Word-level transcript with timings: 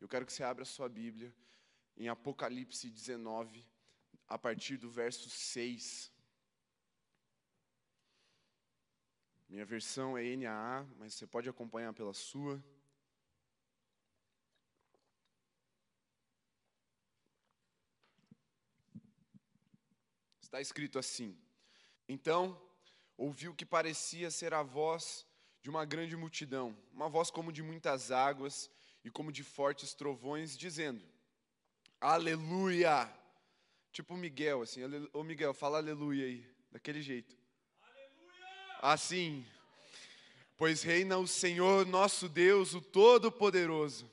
Eu 0.00 0.08
quero 0.08 0.24
que 0.24 0.32
você 0.32 0.42
abra 0.44 0.62
a 0.62 0.66
sua 0.66 0.88
Bíblia 0.88 1.34
em 1.96 2.08
Apocalipse 2.08 2.88
19, 2.88 3.66
a 4.28 4.38
partir 4.38 4.76
do 4.76 4.88
verso 4.88 5.28
6. 5.28 6.12
Minha 9.48 9.64
versão 9.64 10.16
é 10.16 10.36
NAA, 10.36 10.86
mas 10.98 11.14
você 11.14 11.26
pode 11.26 11.48
acompanhar 11.48 11.92
pela 11.92 12.14
sua. 12.14 12.62
Está 20.40 20.60
escrito 20.60 20.98
assim: 20.98 21.36
Então 22.08 22.60
ouviu 23.16 23.54
que 23.54 23.66
parecia 23.66 24.30
ser 24.30 24.54
a 24.54 24.62
voz 24.62 25.26
de 25.60 25.68
uma 25.68 25.84
grande 25.84 26.16
multidão, 26.16 26.76
uma 26.92 27.08
voz 27.08 27.30
como 27.30 27.52
de 27.52 27.62
muitas 27.62 28.10
águas 28.12 28.70
e 29.04 29.10
como 29.10 29.32
de 29.32 29.42
fortes 29.42 29.94
trovões, 29.94 30.56
dizendo: 30.56 31.04
Aleluia! 32.00 33.12
Tipo 33.90 34.16
Miguel, 34.16 34.62
assim, 34.62 34.82
ô 35.12 35.22
Miguel, 35.22 35.52
fala 35.52 35.78
aleluia 35.78 36.26
aí, 36.26 36.46
daquele 36.70 37.02
jeito. 37.02 37.36
Aleluia! 37.82 38.78
Assim, 38.80 39.46
pois 40.56 40.82
reina 40.82 41.18
o 41.18 41.26
Senhor 41.26 41.86
nosso 41.86 42.28
Deus, 42.28 42.74
o 42.74 42.80
Todo-Poderoso. 42.80 44.10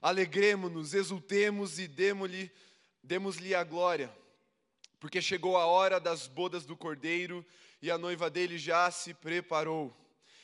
Alegremos-nos, 0.00 0.94
exultemos 0.94 1.78
e 1.78 1.86
demos-lhe 1.88 2.50
demos 3.02 3.38
a 3.54 3.64
glória, 3.64 4.14
porque 5.00 5.22
chegou 5.22 5.56
a 5.56 5.64
hora 5.64 5.98
das 5.98 6.26
bodas 6.26 6.66
do 6.66 6.76
Cordeiro 6.76 7.44
e 7.80 7.90
a 7.90 7.96
noiva 7.96 8.28
dele 8.28 8.58
já 8.58 8.90
se 8.90 9.14
preparou. 9.14 9.96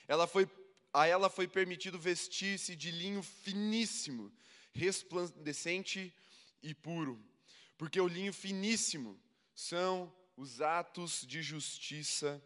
Ela 0.09 0.27
foi, 0.27 0.49
a 0.95 1.09
ela 1.09 1.29
foi 1.29 1.49
permitido 1.49 1.99
vestir-se 1.99 2.77
de 2.77 2.93
linho 2.93 3.21
finíssimo, 3.21 4.33
resplandecente 4.73 6.15
e 6.63 6.73
puro, 6.73 7.21
porque 7.77 8.01
o 8.01 8.07
linho 8.07 8.33
finíssimo 8.33 9.21
são 9.53 10.15
os 10.37 10.61
atos 10.61 11.27
de 11.27 11.43
justiça 11.43 12.41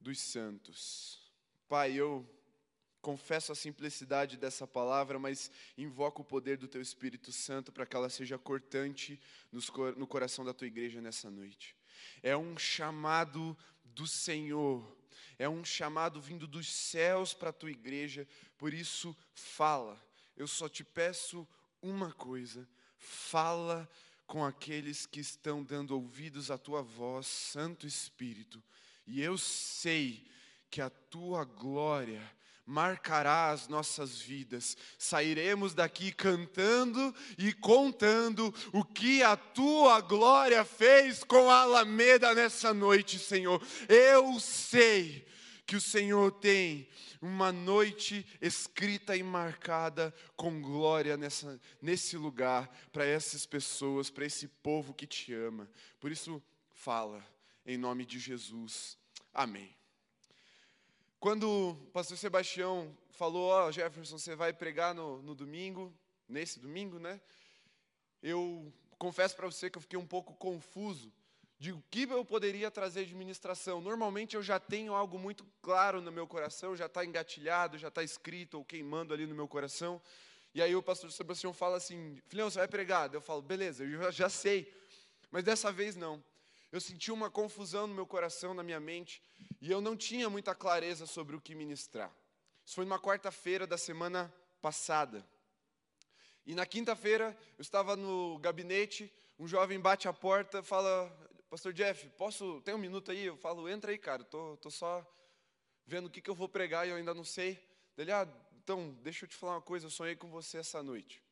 dos 0.00 0.20
santos. 0.20 1.32
Pai, 1.68 1.92
eu 1.92 2.28
confesso 3.00 3.52
a 3.52 3.54
simplicidade 3.54 4.36
dessa 4.36 4.66
palavra, 4.66 5.16
mas 5.16 5.48
invoco 5.76 6.22
o 6.22 6.24
poder 6.24 6.56
do 6.56 6.66
Teu 6.66 6.82
Espírito 6.82 7.30
Santo 7.30 7.70
para 7.70 7.86
que 7.86 7.94
ela 7.94 8.10
seja 8.10 8.36
cortante 8.36 9.20
no 9.96 10.06
coração 10.08 10.44
da 10.44 10.52
Tua 10.52 10.66
igreja 10.66 11.00
nessa 11.00 11.30
noite. 11.30 11.76
É 12.20 12.36
um 12.36 12.58
chamado 12.58 13.56
do 13.84 14.08
Senhor, 14.08 14.97
é 15.38 15.48
um 15.48 15.64
chamado 15.64 16.20
vindo 16.20 16.46
dos 16.46 16.72
céus 16.72 17.32
para 17.32 17.50
a 17.50 17.52
tua 17.52 17.70
igreja, 17.70 18.26
por 18.56 18.74
isso 18.74 19.16
fala. 19.32 20.02
Eu 20.36 20.46
só 20.46 20.68
te 20.68 20.82
peço 20.82 21.46
uma 21.80 22.12
coisa: 22.12 22.68
fala 22.96 23.88
com 24.26 24.44
aqueles 24.44 25.06
que 25.06 25.20
estão 25.20 25.62
dando 25.62 25.92
ouvidos 25.92 26.50
à 26.50 26.58
tua 26.58 26.82
voz, 26.82 27.26
Santo 27.26 27.86
Espírito, 27.86 28.62
e 29.06 29.22
eu 29.22 29.38
sei 29.38 30.28
que 30.70 30.82
a 30.82 30.90
tua 30.90 31.44
glória 31.44 32.22
marcará 32.68 33.50
as 33.50 33.66
nossas 33.66 34.20
vidas. 34.20 34.76
Sairemos 34.98 35.72
daqui 35.72 36.12
cantando 36.12 37.14
e 37.38 37.50
contando 37.54 38.54
o 38.74 38.84
que 38.84 39.22
a 39.22 39.36
tua 39.36 40.02
glória 40.02 40.62
fez 40.66 41.24
com 41.24 41.48
a 41.48 41.62
Alameda 41.62 42.34
nessa 42.34 42.74
noite, 42.74 43.18
Senhor. 43.18 43.66
Eu 43.88 44.38
sei 44.38 45.26
que 45.66 45.76
o 45.76 45.80
Senhor 45.80 46.30
tem 46.32 46.86
uma 47.22 47.50
noite 47.50 48.24
escrita 48.40 49.16
e 49.16 49.22
marcada 49.22 50.14
com 50.36 50.60
glória 50.60 51.16
nessa, 51.16 51.58
nesse 51.80 52.18
lugar, 52.18 52.68
para 52.92 53.04
essas 53.04 53.46
pessoas, 53.46 54.10
para 54.10 54.26
esse 54.26 54.46
povo 54.46 54.92
que 54.92 55.06
te 55.06 55.32
ama. 55.32 55.68
Por 55.98 56.12
isso, 56.12 56.42
fala, 56.70 57.26
em 57.64 57.78
nome 57.78 58.04
de 58.04 58.18
Jesus. 58.18 58.98
Amém. 59.32 59.77
Quando 61.20 61.70
o 61.70 61.74
pastor 61.90 62.16
Sebastião 62.16 62.96
falou, 63.10 63.50
ó, 63.50 63.66
oh, 63.66 63.72
Jefferson, 63.72 64.16
você 64.16 64.36
vai 64.36 64.52
pregar 64.52 64.94
no, 64.94 65.20
no 65.20 65.34
domingo, 65.34 65.92
nesse 66.28 66.60
domingo, 66.60 67.00
né? 67.00 67.20
Eu 68.22 68.72
confesso 68.98 69.34
para 69.34 69.46
você 69.46 69.68
que 69.68 69.76
eu 69.76 69.82
fiquei 69.82 69.98
um 69.98 70.06
pouco 70.06 70.32
confuso 70.34 71.12
de 71.58 71.72
o 71.72 71.82
que 71.90 72.04
eu 72.04 72.24
poderia 72.24 72.70
trazer 72.70 73.04
de 73.04 73.16
ministração. 73.16 73.80
Normalmente 73.80 74.36
eu 74.36 74.42
já 74.44 74.60
tenho 74.60 74.94
algo 74.94 75.18
muito 75.18 75.44
claro 75.60 76.00
no 76.00 76.12
meu 76.12 76.24
coração, 76.24 76.76
já 76.76 76.86
está 76.86 77.04
engatilhado, 77.04 77.76
já 77.76 77.88
está 77.88 78.04
escrito 78.04 78.54
ou 78.56 78.64
queimando 78.64 79.12
ali 79.12 79.26
no 79.26 79.34
meu 79.34 79.48
coração. 79.48 80.00
E 80.54 80.62
aí 80.62 80.76
o 80.76 80.82
pastor 80.82 81.10
Sebastião 81.10 81.52
fala 81.52 81.78
assim, 81.78 82.22
filhão, 82.28 82.48
você 82.48 82.58
vai 82.58 82.68
pregar? 82.68 83.12
Eu 83.12 83.20
falo, 83.20 83.42
beleza, 83.42 83.82
eu 83.82 84.02
já, 84.02 84.10
já 84.12 84.28
sei. 84.28 84.72
Mas 85.32 85.42
dessa 85.42 85.72
vez 85.72 85.96
não. 85.96 86.22
Eu 86.70 86.80
senti 86.80 87.10
uma 87.10 87.30
confusão 87.30 87.86
no 87.86 87.94
meu 87.94 88.06
coração, 88.06 88.52
na 88.52 88.62
minha 88.62 88.78
mente, 88.78 89.22
e 89.60 89.70
eu 89.70 89.80
não 89.80 89.96
tinha 89.96 90.28
muita 90.28 90.54
clareza 90.54 91.06
sobre 91.06 91.34
o 91.34 91.40
que 91.40 91.54
ministrar. 91.54 92.14
Isso 92.64 92.74
foi 92.74 92.84
numa 92.84 93.00
quarta-feira 93.00 93.66
da 93.66 93.78
semana 93.78 94.32
passada. 94.60 95.26
E 96.44 96.54
na 96.54 96.66
quinta-feira, 96.66 97.36
eu 97.56 97.62
estava 97.62 97.96
no 97.96 98.38
gabinete, 98.38 99.12
um 99.38 99.48
jovem 99.48 99.80
bate 99.80 100.08
a 100.08 100.12
porta, 100.12 100.62
fala: 100.62 101.08
Pastor 101.48 101.72
Jeff, 101.72 102.08
posso, 102.10 102.60
tem 102.60 102.74
um 102.74 102.78
minuto 102.78 103.10
aí? 103.10 103.24
Eu 103.24 103.36
falo: 103.38 103.66
Entra 103.66 103.90
aí, 103.90 103.98
cara, 103.98 104.22
tô, 104.22 104.56
tô 104.58 104.70
só 104.70 105.06
vendo 105.86 106.06
o 106.06 106.10
que, 106.10 106.20
que 106.20 106.28
eu 106.28 106.34
vou 106.34 106.48
pregar 106.48 106.86
e 106.86 106.90
eu 106.90 106.96
ainda 106.96 107.14
não 107.14 107.24
sei. 107.24 107.58
Ele, 107.96 108.12
ah, 108.12 108.28
então, 108.62 108.92
deixa 109.02 109.24
eu 109.24 109.28
te 109.28 109.36
falar 109.36 109.54
uma 109.54 109.62
coisa, 109.62 109.86
eu 109.86 109.90
sonhei 109.90 110.14
com 110.14 110.28
você 110.28 110.58
essa 110.58 110.82
noite. 110.82 111.22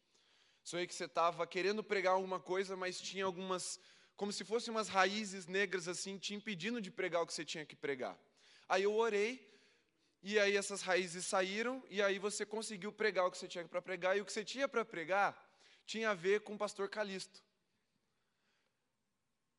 Sonhei 0.64 0.86
que 0.86 0.94
você 0.94 1.04
estava 1.04 1.46
querendo 1.46 1.84
pregar 1.84 2.14
alguma 2.14 2.40
coisa, 2.40 2.74
mas 2.74 2.98
tinha 2.98 3.26
algumas 3.26 3.78
como 4.16 4.32
se 4.32 4.44
fossem 4.44 4.72
umas 4.72 4.88
raízes 4.88 5.46
negras 5.46 5.88
assim, 5.88 6.18
te 6.18 6.34
impedindo 6.34 6.80
de 6.80 6.90
pregar 6.90 7.22
o 7.22 7.26
que 7.26 7.34
você 7.34 7.44
tinha 7.44 7.66
que 7.66 7.76
pregar. 7.76 8.18
Aí 8.68 8.82
eu 8.82 8.94
orei, 8.94 9.46
e 10.22 10.38
aí 10.38 10.56
essas 10.56 10.82
raízes 10.82 11.26
saíram, 11.26 11.84
e 11.88 12.00
aí 12.02 12.18
você 12.18 12.44
conseguiu 12.44 12.90
pregar 12.90 13.26
o 13.26 13.30
que 13.30 13.38
você 13.38 13.46
tinha 13.46 13.64
para 13.66 13.82
pregar, 13.82 14.16
e 14.16 14.20
o 14.20 14.24
que 14.24 14.32
você 14.32 14.44
tinha 14.44 14.66
para 14.66 14.84
pregar 14.84 15.44
tinha 15.84 16.10
a 16.10 16.14
ver 16.14 16.40
com 16.40 16.54
o 16.54 16.58
pastor 16.58 16.88
Calisto. 16.88 17.44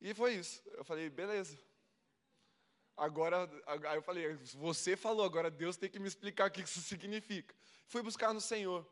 E 0.02 0.14
foi 0.14 0.36
isso. 0.36 0.62
Eu 0.74 0.84
falei, 0.84 1.10
beleza. 1.10 1.58
Agora, 2.96 3.50
aí 3.68 3.98
eu 3.98 4.02
falei, 4.02 4.34
você 4.56 4.98
falou, 4.98 5.24
agora 5.24 5.52
Deus 5.52 5.78
tem 5.78 5.90
que 5.90 6.00
me 6.00 6.08
explicar 6.08 6.50
o 6.50 6.52
que 6.52 6.62
isso 6.62 6.82
significa. 6.82 7.56
Fui 7.86 8.02
buscar 8.02 8.34
no 8.34 8.42
Senhor, 8.42 8.86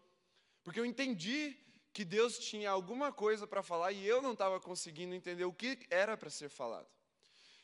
porque 0.63 0.79
eu 0.79 0.85
entendi 0.85 1.57
que 1.95 2.03
Deus 2.03 2.37
tinha 2.37 2.71
alguma 2.71 3.09
coisa 3.09 3.47
para 3.47 3.63
falar 3.63 3.93
e 3.93 4.05
eu 4.05 4.21
não 4.21 4.33
estava 4.33 4.59
conseguindo 4.59 5.15
entender 5.15 5.45
o 5.45 5.53
que 5.53 5.79
era 5.89 6.17
para 6.17 6.29
ser 6.29 6.49
falado. 6.49 6.89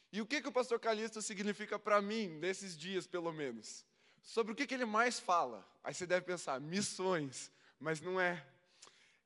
E 0.09 0.21
o 0.21 0.25
que, 0.25 0.41
que 0.41 0.47
o 0.47 0.53
pastor 0.53 0.79
Calixto 0.79 1.21
significa 1.21 1.77
para 1.77 2.01
mim, 2.01 2.29
nesses 2.39 2.77
dias 2.77 3.05
pelo 3.05 3.33
menos? 3.33 3.85
Sobre 4.23 4.53
o 4.53 4.55
que, 4.55 4.65
que 4.65 4.73
ele 4.73 4.85
mais 4.85 5.19
fala? 5.19 5.69
Aí 5.83 5.93
você 5.93 6.07
deve 6.07 6.25
pensar, 6.25 6.61
missões, 6.61 7.51
mas 7.77 7.99
não 7.99 8.21
é. 8.21 8.47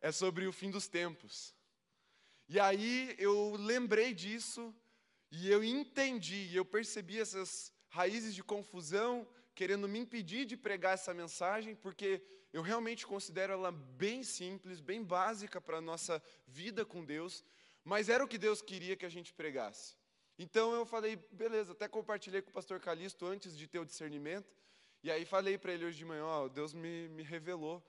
É 0.01 0.11
sobre 0.11 0.47
o 0.47 0.51
fim 0.51 0.71
dos 0.71 0.87
tempos. 0.87 1.53
E 2.49 2.59
aí 2.59 3.15
eu 3.19 3.55
lembrei 3.59 4.11
disso 4.11 4.73
e 5.29 5.51
eu 5.51 5.63
entendi, 5.63 6.49
eu 6.55 6.65
percebi 6.65 7.19
essas 7.19 7.71
raízes 7.89 8.33
de 8.33 8.43
confusão 8.43 9.27
querendo 9.53 9.87
me 9.87 9.99
impedir 9.99 10.45
de 10.45 10.57
pregar 10.57 10.95
essa 10.95 11.13
mensagem, 11.13 11.75
porque 11.75 12.23
eu 12.55 12.61
realmente 12.61 13.05
considero 13.05 13.51
ela 13.51 13.69
bem 13.69 14.23
simples, 14.23 14.79
bem 14.79 15.03
básica 15.03 15.59
para 15.59 15.79
a 15.79 15.81
nossa 15.81 16.23
vida 16.47 16.85
com 16.85 17.03
Deus, 17.03 17.43
mas 17.83 18.07
era 18.07 18.23
o 18.23 18.27
que 18.29 18.37
Deus 18.37 18.61
queria 18.61 18.95
que 18.95 19.05
a 19.05 19.09
gente 19.09 19.33
pregasse. 19.33 19.97
Então 20.39 20.73
eu 20.73 20.85
falei, 20.85 21.17
beleza, 21.33 21.73
até 21.73 21.85
compartilhei 21.89 22.41
com 22.41 22.51
o 22.51 22.53
pastor 22.53 22.79
Calixto 22.79 23.25
antes 23.25 23.57
de 23.57 23.67
ter 23.67 23.79
o 23.79 23.83
discernimento, 23.83 24.55
e 25.03 25.11
aí 25.11 25.25
falei 25.25 25.57
para 25.57 25.73
ele 25.73 25.83
hoje 25.83 25.97
de 25.97 26.05
manhã, 26.05 26.23
ó, 26.23 26.47
Deus 26.47 26.73
me, 26.73 27.09
me 27.09 27.23
revelou, 27.23 27.85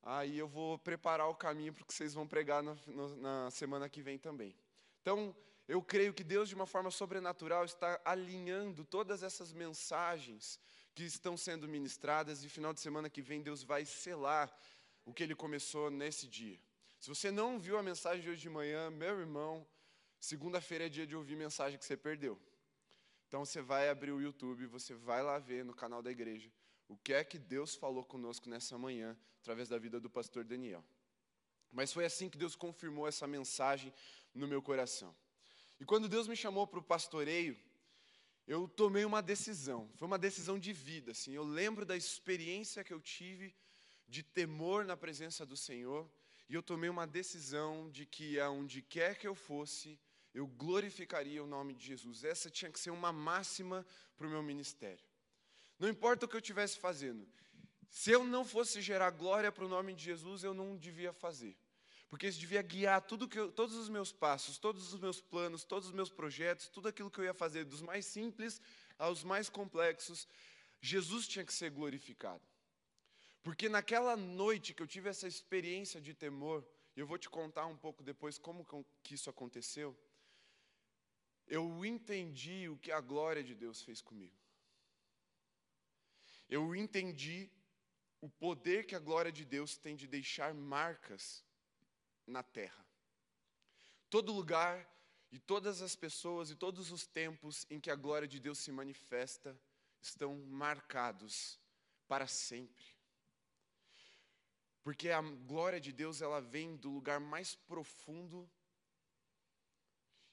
aí 0.00 0.38
eu 0.38 0.46
vou 0.46 0.78
preparar 0.78 1.28
o 1.28 1.34
caminho 1.34 1.72
para 1.72 1.84
que 1.84 1.92
vocês 1.92 2.14
vão 2.14 2.24
pregar 2.24 2.62
na 2.62 3.50
semana 3.50 3.88
que 3.88 4.00
vem 4.00 4.16
também. 4.16 4.54
Então, 5.02 5.34
eu 5.66 5.82
creio 5.82 6.14
que 6.14 6.22
Deus, 6.22 6.48
de 6.48 6.54
uma 6.54 6.66
forma 6.66 6.92
sobrenatural, 6.92 7.64
está 7.64 8.00
alinhando 8.04 8.84
todas 8.84 9.24
essas 9.24 9.52
mensagens 9.52 10.60
que 10.98 11.04
estão 11.04 11.36
sendo 11.36 11.68
ministradas 11.68 12.42
e 12.42 12.48
final 12.48 12.74
de 12.74 12.80
semana 12.80 13.08
que 13.08 13.22
vem 13.22 13.40
Deus 13.40 13.62
vai 13.62 13.84
selar 13.84 14.52
o 15.04 15.14
que 15.14 15.22
ele 15.22 15.32
começou 15.32 15.92
nesse 15.92 16.26
dia. 16.26 16.58
Se 16.98 17.08
você 17.08 17.30
não 17.30 17.56
viu 17.56 17.78
a 17.78 17.82
mensagem 17.84 18.20
de 18.20 18.28
hoje 18.28 18.40
de 18.40 18.50
manhã, 18.50 18.90
meu 18.90 19.20
irmão, 19.20 19.64
segunda-feira 20.18 20.86
é 20.86 20.88
dia 20.88 21.06
de 21.06 21.14
ouvir 21.14 21.36
mensagem 21.36 21.78
que 21.78 21.84
você 21.84 21.96
perdeu. 21.96 22.36
Então 23.28 23.44
você 23.44 23.62
vai 23.62 23.88
abrir 23.88 24.10
o 24.10 24.20
YouTube, 24.20 24.66
você 24.66 24.92
vai 24.92 25.22
lá 25.22 25.38
ver 25.38 25.64
no 25.64 25.72
canal 25.72 26.02
da 26.02 26.10
igreja 26.10 26.50
o 26.88 26.96
que 26.96 27.12
é 27.12 27.22
que 27.22 27.38
Deus 27.38 27.76
falou 27.76 28.04
conosco 28.04 28.50
nessa 28.50 28.76
manhã 28.76 29.16
através 29.40 29.68
da 29.68 29.78
vida 29.78 30.00
do 30.00 30.10
pastor 30.10 30.42
Daniel. 30.42 30.84
Mas 31.70 31.92
foi 31.92 32.06
assim 32.06 32.28
que 32.28 32.36
Deus 32.36 32.56
confirmou 32.56 33.06
essa 33.06 33.24
mensagem 33.24 33.94
no 34.34 34.48
meu 34.48 34.60
coração. 34.60 35.14
E 35.78 35.84
quando 35.84 36.08
Deus 36.08 36.26
me 36.26 36.34
chamou 36.34 36.66
para 36.66 36.80
o 36.80 36.82
pastoreio, 36.82 37.56
eu 38.48 38.66
tomei 38.66 39.04
uma 39.04 39.20
decisão, 39.20 39.90
foi 39.96 40.06
uma 40.06 40.18
decisão 40.18 40.58
de 40.58 40.72
vida, 40.72 41.12
assim. 41.12 41.32
Eu 41.32 41.44
lembro 41.44 41.84
da 41.84 41.94
experiência 41.94 42.82
que 42.82 42.94
eu 42.94 42.98
tive 42.98 43.54
de 44.08 44.22
temor 44.22 44.86
na 44.86 44.96
presença 44.96 45.44
do 45.44 45.54
Senhor, 45.54 46.10
e 46.48 46.54
eu 46.54 46.62
tomei 46.62 46.88
uma 46.88 47.06
decisão 47.06 47.90
de 47.90 48.06
que 48.06 48.40
aonde 48.40 48.80
quer 48.80 49.18
que 49.18 49.28
eu 49.28 49.34
fosse, 49.34 50.00
eu 50.32 50.46
glorificaria 50.46 51.44
o 51.44 51.46
nome 51.46 51.74
de 51.74 51.84
Jesus. 51.84 52.24
Essa 52.24 52.48
tinha 52.48 52.72
que 52.72 52.80
ser 52.80 52.90
uma 52.90 53.12
máxima 53.12 53.86
para 54.16 54.26
o 54.26 54.30
meu 54.30 54.42
ministério. 54.42 55.04
Não 55.78 55.86
importa 55.86 56.24
o 56.24 56.28
que 56.28 56.34
eu 56.34 56.40
estivesse 56.40 56.78
fazendo, 56.78 57.28
se 57.90 58.10
eu 58.10 58.24
não 58.24 58.46
fosse 58.46 58.80
gerar 58.80 59.10
glória 59.10 59.52
para 59.52 59.64
o 59.64 59.68
nome 59.68 59.92
de 59.92 60.04
Jesus, 60.04 60.42
eu 60.42 60.54
não 60.54 60.74
devia 60.74 61.12
fazer. 61.12 61.54
Porque 62.08 62.26
isso 62.26 62.40
devia 62.40 62.62
guiar 62.62 63.02
tudo 63.02 63.28
que 63.28 63.38
eu, 63.38 63.52
todos 63.52 63.74
os 63.76 63.88
meus 63.88 64.10
passos, 64.10 64.58
todos 64.58 64.92
os 64.92 65.00
meus 65.00 65.20
planos, 65.20 65.62
todos 65.62 65.88
os 65.88 65.94
meus 65.94 66.10
projetos, 66.10 66.68
tudo 66.68 66.88
aquilo 66.88 67.10
que 67.10 67.20
eu 67.20 67.24
ia 67.24 67.34
fazer, 67.34 67.64
dos 67.64 67.82
mais 67.82 68.06
simples 68.06 68.60
aos 68.98 69.22
mais 69.22 69.48
complexos, 69.50 70.26
Jesus 70.80 71.28
tinha 71.28 71.44
que 71.44 71.52
ser 71.52 71.70
glorificado. 71.70 72.42
Porque 73.42 73.68
naquela 73.68 74.16
noite 74.16 74.72
que 74.72 74.82
eu 74.82 74.86
tive 74.86 75.08
essa 75.10 75.28
experiência 75.28 76.00
de 76.00 76.14
temor, 76.14 76.66
e 76.96 77.00
eu 77.00 77.06
vou 77.06 77.18
te 77.18 77.28
contar 77.28 77.66
um 77.66 77.76
pouco 77.76 78.02
depois 78.02 78.38
como 78.38 78.66
que 79.02 79.14
isso 79.14 79.28
aconteceu, 79.28 79.96
eu 81.46 81.84
entendi 81.84 82.68
o 82.68 82.76
que 82.76 82.90
a 82.90 83.00
glória 83.00 83.42
de 83.42 83.54
Deus 83.54 83.82
fez 83.82 84.00
comigo. 84.00 84.36
Eu 86.48 86.74
entendi 86.74 87.50
o 88.20 88.28
poder 88.28 88.86
que 88.86 88.94
a 88.94 88.98
glória 88.98 89.30
de 89.30 89.44
Deus 89.44 89.76
tem 89.76 89.94
de 89.94 90.06
deixar 90.06 90.52
marcas 90.54 91.44
na 92.28 92.42
terra. 92.42 92.86
Todo 94.08 94.32
lugar 94.32 94.88
e 95.30 95.38
todas 95.38 95.82
as 95.82 95.96
pessoas 95.96 96.50
e 96.50 96.54
todos 96.54 96.90
os 96.92 97.06
tempos 97.06 97.66
em 97.68 97.80
que 97.80 97.90
a 97.90 97.96
glória 97.96 98.28
de 98.28 98.38
Deus 98.38 98.58
se 98.58 98.70
manifesta 98.70 99.58
estão 100.00 100.36
marcados 100.46 101.58
para 102.06 102.26
sempre. 102.26 102.84
Porque 104.82 105.10
a 105.10 105.20
glória 105.20 105.80
de 105.80 105.92
Deus 105.92 106.22
ela 106.22 106.40
vem 106.40 106.76
do 106.76 106.90
lugar 106.90 107.20
mais 107.20 107.54
profundo 107.54 108.48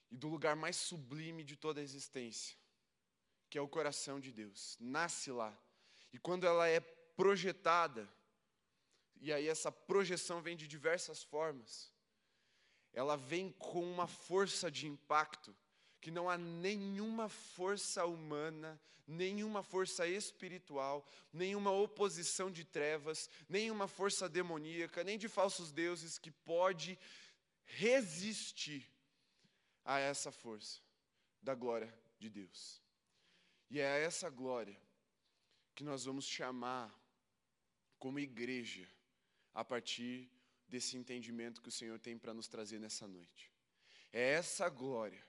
e 0.10 0.16
do 0.16 0.30
lugar 0.30 0.56
mais 0.56 0.78
sublime 0.78 1.44
de 1.44 1.58
toda 1.58 1.82
a 1.82 1.84
existência, 1.84 2.58
que 3.50 3.58
é 3.58 3.62
o 3.62 3.68
coração 3.68 4.20
de 4.20 4.32
Deus. 4.32 4.78
Nasce 4.80 5.32
lá. 5.32 5.58
E 6.14 6.18
quando 6.18 6.48
ela 6.48 6.70
é 6.70 6.80
projetada, 6.80 8.10
e 9.22 9.32
aí 9.34 9.48
essa 9.48 9.72
projeção 9.72 10.42
vem 10.42 10.56
de 10.56 10.68
diversas 10.68 11.24
formas, 11.24 11.92
ela 12.94 13.16
vem 13.16 13.52
com 13.52 13.84
uma 13.84 14.08
força 14.08 14.72
de 14.72 14.88
impacto 14.88 15.56
que 16.00 16.12
não 16.12 16.30
há 16.30 16.38
nenhuma 16.38 17.28
força 17.28 18.06
humana, 18.06 18.80
nenhuma 19.08 19.64
força 19.64 20.08
espiritual, 20.08 21.06
nenhuma 21.34 21.72
oposição 21.72 22.52
de 22.52 22.64
trevas, 22.64 23.30
nenhuma 23.50 23.88
força 23.88 24.30
demoníaca, 24.30 25.04
nem 25.04 25.18
de 25.18 25.28
falsos 25.28 25.72
deuses 25.72 26.18
que 26.18 26.32
pode 26.32 26.98
resistir 27.66 28.88
a 29.84 30.00
essa 30.00 30.32
força 30.32 30.80
da 31.42 31.56
glória 31.56 31.94
de 32.20 32.30
Deus. 32.30 32.82
E 33.70 33.80
é 33.80 34.04
essa 34.04 34.30
glória 34.30 34.80
que 35.74 35.84
nós 35.84 36.06
vamos 36.06 36.26
chamar 36.26 36.94
como 37.98 38.20
igreja 38.20 38.88
a 39.56 39.64
partir 39.64 40.30
desse 40.68 40.98
entendimento 40.98 41.62
que 41.62 41.70
o 41.70 41.78
Senhor 41.80 41.98
tem 41.98 42.18
para 42.18 42.34
nos 42.34 42.48
trazer 42.48 42.80
nessa 42.80 43.08
noite. 43.08 43.52
É 44.12 44.34
essa 44.34 44.68
glória 44.70 45.26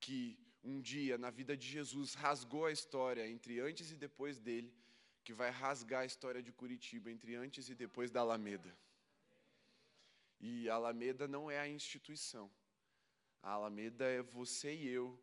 que 0.00 0.38
um 0.64 0.80
dia 0.80 1.18
na 1.18 1.30
vida 1.30 1.56
de 1.56 1.66
Jesus 1.66 2.14
rasgou 2.14 2.64
a 2.66 2.72
história 2.72 3.28
entre 3.28 3.60
antes 3.60 3.90
e 3.90 3.96
depois 3.96 4.38
dele, 4.38 4.72
que 5.24 5.34
vai 5.34 5.50
rasgar 5.50 6.02
a 6.02 6.06
história 6.06 6.42
de 6.42 6.52
Curitiba 6.52 7.10
entre 7.10 7.36
antes 7.36 7.68
e 7.68 7.74
depois 7.74 8.10
da 8.10 8.20
Alameda. 8.20 8.76
E 10.40 10.68
a 10.68 10.74
Alameda 10.74 11.28
não 11.28 11.50
é 11.50 11.58
a 11.60 11.68
instituição. 11.68 12.50
A 13.42 13.50
Alameda 13.50 14.04
é 14.04 14.22
você 14.22 14.74
e 14.74 14.88
eu, 14.88 15.20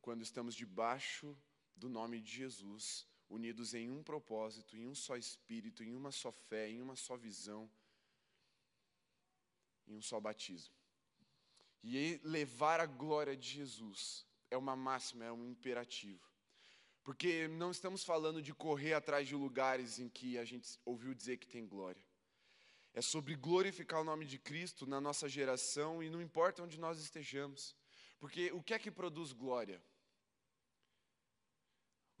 quando 0.00 0.22
estamos 0.22 0.54
debaixo 0.54 1.36
do 1.76 1.88
nome 1.88 2.20
de 2.20 2.30
Jesus, 2.30 3.06
unidos 3.30 3.72
em 3.72 3.88
um 3.88 4.02
propósito, 4.02 4.76
em 4.76 4.86
um 4.86 4.94
só 4.94 5.16
espírito, 5.16 5.84
em 5.84 5.94
uma 5.94 6.10
só 6.10 6.32
fé, 6.32 6.68
em 6.68 6.82
uma 6.82 6.96
só 6.96 7.16
visão, 7.16 7.70
em 9.86 9.94
um 9.94 10.02
só 10.02 10.20
batismo. 10.20 10.74
E 11.82 12.20
levar 12.24 12.80
a 12.80 12.86
glória 12.86 13.36
de 13.36 13.48
Jesus 13.48 14.26
é 14.50 14.56
uma 14.56 14.76
máxima, 14.76 15.24
é 15.24 15.32
um 15.32 15.46
imperativo. 15.46 16.28
Porque 17.02 17.48
não 17.48 17.70
estamos 17.70 18.04
falando 18.04 18.42
de 18.42 18.52
correr 18.52 18.92
atrás 18.92 19.26
de 19.26 19.34
lugares 19.34 19.98
em 19.98 20.08
que 20.08 20.36
a 20.36 20.44
gente 20.44 20.78
ouviu 20.84 21.14
dizer 21.14 21.38
que 21.38 21.48
tem 21.48 21.66
glória. 21.66 22.04
É 22.92 23.00
sobre 23.00 23.36
glorificar 23.36 24.00
o 24.00 24.04
nome 24.04 24.26
de 24.26 24.38
Cristo 24.38 24.86
na 24.86 25.00
nossa 25.00 25.28
geração 25.28 26.02
e 26.02 26.10
não 26.10 26.20
importa 26.20 26.62
onde 26.62 26.78
nós 26.78 26.98
estejamos. 26.98 27.74
Porque 28.18 28.50
o 28.52 28.62
que 28.62 28.74
é 28.74 28.78
que 28.78 28.90
produz 28.90 29.32
glória? 29.32 29.80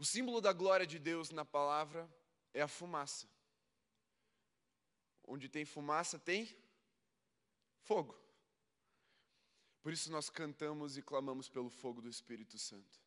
O 0.00 0.04
símbolo 0.04 0.40
da 0.40 0.50
glória 0.50 0.86
de 0.86 0.98
Deus 0.98 1.28
na 1.28 1.44
palavra 1.44 2.10
é 2.54 2.62
a 2.62 2.66
fumaça. 2.66 3.28
Onde 5.22 5.46
tem 5.46 5.66
fumaça 5.66 6.18
tem 6.18 6.48
fogo. 7.82 8.18
Por 9.82 9.92
isso 9.92 10.10
nós 10.10 10.30
cantamos 10.30 10.96
e 10.96 11.02
clamamos 11.02 11.50
pelo 11.50 11.68
fogo 11.68 12.00
do 12.00 12.08
Espírito 12.08 12.58
Santo. 12.58 12.98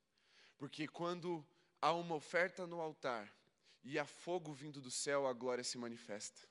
Porque 0.56 0.88
quando 0.88 1.44
há 1.82 1.92
uma 1.94 2.14
oferta 2.14 2.68
no 2.68 2.80
altar 2.80 3.36
e 3.84 3.98
há 3.98 4.06
fogo 4.06 4.54
vindo 4.54 4.80
do 4.80 4.92
céu, 4.92 5.26
a 5.26 5.34
glória 5.34 5.64
se 5.64 5.80
manifesta. 5.80 6.48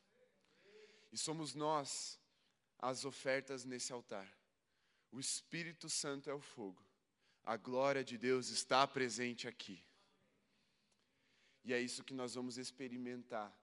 E 1.13 1.17
somos 1.17 1.55
nós 1.55 2.19
as 2.81 3.05
ofertas 3.05 3.65
nesse 3.65 3.93
altar. 3.93 4.29
O 5.13 5.21
Espírito 5.21 5.89
Santo 5.89 6.29
é 6.29 6.35
o 6.35 6.41
fogo. 6.41 6.85
A 7.45 7.57
glória 7.57 8.03
de 8.03 8.19
Deus 8.19 8.49
está 8.49 8.85
presente 8.89 9.47
aqui. 9.47 9.81
E 11.65 11.73
é 11.73 11.81
isso 11.81 12.05
que 12.05 12.15
nós 12.15 12.35
vamos 12.35 12.59
experimentar. 12.59 13.57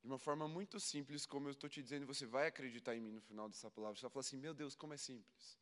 De 0.00 0.06
uma 0.06 0.18
forma 0.18 0.46
muito 0.46 0.78
simples, 0.78 1.26
como 1.26 1.48
eu 1.48 1.52
estou 1.52 1.68
te 1.68 1.82
dizendo, 1.82 2.06
você 2.06 2.26
vai 2.26 2.46
acreditar 2.46 2.94
em 2.94 3.00
mim 3.00 3.12
no 3.12 3.20
final 3.20 3.48
dessa 3.48 3.70
palavra. 3.70 3.96
Você 3.96 4.02
vai 4.02 4.10
falar 4.10 4.20
assim: 4.20 4.36
meu 4.36 4.54
Deus, 4.54 4.74
como 4.74 4.94
é 4.94 4.96
simples. 4.96 5.58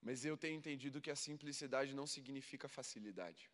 Mas 0.00 0.24
eu 0.24 0.36
tenho 0.36 0.56
entendido 0.56 1.00
que 1.00 1.10
a 1.10 1.16
simplicidade 1.16 1.94
não 1.94 2.06
significa 2.06 2.68
facilidade. 2.68 3.50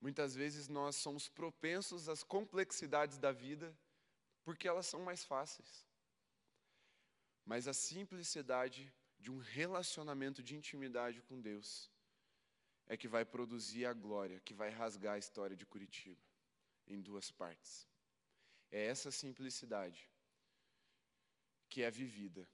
Muitas 0.00 0.34
vezes 0.34 0.68
nós 0.68 0.96
somos 0.96 1.28
propensos 1.28 2.08
às 2.08 2.22
complexidades 2.22 3.18
da 3.18 3.32
vida 3.32 3.76
porque 4.44 4.68
elas 4.68 4.86
são 4.86 5.00
mais 5.00 5.24
fáceis. 5.24 5.84
Mas 7.44 7.66
a 7.66 7.74
simplicidade 7.74 8.92
de 9.18 9.30
um 9.30 9.38
relacionamento 9.38 10.42
de 10.42 10.56
intimidade 10.56 11.20
com 11.22 11.40
Deus 11.40 11.89
é 12.90 12.96
que 12.96 13.06
vai 13.06 13.24
produzir 13.24 13.86
a 13.86 13.92
glória, 13.92 14.40
que 14.40 14.52
vai 14.52 14.68
rasgar 14.68 15.14
a 15.14 15.18
história 15.18 15.56
de 15.56 15.64
Curitiba 15.64 16.20
em 16.88 17.00
duas 17.00 17.30
partes. 17.30 17.88
É 18.68 18.84
essa 18.86 19.12
simplicidade 19.12 20.10
que 21.68 21.84
é 21.84 21.90
vivida 21.90 22.48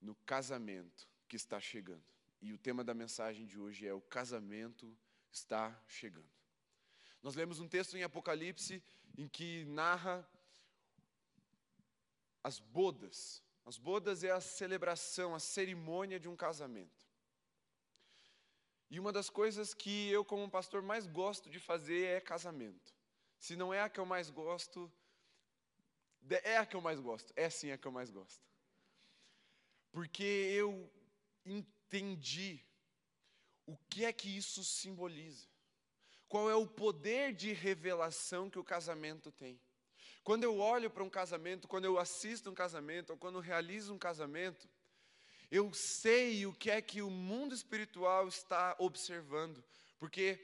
no 0.00 0.14
casamento 0.14 1.08
que 1.26 1.34
está 1.34 1.60
chegando. 1.60 2.04
E 2.40 2.52
o 2.52 2.58
tema 2.58 2.84
da 2.84 2.94
mensagem 2.94 3.44
de 3.44 3.58
hoje 3.58 3.84
é: 3.84 3.92
o 3.92 4.00
casamento 4.00 4.96
está 5.28 5.76
chegando. 5.88 6.30
Nós 7.20 7.34
lemos 7.34 7.58
um 7.58 7.66
texto 7.66 7.96
em 7.96 8.04
Apocalipse 8.04 8.80
em 9.18 9.26
que 9.26 9.64
narra 9.64 10.24
as 12.44 12.60
bodas. 12.60 13.42
As 13.66 13.76
bodas 13.76 14.22
é 14.22 14.30
a 14.30 14.40
celebração, 14.40 15.34
a 15.34 15.40
cerimônia 15.40 16.20
de 16.20 16.28
um 16.28 16.36
casamento. 16.36 17.09
E 18.90 18.98
uma 18.98 19.12
das 19.12 19.30
coisas 19.30 19.72
que 19.72 20.10
eu, 20.10 20.24
como 20.24 20.50
pastor, 20.50 20.82
mais 20.82 21.06
gosto 21.06 21.48
de 21.48 21.60
fazer 21.60 22.06
é 22.06 22.20
casamento. 22.20 22.92
Se 23.38 23.54
não 23.54 23.72
é 23.72 23.80
a 23.80 23.88
que 23.88 24.00
eu 24.00 24.04
mais 24.04 24.28
gosto, 24.30 24.92
é 26.28 26.58
a 26.58 26.66
que 26.66 26.74
eu 26.74 26.80
mais 26.80 26.98
gosto. 26.98 27.32
É 27.36 27.48
sim 27.48 27.70
a 27.70 27.78
que 27.78 27.86
eu 27.86 27.92
mais 27.92 28.10
gosto. 28.10 28.44
Porque 29.92 30.24
eu 30.24 30.90
entendi 31.44 32.64
o 33.64 33.76
que 33.88 34.04
é 34.04 34.12
que 34.12 34.36
isso 34.36 34.64
simboliza. 34.64 35.46
Qual 36.28 36.50
é 36.50 36.54
o 36.54 36.66
poder 36.66 37.32
de 37.32 37.52
revelação 37.52 38.50
que 38.50 38.58
o 38.58 38.64
casamento 38.64 39.32
tem. 39.32 39.60
Quando 40.22 40.44
eu 40.44 40.58
olho 40.58 40.90
para 40.90 41.02
um 41.02 41.10
casamento, 41.10 41.66
quando 41.66 41.86
eu 41.86 41.98
assisto 41.98 42.50
um 42.50 42.54
casamento, 42.54 43.10
ou 43.10 43.16
quando 43.16 43.40
realizo 43.40 43.94
um 43.94 43.98
casamento, 43.98 44.68
eu 45.50 45.72
sei 45.72 46.46
o 46.46 46.52
que 46.52 46.70
é 46.70 46.80
que 46.80 47.02
o 47.02 47.10
mundo 47.10 47.54
espiritual 47.54 48.28
está 48.28 48.76
observando, 48.78 49.62
porque 49.98 50.38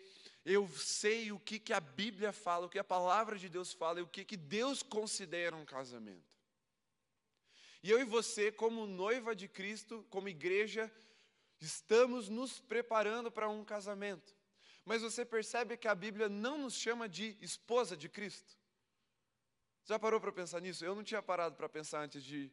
eu 0.45 0.69
sei 0.69 1.33
o 1.33 1.39
que, 1.39 1.59
que 1.59 1.73
a 1.73 1.81
Bíblia 1.81 2.33
fala, 2.33 2.67
o 2.67 2.69
que 2.69 2.79
a 2.79 2.85
palavra 2.85 3.39
de 3.39 3.49
Deus 3.49 3.73
fala 3.73 4.01
e 4.01 4.03
o 4.03 4.09
que, 4.09 4.25
que 4.25 4.37
Deus 4.37 4.83
considera 4.83 5.55
um 5.55 5.65
casamento. 5.65 6.37
E 7.83 7.91
eu 7.91 8.01
e 8.01 8.05
você, 8.05 8.51
como 8.51 8.87
noiva 8.87 9.35
de 9.35 9.47
Cristo, 9.47 10.05
como 10.11 10.29
igreja, 10.29 10.91
estamos 11.61 12.29
nos 12.29 12.59
preparando 12.61 13.31
para 13.31 13.49
um 13.49 13.65
casamento. 13.65 14.35
Mas 14.85 15.03
você 15.03 15.25
percebe 15.25 15.77
que 15.77 15.89
a 15.89 15.95
Bíblia 15.95 16.29
não 16.29 16.59
nos 16.59 16.75
chama 16.75 17.09
de 17.09 17.37
esposa 17.41 17.97
de 17.97 18.09
Cristo. 18.09 18.57
Já 19.85 19.99
parou 19.99 20.21
para 20.21 20.33
pensar 20.33 20.61
nisso? 20.61 20.85
Eu 20.85 20.95
não 20.97 21.05
tinha 21.05 21.23
parado 21.23 21.55
para 21.55 21.69
pensar 21.69 22.01
antes 22.01 22.25
de 22.25 22.51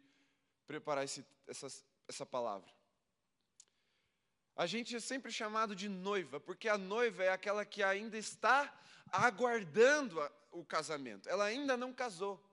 preparar 0.67 1.03
esse, 1.03 1.25
essa, 1.48 1.67
essa 2.07 2.25
palavra. 2.25 2.72
A 4.55 4.65
gente 4.65 4.95
é 4.95 5.00
sempre 5.00 5.31
chamado 5.31 5.75
de 5.75 5.89
noiva, 5.89 6.39
porque 6.39 6.69
a 6.69 6.77
noiva 6.77 7.24
é 7.24 7.29
aquela 7.29 7.65
que 7.65 7.81
ainda 7.81 8.17
está 8.17 8.72
aguardando 9.12 10.19
o 10.51 10.63
casamento, 10.63 11.27
ela 11.27 11.45
ainda 11.45 11.75
não 11.75 11.91
casou. 11.91 12.43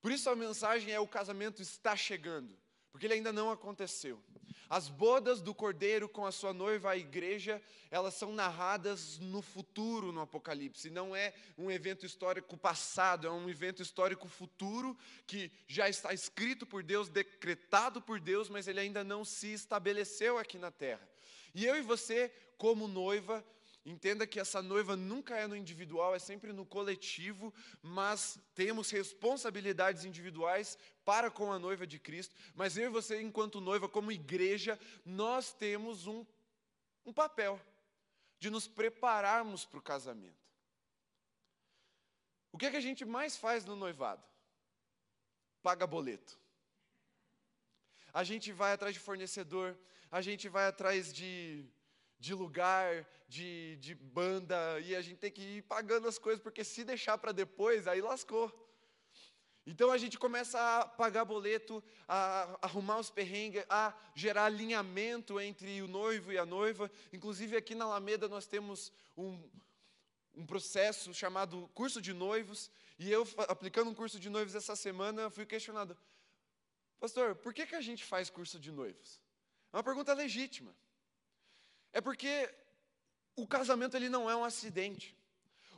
Por 0.00 0.12
isso 0.12 0.30
a 0.30 0.36
mensagem 0.36 0.92
é: 0.92 1.00
o 1.00 1.08
casamento 1.08 1.60
está 1.60 1.96
chegando, 1.96 2.56
porque 2.90 3.06
ele 3.06 3.14
ainda 3.14 3.32
não 3.32 3.50
aconteceu. 3.50 4.20
As 4.68 4.88
bodas 4.88 5.40
do 5.40 5.52
cordeiro 5.52 6.08
com 6.08 6.24
a 6.24 6.30
sua 6.30 6.52
noiva, 6.52 6.92
a 6.92 6.96
igreja, 6.96 7.60
elas 7.90 8.14
são 8.14 8.32
narradas 8.32 9.18
no 9.18 9.42
futuro 9.42 10.12
no 10.12 10.20
Apocalipse. 10.20 10.90
Não 10.90 11.14
é 11.14 11.34
um 11.58 11.68
evento 11.68 12.06
histórico 12.06 12.56
passado, 12.56 13.26
é 13.26 13.30
um 13.30 13.50
evento 13.50 13.82
histórico 13.82 14.28
futuro 14.28 14.96
que 15.26 15.50
já 15.66 15.88
está 15.88 16.14
escrito 16.14 16.64
por 16.64 16.84
Deus, 16.84 17.08
decretado 17.08 18.00
por 18.00 18.20
Deus, 18.20 18.48
mas 18.48 18.68
ele 18.68 18.78
ainda 18.78 19.02
não 19.02 19.24
se 19.24 19.52
estabeleceu 19.52 20.38
aqui 20.38 20.56
na 20.56 20.70
terra. 20.70 21.08
E 21.52 21.66
eu 21.66 21.76
e 21.76 21.82
você, 21.82 22.32
como 22.56 22.86
noiva, 22.86 23.44
Entenda 23.84 24.26
que 24.26 24.38
essa 24.38 24.60
noiva 24.60 24.94
nunca 24.94 25.36
é 25.36 25.46
no 25.46 25.56
individual, 25.56 26.14
é 26.14 26.18
sempre 26.18 26.52
no 26.52 26.66
coletivo, 26.66 27.52
mas 27.80 28.38
temos 28.54 28.90
responsabilidades 28.90 30.04
individuais 30.04 30.76
para 31.04 31.30
com 31.30 31.50
a 31.50 31.58
noiva 31.58 31.86
de 31.86 31.98
Cristo. 31.98 32.34
Mas 32.54 32.76
eu 32.76 32.84
e 32.84 32.92
você, 32.92 33.22
enquanto 33.22 33.60
noiva, 33.60 33.88
como 33.88 34.12
igreja, 34.12 34.78
nós 35.04 35.52
temos 35.54 36.06
um, 36.06 36.26
um 37.06 37.12
papel 37.12 37.58
de 38.38 38.50
nos 38.50 38.68
prepararmos 38.68 39.64
para 39.64 39.78
o 39.78 39.82
casamento. 39.82 40.40
O 42.52 42.58
que, 42.58 42.66
é 42.66 42.70
que 42.70 42.76
a 42.76 42.82
gente 42.82 43.04
mais 43.04 43.36
faz 43.36 43.64
no 43.64 43.76
noivado? 43.76 44.22
Paga 45.62 45.86
boleto. 45.86 46.38
A 48.12 48.24
gente 48.24 48.52
vai 48.52 48.72
atrás 48.72 48.92
de 48.92 49.00
fornecedor, 49.00 49.78
a 50.10 50.20
gente 50.20 50.48
vai 50.48 50.66
atrás 50.66 51.12
de 51.12 51.64
de 52.20 52.34
lugar, 52.34 53.06
de, 53.26 53.76
de 53.76 53.94
banda, 53.94 54.78
e 54.80 54.94
a 54.94 55.00
gente 55.00 55.16
tem 55.16 55.32
que 55.32 55.40
ir 55.40 55.62
pagando 55.62 56.06
as 56.06 56.18
coisas, 56.18 56.42
porque 56.42 56.62
se 56.62 56.84
deixar 56.84 57.16
para 57.16 57.32
depois, 57.32 57.88
aí 57.88 58.02
lascou. 58.02 58.52
Então 59.66 59.90
a 59.90 59.96
gente 59.96 60.18
começa 60.18 60.58
a 60.60 60.86
pagar 60.86 61.24
boleto, 61.24 61.82
a 62.06 62.58
arrumar 62.60 62.98
os 62.98 63.10
perrengues, 63.10 63.64
a 63.68 63.94
gerar 64.14 64.44
alinhamento 64.44 65.40
entre 65.40 65.80
o 65.80 65.88
noivo 65.88 66.32
e 66.32 66.38
a 66.38 66.44
noiva. 66.44 66.90
Inclusive 67.12 67.56
aqui 67.56 67.74
na 67.74 67.84
Alameda 67.84 68.28
nós 68.28 68.46
temos 68.46 68.92
um, 69.16 69.40
um 70.34 70.44
processo 70.44 71.14
chamado 71.14 71.70
curso 71.74 72.02
de 72.02 72.12
noivos, 72.12 72.70
e 72.98 73.10
eu 73.10 73.26
aplicando 73.48 73.90
um 73.90 73.94
curso 73.94 74.20
de 74.20 74.28
noivos 74.28 74.54
essa 74.54 74.76
semana, 74.76 75.30
fui 75.30 75.46
questionado, 75.46 75.96
pastor, 76.98 77.34
por 77.36 77.54
que, 77.54 77.64
que 77.64 77.74
a 77.74 77.80
gente 77.80 78.04
faz 78.04 78.28
curso 78.28 78.58
de 78.58 78.70
noivos? 78.70 79.20
É 79.72 79.76
uma 79.76 79.82
pergunta 79.82 80.12
legítima. 80.12 80.74
É 81.92 82.00
porque 82.00 82.48
o 83.36 83.46
casamento 83.46 83.96
ele 83.96 84.08
não 84.08 84.30
é 84.30 84.36
um 84.36 84.44
acidente. 84.44 85.16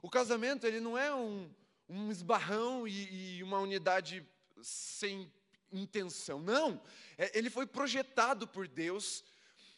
O 0.01 0.11
casamento 0.11 0.67
ele 0.67 0.81
não 0.81 0.99
é 0.99 1.15
um, 1.15 1.51
um 1.89 2.11
esbarrão 2.11 2.87
e, 2.87 3.37
e 3.39 3.43
uma 3.43 3.59
unidade 3.59 4.27
sem 4.63 5.31
intenção. 5.71 6.41
Não, 6.41 6.81
é, 7.17 7.37
ele 7.37 7.49
foi 7.49 7.67
projetado 7.67 8.47
por 8.47 8.69
Deus 8.69 9.25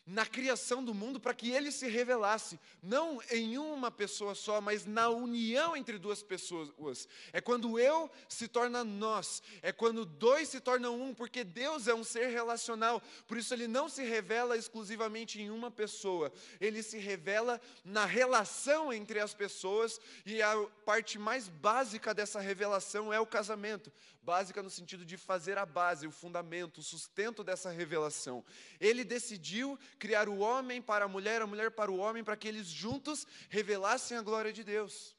na 0.06 0.26
criação 0.26 0.84
do 0.84 0.92
mundo 0.92 1.18
para 1.18 1.32
que 1.32 1.50
ele 1.50 1.72
se 1.72 1.88
revelasse, 1.88 2.60
não 2.82 3.20
em 3.30 3.56
uma 3.56 3.90
pessoa 3.90 4.34
só, 4.34 4.60
mas 4.60 4.84
na 4.84 5.08
união 5.08 5.74
entre 5.76 5.98
duas 5.98 6.22
pessoas. 6.22 7.08
É 7.32 7.40
quando 7.40 7.78
eu 7.78 8.10
se 8.28 8.46
torna 8.46 8.84
nós, 8.84 9.42
é 9.62 9.72
quando 9.72 10.04
dois 10.04 10.48
se 10.48 10.60
tornam 10.60 11.00
um, 11.00 11.14
porque 11.14 11.42
Deus 11.42 11.88
é 11.88 11.94
um 11.94 12.04
ser 12.04 12.28
relacional, 12.28 13.02
por 13.26 13.38
isso 13.38 13.54
ele 13.54 13.66
não 13.66 13.88
se 13.88 14.02
revela 14.02 14.56
exclusivamente 14.56 15.40
em 15.40 15.50
uma 15.50 15.70
pessoa, 15.70 16.30
ele 16.60 16.82
se 16.82 16.98
revela 16.98 17.60
na 17.84 18.04
relação 18.04 18.92
entre 18.92 19.20
as 19.20 19.32
pessoas, 19.32 19.98
e 20.26 20.42
a 20.42 20.54
parte 20.84 21.18
mais 21.18 21.48
básica 21.48 22.12
dessa 22.12 22.40
revelação 22.40 23.12
é 23.12 23.18
o 23.18 23.26
casamento 23.26 23.90
básica 24.24 24.62
no 24.62 24.70
sentido 24.70 25.04
de 25.04 25.18
fazer 25.18 25.58
a 25.58 25.66
base, 25.66 26.06
o 26.06 26.10
fundamento, 26.10 26.78
o 26.78 26.82
sustento 26.82 27.44
dessa 27.44 27.70
revelação. 27.70 28.42
Ele 28.80 29.04
decidiu 29.04 29.78
criar 29.98 30.28
o 30.28 30.38
homem 30.38 30.80
para 30.80 31.04
a 31.04 31.08
mulher, 31.08 31.42
a 31.42 31.46
mulher 31.46 31.70
para 31.70 31.92
o 31.92 31.98
homem, 31.98 32.24
para 32.24 32.36
que 32.36 32.48
eles 32.48 32.66
juntos 32.66 33.26
revelassem 33.50 34.16
a 34.16 34.22
glória 34.22 34.52
de 34.52 34.64
Deus. 34.64 35.14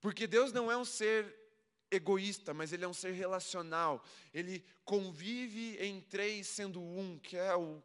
Porque 0.00 0.26
Deus 0.26 0.52
não 0.52 0.70
é 0.70 0.76
um 0.76 0.84
ser 0.84 1.34
egoísta, 1.90 2.52
mas 2.52 2.72
ele 2.72 2.84
é 2.84 2.88
um 2.88 2.92
ser 2.92 3.12
relacional. 3.12 4.04
Ele 4.34 4.62
convive 4.84 5.78
em 5.78 6.00
três, 6.00 6.48
sendo 6.48 6.80
um, 6.80 7.18
que 7.18 7.36
é 7.36 7.56
o, 7.56 7.82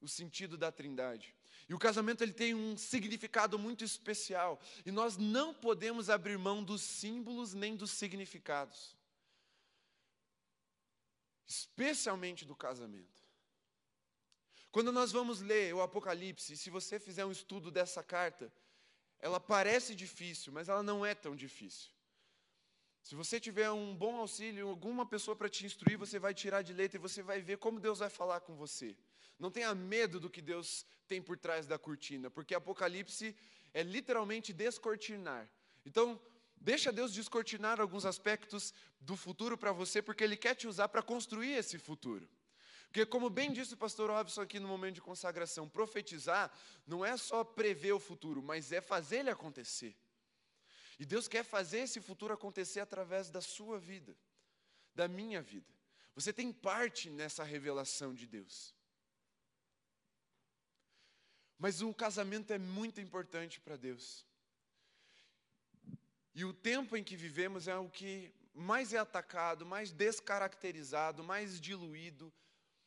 o 0.00 0.08
sentido 0.08 0.56
da 0.56 0.72
Trindade. 0.72 1.34
E 1.68 1.74
o 1.74 1.78
casamento 1.78 2.24
ele 2.24 2.32
tem 2.32 2.52
um 2.52 2.76
significado 2.76 3.56
muito 3.56 3.84
especial, 3.84 4.60
e 4.84 4.90
nós 4.90 5.16
não 5.16 5.54
podemos 5.54 6.10
abrir 6.10 6.36
mão 6.36 6.64
dos 6.64 6.82
símbolos 6.82 7.54
nem 7.54 7.76
dos 7.76 7.92
significados 7.92 8.98
especialmente 11.50 12.44
do 12.44 12.54
casamento. 12.54 13.20
Quando 14.70 14.92
nós 14.92 15.10
vamos 15.10 15.40
ler 15.40 15.74
o 15.74 15.82
Apocalipse, 15.82 16.56
se 16.56 16.70
você 16.70 17.00
fizer 17.00 17.24
um 17.24 17.32
estudo 17.32 17.72
dessa 17.72 18.04
carta, 18.04 18.52
ela 19.18 19.40
parece 19.40 19.96
difícil, 19.96 20.52
mas 20.52 20.68
ela 20.68 20.82
não 20.82 21.04
é 21.04 21.12
tão 21.12 21.34
difícil. 21.34 21.90
Se 23.02 23.16
você 23.16 23.40
tiver 23.40 23.68
um 23.70 23.96
bom 23.96 24.16
auxílio, 24.16 24.68
alguma 24.68 25.04
pessoa 25.04 25.34
para 25.34 25.48
te 25.48 25.66
instruir, 25.66 25.98
você 25.98 26.20
vai 26.20 26.32
tirar 26.32 26.62
de 26.62 26.72
letra 26.72 26.98
e 26.98 27.00
você 27.00 27.20
vai 27.20 27.40
ver 27.40 27.58
como 27.58 27.80
Deus 27.80 27.98
vai 27.98 28.10
falar 28.10 28.40
com 28.40 28.54
você. 28.54 28.96
Não 29.36 29.50
tenha 29.50 29.74
medo 29.74 30.20
do 30.20 30.30
que 30.30 30.40
Deus 30.40 30.86
tem 31.08 31.20
por 31.20 31.36
trás 31.36 31.66
da 31.66 31.78
cortina, 31.78 32.30
porque 32.30 32.54
Apocalipse 32.54 33.34
é 33.74 33.82
literalmente 33.82 34.52
descortinar. 34.52 35.50
Então, 35.84 36.20
Deixa 36.60 36.92
Deus 36.92 37.14
descortinar 37.14 37.80
alguns 37.80 38.04
aspectos 38.04 38.74
do 39.00 39.16
futuro 39.16 39.56
para 39.56 39.72
você, 39.72 40.02
porque 40.02 40.22
Ele 40.22 40.36
quer 40.36 40.54
te 40.54 40.68
usar 40.68 40.88
para 40.88 41.02
construir 41.02 41.52
esse 41.52 41.78
futuro. 41.78 42.28
Porque, 42.90 43.06
como 43.06 43.30
bem 43.30 43.52
disse 43.52 43.74
o 43.74 43.76
pastor 43.76 44.10
Robson 44.10 44.42
aqui 44.42 44.58
no 44.58 44.66
momento 44.66 44.96
de 44.96 45.00
consagração, 45.00 45.68
profetizar 45.68 46.52
não 46.84 47.04
é 47.04 47.16
só 47.16 47.44
prever 47.44 47.92
o 47.92 48.00
futuro, 48.00 48.42
mas 48.42 48.72
é 48.72 48.80
fazer 48.80 49.20
ele 49.20 49.30
acontecer. 49.30 49.96
E 50.98 51.06
Deus 51.06 51.28
quer 51.28 51.44
fazer 51.44 51.78
esse 51.78 52.00
futuro 52.00 52.34
acontecer 52.34 52.80
através 52.80 53.30
da 53.30 53.40
sua 53.40 53.78
vida, 53.78 54.14
da 54.92 55.06
minha 55.06 55.40
vida. 55.40 55.72
Você 56.16 56.32
tem 56.32 56.52
parte 56.52 57.08
nessa 57.08 57.44
revelação 57.44 58.12
de 58.12 58.26
Deus. 58.26 58.74
Mas 61.56 61.80
o 61.80 61.94
casamento 61.94 62.52
é 62.52 62.58
muito 62.58 63.00
importante 63.00 63.60
para 63.60 63.76
Deus. 63.76 64.26
E 66.40 66.44
o 66.46 66.54
tempo 66.54 66.96
em 66.96 67.04
que 67.04 67.16
vivemos 67.16 67.68
é 67.68 67.76
o 67.76 67.90
que 67.90 68.34
mais 68.54 68.94
é 68.94 68.98
atacado, 68.98 69.66
mais 69.66 69.92
descaracterizado, 69.92 71.22
mais 71.22 71.60
diluído, 71.60 72.32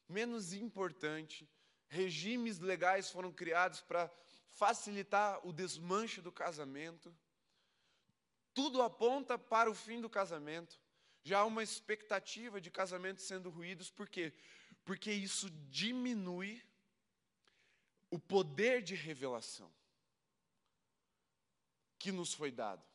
menos 0.09 0.53
importante. 0.53 1.47
Regimes 1.87 2.57
legais 2.57 3.11
foram 3.11 3.31
criados 3.31 3.79
para 3.79 4.11
facilitar 4.49 5.39
o 5.47 5.53
desmanche 5.53 6.19
do 6.19 6.31
casamento. 6.31 7.15
Tudo 8.55 8.81
aponta 8.81 9.37
para 9.37 9.69
o 9.69 9.75
fim 9.75 10.01
do 10.01 10.09
casamento. 10.09 10.81
Já 11.21 11.41
há 11.41 11.45
uma 11.45 11.61
expectativa 11.61 12.59
de 12.59 12.71
casamentos 12.71 13.23
sendo 13.23 13.51
ruídos, 13.51 13.91
por 13.91 14.09
quê? 14.09 14.33
Porque 14.83 15.11
isso 15.11 15.47
diminui 15.69 16.59
o 18.09 18.17
poder 18.17 18.81
de 18.81 18.95
revelação 18.95 19.71
que 21.99 22.11
nos 22.11 22.33
foi 22.33 22.51
dado. 22.51 22.92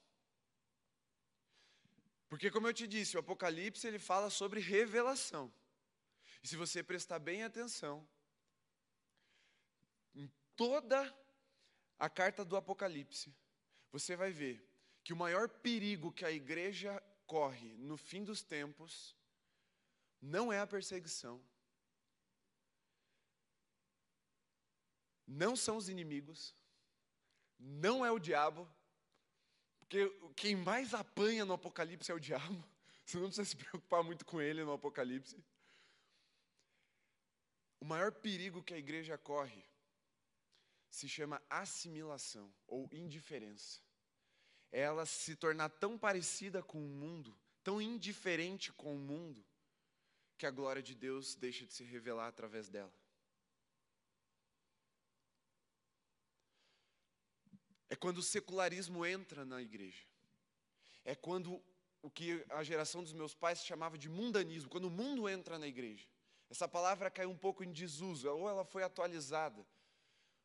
Porque, 2.29 2.51
como 2.51 2.69
eu 2.69 2.75
te 2.75 2.87
disse, 2.87 3.17
o 3.17 3.21
Apocalipse 3.21 3.87
ele 3.87 3.99
fala 3.99 4.29
sobre 4.29 4.61
revelação. 4.61 5.53
E 6.43 6.49
se 6.49 6.57
você 6.57 6.83
prestar 6.83 7.19
bem 7.19 7.43
atenção, 7.43 8.07
em 10.15 10.31
toda 10.55 11.15
a 11.99 12.09
carta 12.09 12.45
do 12.45 12.57
Apocalipse, 12.57 13.35
você 13.91 14.15
vai 14.15 14.31
ver 14.31 14.65
que 15.03 15.13
o 15.13 15.17
maior 15.17 15.49
perigo 15.49 16.13
que 16.13 16.25
a 16.25 16.31
igreja 16.31 17.03
corre 17.27 17.77
no 17.79 17.97
fim 17.97 18.23
dos 18.23 18.43
tempos 18.43 19.17
não 20.21 20.53
é 20.53 20.61
a 20.61 20.67
perseguição, 20.67 21.43
não 25.27 25.57
são 25.57 25.77
os 25.77 25.89
inimigos, 25.89 26.55
não 27.59 28.05
é 28.05 28.11
o 28.11 28.19
diabo, 28.19 28.69
porque 29.89 30.07
quem 30.37 30.55
mais 30.55 30.93
apanha 30.93 31.47
no 31.47 31.55
Apocalipse 31.55 32.13
é 32.13 32.15
o 32.15 32.21
diabo. 32.21 32.63
Você 33.07 33.17
não 33.17 33.25
precisa 33.25 33.49
se 33.49 33.57
preocupar 33.57 34.05
muito 34.05 34.25
com 34.27 34.39
ele 34.39 34.63
no 34.63 34.73
Apocalipse. 34.73 35.43
O 37.81 37.87
maior 37.87 38.13
perigo 38.13 38.63
que 38.63 38.75
a 38.75 38.79
igreja 38.79 39.17
corre 39.17 39.65
se 40.91 41.09
chama 41.09 41.43
assimilação 41.49 42.53
ou 42.67 42.87
indiferença. 42.93 43.81
é 44.71 44.81
ela 44.81 45.07
se 45.07 45.35
tornar 45.35 45.71
tão 45.71 45.97
parecida 45.97 46.63
com 46.63 46.79
o 46.79 46.89
mundo, 46.89 47.35
tão 47.65 47.81
indiferente 47.81 48.71
com 48.73 48.95
o 48.95 48.99
mundo, 48.99 49.43
que 50.37 50.45
a 50.45 50.51
glória 50.51 50.83
de 50.83 50.95
Deus 50.95 51.35
deixa 51.35 51.65
de 51.65 51.73
se 51.73 51.83
revelar 51.83 52.29
através 52.29 52.69
dela. 52.69 52.93
É 57.91 57.97
quando 57.97 58.19
o 58.19 58.23
secularismo 58.23 59.05
entra 59.05 59.45
na 59.45 59.63
igreja. 59.63 60.05
É 61.05 61.15
quando 61.15 61.63
o 62.03 62.11
que 62.11 62.45
a 62.51 62.63
geração 62.63 63.03
dos 63.03 63.13
meus 63.13 63.35
pais 63.35 63.65
chamava 63.65 63.99
de 63.99 64.09
mundanismo, 64.09 64.71
quando 64.71 64.87
o 64.87 64.91
mundo 64.91 65.29
entra 65.29 65.59
na 65.59 65.67
igreja. 65.67 66.07
Essa 66.51 66.69
palavra 66.69 67.11
caiu 67.11 67.31
um 67.31 67.37
pouco 67.37 67.65
em 67.65 67.73
desuso, 67.73 68.29
ou 68.31 68.49
ela 68.49 68.65
foi 68.65 68.83
atualizada. 68.83 69.67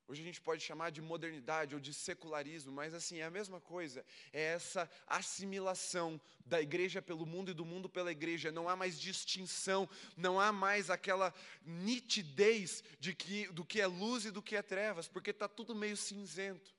Hoje 0.05 0.21
a 0.21 0.25
gente 0.25 0.41
pode 0.41 0.61
chamar 0.61 0.89
de 0.89 1.01
modernidade 1.01 1.75
ou 1.75 1.79
de 1.79 1.93
secularismo, 1.93 2.73
mas 2.73 2.93
assim, 2.93 3.19
é 3.19 3.23
a 3.23 3.31
mesma 3.31 3.61
coisa. 3.61 4.05
É 4.33 4.41
essa 4.41 4.89
assimilação 5.07 6.19
da 6.45 6.61
igreja 6.61 7.01
pelo 7.01 7.25
mundo 7.25 7.51
e 7.51 7.53
do 7.53 7.63
mundo 7.63 7.87
pela 7.87 8.11
igreja. 8.11 8.51
Não 8.51 8.67
há 8.67 8.75
mais 8.75 8.99
distinção, 8.99 9.89
não 10.17 10.39
há 10.39 10.51
mais 10.51 10.89
aquela 10.89 11.33
nitidez 11.63 12.83
de 12.99 13.15
que, 13.15 13.47
do 13.47 13.63
que 13.63 13.79
é 13.79 13.87
luz 13.87 14.25
e 14.25 14.31
do 14.31 14.41
que 14.41 14.57
é 14.57 14.61
trevas, 14.61 15.07
porque 15.07 15.29
está 15.29 15.47
tudo 15.47 15.73
meio 15.73 15.95
cinzento. 15.95 16.75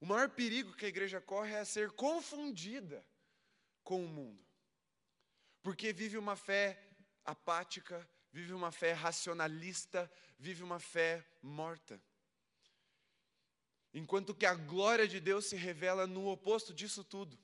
O 0.00 0.06
maior 0.06 0.30
perigo 0.30 0.74
que 0.74 0.86
a 0.86 0.88
igreja 0.88 1.20
corre 1.20 1.52
é 1.52 1.64
ser 1.64 1.90
confundida 1.92 3.06
com 3.84 4.04
o 4.04 4.08
mundo. 4.08 4.42
Porque 5.62 5.92
vive 5.92 6.16
uma 6.16 6.36
fé 6.36 6.82
apática, 7.24 8.08
vive 8.32 8.52
uma 8.54 8.72
fé 8.72 8.92
racionalista, 8.92 10.10
vive 10.38 10.62
uma 10.62 10.80
fé 10.80 11.24
morta. 11.42 12.00
Enquanto 13.92 14.34
que 14.34 14.46
a 14.46 14.54
glória 14.54 15.06
de 15.06 15.20
Deus 15.20 15.46
se 15.46 15.56
revela 15.56 16.06
no 16.06 16.28
oposto 16.28 16.72
disso 16.72 17.04
tudo, 17.04 17.38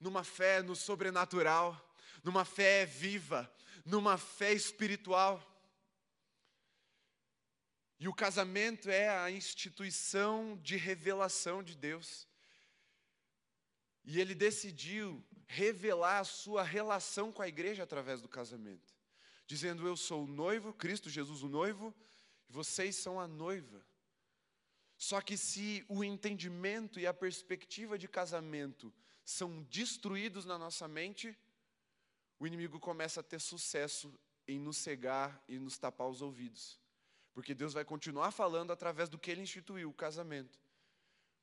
numa 0.00 0.24
fé 0.24 0.62
no 0.62 0.74
sobrenatural, 0.74 1.94
numa 2.24 2.44
fé 2.44 2.84
viva, 2.84 3.52
numa 3.84 4.16
fé 4.18 4.52
espiritual. 4.52 5.40
E 8.02 8.08
o 8.08 8.12
casamento 8.12 8.90
é 8.90 9.08
a 9.08 9.30
instituição 9.30 10.58
de 10.60 10.76
revelação 10.76 11.62
de 11.62 11.76
Deus. 11.76 12.26
E 14.02 14.20
ele 14.20 14.34
decidiu 14.34 15.24
revelar 15.46 16.18
a 16.18 16.24
sua 16.24 16.64
relação 16.64 17.30
com 17.30 17.42
a 17.42 17.46
igreja 17.46 17.84
através 17.84 18.20
do 18.20 18.28
casamento, 18.28 18.92
dizendo: 19.46 19.86
Eu 19.86 19.96
sou 19.96 20.24
o 20.24 20.26
noivo, 20.26 20.72
Cristo 20.72 21.08
Jesus 21.08 21.44
o 21.44 21.48
noivo, 21.48 21.94
e 22.48 22.52
vocês 22.52 22.96
são 22.96 23.20
a 23.20 23.28
noiva. 23.28 23.86
Só 24.96 25.20
que 25.20 25.36
se 25.36 25.84
o 25.88 26.02
entendimento 26.02 26.98
e 26.98 27.06
a 27.06 27.14
perspectiva 27.14 27.96
de 27.96 28.08
casamento 28.08 28.92
são 29.24 29.62
destruídos 29.70 30.44
na 30.44 30.58
nossa 30.58 30.88
mente, 30.88 31.38
o 32.36 32.48
inimigo 32.48 32.80
começa 32.80 33.20
a 33.20 33.22
ter 33.22 33.40
sucesso 33.40 34.12
em 34.48 34.58
nos 34.58 34.78
cegar 34.78 35.40
e 35.46 35.56
nos 35.56 35.78
tapar 35.78 36.08
os 36.08 36.20
ouvidos. 36.20 36.81
Porque 37.32 37.54
Deus 37.54 37.72
vai 37.72 37.84
continuar 37.84 38.30
falando 38.30 38.72
através 38.72 39.08
do 39.08 39.18
que 39.18 39.30
ele 39.30 39.42
instituiu, 39.42 39.88
o 39.88 39.94
casamento. 39.94 40.58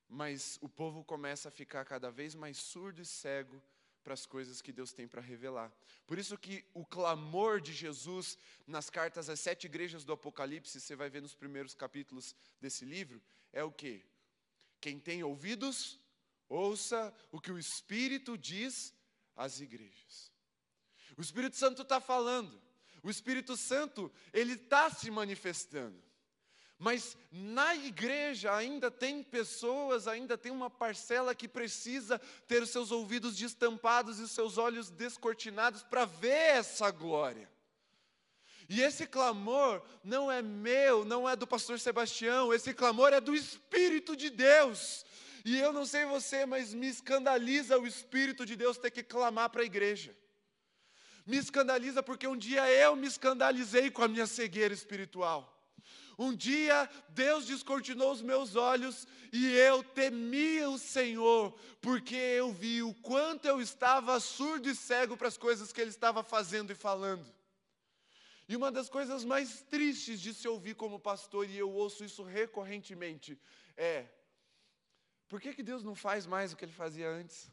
Mas 0.08 0.58
o 0.62 0.70
povo 0.70 1.04
começa 1.04 1.50
a 1.50 1.52
ficar 1.52 1.86
cada 1.86 2.10
vez 2.12 2.36
mais 2.36 2.58
surdo 2.58 3.02
e 3.02 3.06
cego 3.06 3.62
para 4.04 4.14
as 4.14 4.26
coisas 4.26 4.62
que 4.62 4.72
Deus 4.72 4.92
tem 4.92 5.08
para 5.08 5.22
revelar. 5.22 5.72
Por 6.08 6.18
isso 6.18 6.38
que 6.38 6.66
o 6.74 6.86
clamor 6.86 7.62
de 7.62 7.74
Jesus 7.74 8.38
nas 8.66 8.90
cartas 8.90 9.30
às 9.30 9.40
sete 9.40 9.66
igrejas 9.66 10.04
do 10.04 10.14
Apocalipse, 10.14 10.80
você 10.80 10.96
vai 10.96 11.10
ver 11.10 11.22
nos 11.22 11.36
primeiros 11.36 11.76
capítulos 11.76 12.36
desse 12.60 12.86
livro, 12.86 13.22
é 13.52 13.64
o 13.64 13.72
que? 13.72 14.04
Quem 14.82 15.00
tem 15.00 15.24
ouvidos, 15.24 16.00
ouça 16.48 17.14
o 17.32 17.40
que 17.40 17.52
o 17.52 17.60
Espírito 17.60 18.38
diz 18.38 18.94
às 19.36 19.60
igrejas. 19.60 20.32
O 21.18 21.22
Espírito 21.22 21.58
Santo 21.58 21.82
está 21.82 22.00
falando, 22.00 22.62
o 23.04 23.10
Espírito 23.10 23.56
Santo, 23.56 24.12
ele 24.34 24.54
está 24.54 24.90
se 24.90 25.10
manifestando. 25.10 26.02
Mas 26.78 27.18
na 27.30 27.76
igreja 27.76 28.56
ainda 28.56 28.90
tem 28.90 29.22
pessoas, 29.22 30.08
ainda 30.08 30.38
tem 30.38 30.50
uma 30.50 30.70
parcela 30.70 31.36
que 31.36 31.46
precisa 31.46 32.18
ter 32.48 32.66
seus 32.66 32.90
ouvidos 32.90 33.36
destampados 33.36 34.18
e 34.18 34.30
seus 34.30 34.58
olhos 34.58 34.90
descortinados 34.90 35.84
para 35.84 36.06
ver 36.06 36.30
essa 36.30 36.90
glória. 36.90 37.50
E 38.70 38.82
esse 38.82 39.06
clamor 39.06 39.82
não 40.04 40.32
é 40.32 40.42
meu, 40.42 41.04
não 41.04 41.28
é 41.28 41.36
do 41.36 41.46
pastor 41.46 41.80
Sebastião, 41.80 42.54
esse 42.54 42.74
clamor 42.74 43.12
é 43.12 43.20
do 43.20 43.36
Espírito 43.36 44.16
de 44.16 44.30
Deus. 44.30 45.06
E 45.44 45.60
eu 45.60 45.74
não 45.74 45.86
sei 45.86 46.06
você, 46.06 46.46
mas 46.46 46.74
me 46.74 46.88
escandaliza 46.88 47.78
o 47.78 47.88
Espírito 47.88 48.46
de 48.46 48.56
Deus 48.56 48.78
ter 48.78 48.92
que 48.92 49.04
clamar 49.04 49.50
para 49.50 49.64
a 49.64 49.66
igreja. 49.66 50.16
Me 51.30 51.38
escandaliza 51.38 52.02
porque 52.02 52.28
um 52.28 52.36
dia 52.36 52.68
eu 52.72 52.96
me 52.96 53.06
escandalizei 53.06 53.92
com 53.92 54.02
a 54.02 54.08
minha 54.08 54.26
cegueira 54.26 54.74
espiritual. 54.74 55.40
Um 56.18 56.36
dia 56.36 56.90
Deus 57.10 57.46
descortinou 57.46 58.12
os 58.12 58.20
meus 58.20 58.56
olhos 58.56 59.08
e 59.32 59.46
eu 59.54 59.84
temi 59.84 60.60
o 60.64 60.80
Senhor, 60.80 61.54
porque 61.80 62.16
eu 62.16 62.52
vi 62.52 62.82
o 62.82 62.96
quanto 62.96 63.46
eu 63.46 63.62
estava 63.62 64.20
surdo 64.20 64.68
e 64.68 64.76
cego 64.76 65.16
para 65.16 65.28
as 65.28 65.38
coisas 65.38 65.72
que 65.72 65.80
Ele 65.80 65.92
estava 65.92 66.24
fazendo 66.24 66.72
e 66.72 66.76
falando. 66.76 67.24
E 68.48 68.56
uma 68.56 68.72
das 68.72 68.90
coisas 68.90 69.24
mais 69.24 69.62
tristes 69.62 70.20
de 70.20 70.34
se 70.34 70.48
ouvir 70.48 70.74
como 70.74 71.00
pastor, 71.00 71.48
e 71.48 71.56
eu 71.56 71.70
ouço 71.70 72.04
isso 72.04 72.24
recorrentemente, 72.24 73.40
é: 73.78 74.08
por 75.28 75.40
que, 75.40 75.54
que 75.54 75.62
Deus 75.62 75.84
não 75.84 75.94
faz 75.94 76.26
mais 76.26 76.52
o 76.52 76.58
que 76.58 76.66
ele 76.66 76.72
fazia 76.72 77.08
antes? 77.08 77.52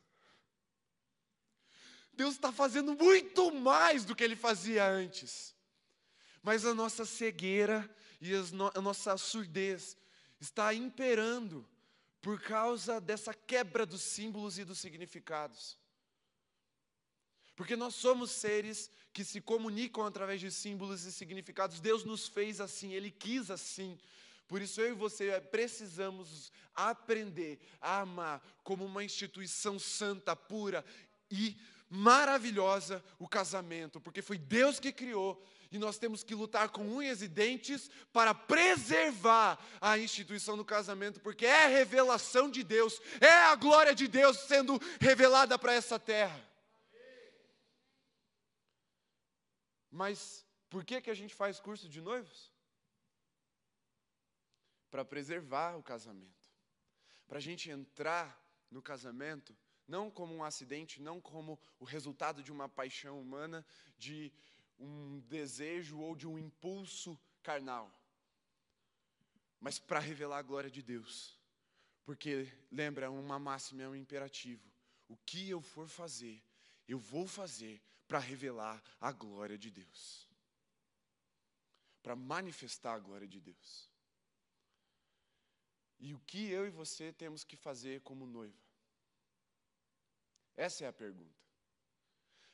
Deus 2.16 2.34
está 2.34 2.50
fazendo 2.50 2.94
muito 2.94 3.52
mais 3.52 4.04
do 4.04 4.14
que 4.14 4.24
ele 4.24 4.36
fazia 4.36 4.88
antes. 4.88 5.54
Mas 6.42 6.64
a 6.64 6.74
nossa 6.74 7.04
cegueira 7.04 7.88
e 8.20 8.32
a 8.34 8.80
nossa 8.80 9.16
surdez 9.16 9.96
está 10.40 10.72
imperando 10.72 11.66
por 12.22 12.40
causa 12.40 13.00
dessa 13.00 13.34
quebra 13.34 13.84
dos 13.84 14.02
símbolos 14.02 14.58
e 14.58 14.64
dos 14.64 14.78
significados. 14.78 15.78
Porque 17.54 17.76
nós 17.76 17.94
somos 17.94 18.30
seres 18.30 18.90
que 19.12 19.24
se 19.24 19.40
comunicam 19.40 20.04
através 20.04 20.40
de 20.40 20.50
símbolos 20.50 21.04
e 21.04 21.12
significados. 21.12 21.80
Deus 21.80 22.04
nos 22.04 22.28
fez 22.28 22.60
assim, 22.60 22.92
Ele 22.92 23.10
quis 23.10 23.50
assim. 23.50 23.98
Por 24.46 24.60
isso 24.60 24.80
eu 24.80 24.90
e 24.90 24.92
você 24.92 25.40
precisamos 25.40 26.52
aprender 26.74 27.58
a 27.80 28.00
amar 28.00 28.42
como 28.62 28.84
uma 28.84 29.02
instituição 29.02 29.78
santa, 29.78 30.36
pura 30.36 30.84
e 31.30 31.56
maravilhosa 31.88 33.04
o 33.18 33.28
casamento, 33.28 34.00
porque 34.00 34.22
foi 34.22 34.38
Deus 34.38 34.80
que 34.80 34.92
criou 34.92 35.42
e 35.70 35.78
nós 35.78 35.98
temos 35.98 36.22
que 36.22 36.34
lutar 36.34 36.68
com 36.68 36.86
unhas 36.88 37.22
e 37.22 37.28
dentes 37.28 37.90
para 38.12 38.34
preservar 38.34 39.58
a 39.80 39.98
instituição 39.98 40.56
do 40.56 40.64
casamento, 40.64 41.20
porque 41.20 41.46
é 41.46 41.64
a 41.64 41.68
revelação 41.68 42.50
de 42.50 42.62
Deus, 42.62 43.00
é 43.20 43.28
a 43.28 43.54
glória 43.54 43.94
de 43.94 44.08
Deus 44.08 44.38
sendo 44.40 44.80
revelada 45.00 45.58
para 45.58 45.74
essa 45.74 45.98
terra. 45.98 46.40
Mas 49.90 50.44
por 50.68 50.84
que, 50.84 51.00
que 51.00 51.10
a 51.10 51.14
gente 51.14 51.34
faz 51.34 51.58
curso 51.58 51.88
de 51.88 52.00
noivos? 52.00 52.52
Para 54.90 55.04
preservar 55.04 55.76
o 55.76 55.82
casamento. 55.82 56.46
Para 57.26 57.38
a 57.38 57.40
gente 57.40 57.70
entrar 57.70 58.40
no 58.70 58.82
casamento 58.82 59.56
não 59.86 60.10
como 60.10 60.34
um 60.34 60.44
acidente, 60.44 61.00
não 61.00 61.20
como 61.20 61.58
o 61.78 61.84
resultado 61.84 62.42
de 62.42 62.52
uma 62.52 62.68
paixão 62.68 63.20
humana, 63.20 63.64
de 63.96 64.32
um 64.78 65.20
desejo 65.20 65.98
ou 65.98 66.14
de 66.14 66.26
um 66.26 66.38
impulso 66.38 67.18
carnal, 67.42 67.90
mas 69.60 69.78
para 69.78 69.98
revelar 69.98 70.38
a 70.38 70.42
glória 70.42 70.70
de 70.70 70.82
Deus. 70.82 71.38
Porque, 72.04 72.52
lembra, 72.70 73.10
uma 73.10 73.38
máxima 73.38 73.82
é 73.82 73.88
um 73.88 73.96
imperativo. 73.96 74.70
O 75.08 75.16
que 75.16 75.48
eu 75.48 75.60
for 75.60 75.88
fazer, 75.88 76.42
eu 76.86 76.98
vou 76.98 77.26
fazer 77.26 77.82
para 78.06 78.18
revelar 78.18 78.82
a 79.00 79.10
glória 79.10 79.58
de 79.58 79.70
Deus. 79.70 80.28
Para 82.02 82.14
manifestar 82.14 82.94
a 82.94 82.98
glória 82.98 83.26
de 83.26 83.40
Deus. 83.40 83.90
E 85.98 86.14
o 86.14 86.20
que 86.20 86.48
eu 86.50 86.66
e 86.66 86.70
você 86.70 87.12
temos 87.12 87.42
que 87.42 87.56
fazer 87.56 88.00
como 88.02 88.26
noiva? 88.26 88.65
Essa 90.56 90.84
é 90.84 90.88
a 90.88 90.92
pergunta. 90.92 91.36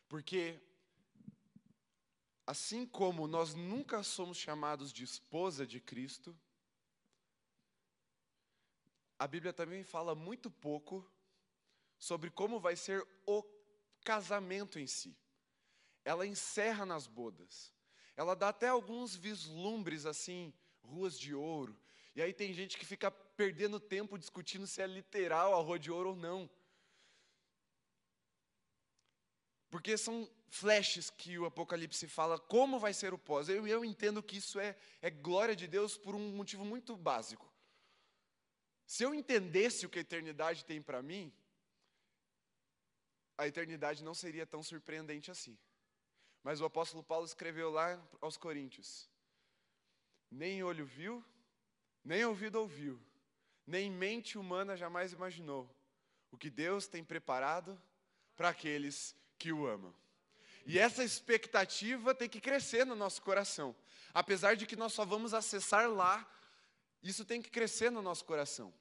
Porque, 0.09 0.61
assim 2.47 2.85
como 2.85 3.27
nós 3.27 3.55
nunca 3.55 4.03
somos 4.03 4.37
chamados 4.37 4.93
de 4.93 5.05
esposa 5.05 5.67
de 5.67 5.81
Cristo, 5.81 6.37
a 9.19 9.27
Bíblia 9.27 9.53
também 9.53 9.85
fala 9.85 10.15
muito 10.15 10.51
pouco 10.51 11.09
sobre 11.99 12.31
como 12.31 12.59
vai 12.59 12.75
ser 12.75 13.07
o 13.27 13.43
casamento 14.05 14.79
em 14.79 14.87
si 14.87 15.17
ela 16.05 16.27
encerra 16.27 16.85
nas 16.85 17.07
bodas. 17.07 17.73
Ela 18.17 18.35
dá 18.35 18.49
até 18.49 18.69
alguns 18.69 19.15
vislumbres 19.17 20.07
assim, 20.07 20.53
ruas 20.83 21.19
de 21.19 21.35
ouro. 21.35 21.79
E 22.15 22.21
aí 22.21 22.33
tem 22.33 22.53
gente 22.53 22.77
que 22.77 22.85
fica 22.85 23.11
perdendo 23.11 23.81
tempo 23.81 24.19
discutindo 24.19 24.67
se 24.67 24.83
é 24.83 24.87
literal 24.87 25.55
a 25.55 25.63
rua 25.63 25.79
de 25.79 25.91
ouro 25.91 26.11
ou 26.11 26.17
não. 26.17 26.51
Porque 29.73 29.97
são 29.97 30.31
flashes 30.51 31.09
que 31.09 31.39
o 31.39 31.47
Apocalipse 31.47 32.07
fala 32.07 32.39
como 32.39 32.79
vai 32.79 32.93
ser 32.93 33.15
o 33.15 33.19
pós. 33.19 33.49
Eu, 33.49 33.67
eu 33.67 33.83
entendo 33.83 34.23
que 34.23 34.37
isso 34.37 34.61
é, 34.61 34.77
é 35.01 35.09
glória 35.09 35.57
de 35.57 35.67
Deus 35.67 35.97
por 35.97 36.15
um 36.15 36.37
motivo 36.37 36.63
muito 36.63 36.95
básico. 36.95 37.51
Se 38.85 39.03
eu 39.03 39.15
entendesse 39.15 39.87
o 39.87 39.89
que 39.89 39.99
a 39.99 40.03
eternidade 40.03 40.67
tem 40.67 40.83
para 40.83 41.01
mim, 41.03 41.33
a 43.39 43.47
eternidade 43.47 44.05
não 44.05 44.13
seria 44.13 44.47
tão 44.47 44.63
surpreendente 44.63 45.31
assim. 45.31 45.59
Mas 46.43 46.61
o 46.61 46.67
apóstolo 46.67 47.03
Paulo 47.03 47.25
escreveu 47.25 47.71
lá 47.71 47.99
aos 48.21 48.37
Coríntios: 48.37 49.09
Nem 50.31 50.63
olho 50.63 50.85
viu, 50.85 51.25
nem 52.05 52.27
ouvido 52.27 52.57
ouviu, 52.57 53.01
nem 53.67 53.91
mente 53.91 54.37
humana 54.37 54.77
jamais 54.77 55.15
imaginou 55.15 55.75
o 56.31 56.37
que 56.37 56.51
Deus 56.51 56.87
tem 56.87 57.03
preparado 57.03 57.81
para 58.37 58.51
aqueles 58.51 59.17
que 59.43 59.53
o 59.53 59.67
amam. 59.67 59.93
E 60.65 60.79
essa 60.79 61.03
expectativa 61.03 62.15
tem 62.15 62.29
que 62.29 62.41
crescer 62.41 62.87
no 62.87 62.95
nosso 62.95 63.21
coração. 63.21 63.75
Apesar 64.15 64.55
de 64.55 64.67
que 64.67 64.77
nós 64.77 64.93
só 64.93 65.05
vamos 65.05 65.35
acessar 65.35 65.91
lá, 65.91 66.25
isso 67.03 67.25
tem 67.25 67.43
que 67.43 67.51
crescer 67.51 67.91
no 67.91 68.01
nosso 68.01 68.25
coração. 68.25 68.73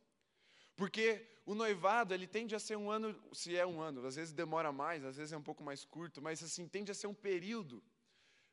Porque 0.76 1.26
o 1.48 1.56
noivado, 1.56 2.14
ele 2.14 2.28
tende 2.28 2.54
a 2.54 2.60
ser 2.60 2.76
um 2.76 2.92
ano, 2.92 3.20
se 3.34 3.58
é 3.58 3.66
um 3.66 3.82
ano, 3.82 4.06
às 4.06 4.16
vezes 4.16 4.34
demora 4.34 4.72
mais, 4.72 5.04
às 5.04 5.18
vezes 5.18 5.34
é 5.34 5.38
um 5.38 5.42
pouco 5.42 5.64
mais 5.64 5.84
curto, 5.84 6.22
mas 6.22 6.44
assim, 6.44 6.68
tende 6.68 6.92
a 6.92 6.94
ser 6.94 7.08
um 7.08 7.14
período 7.14 7.84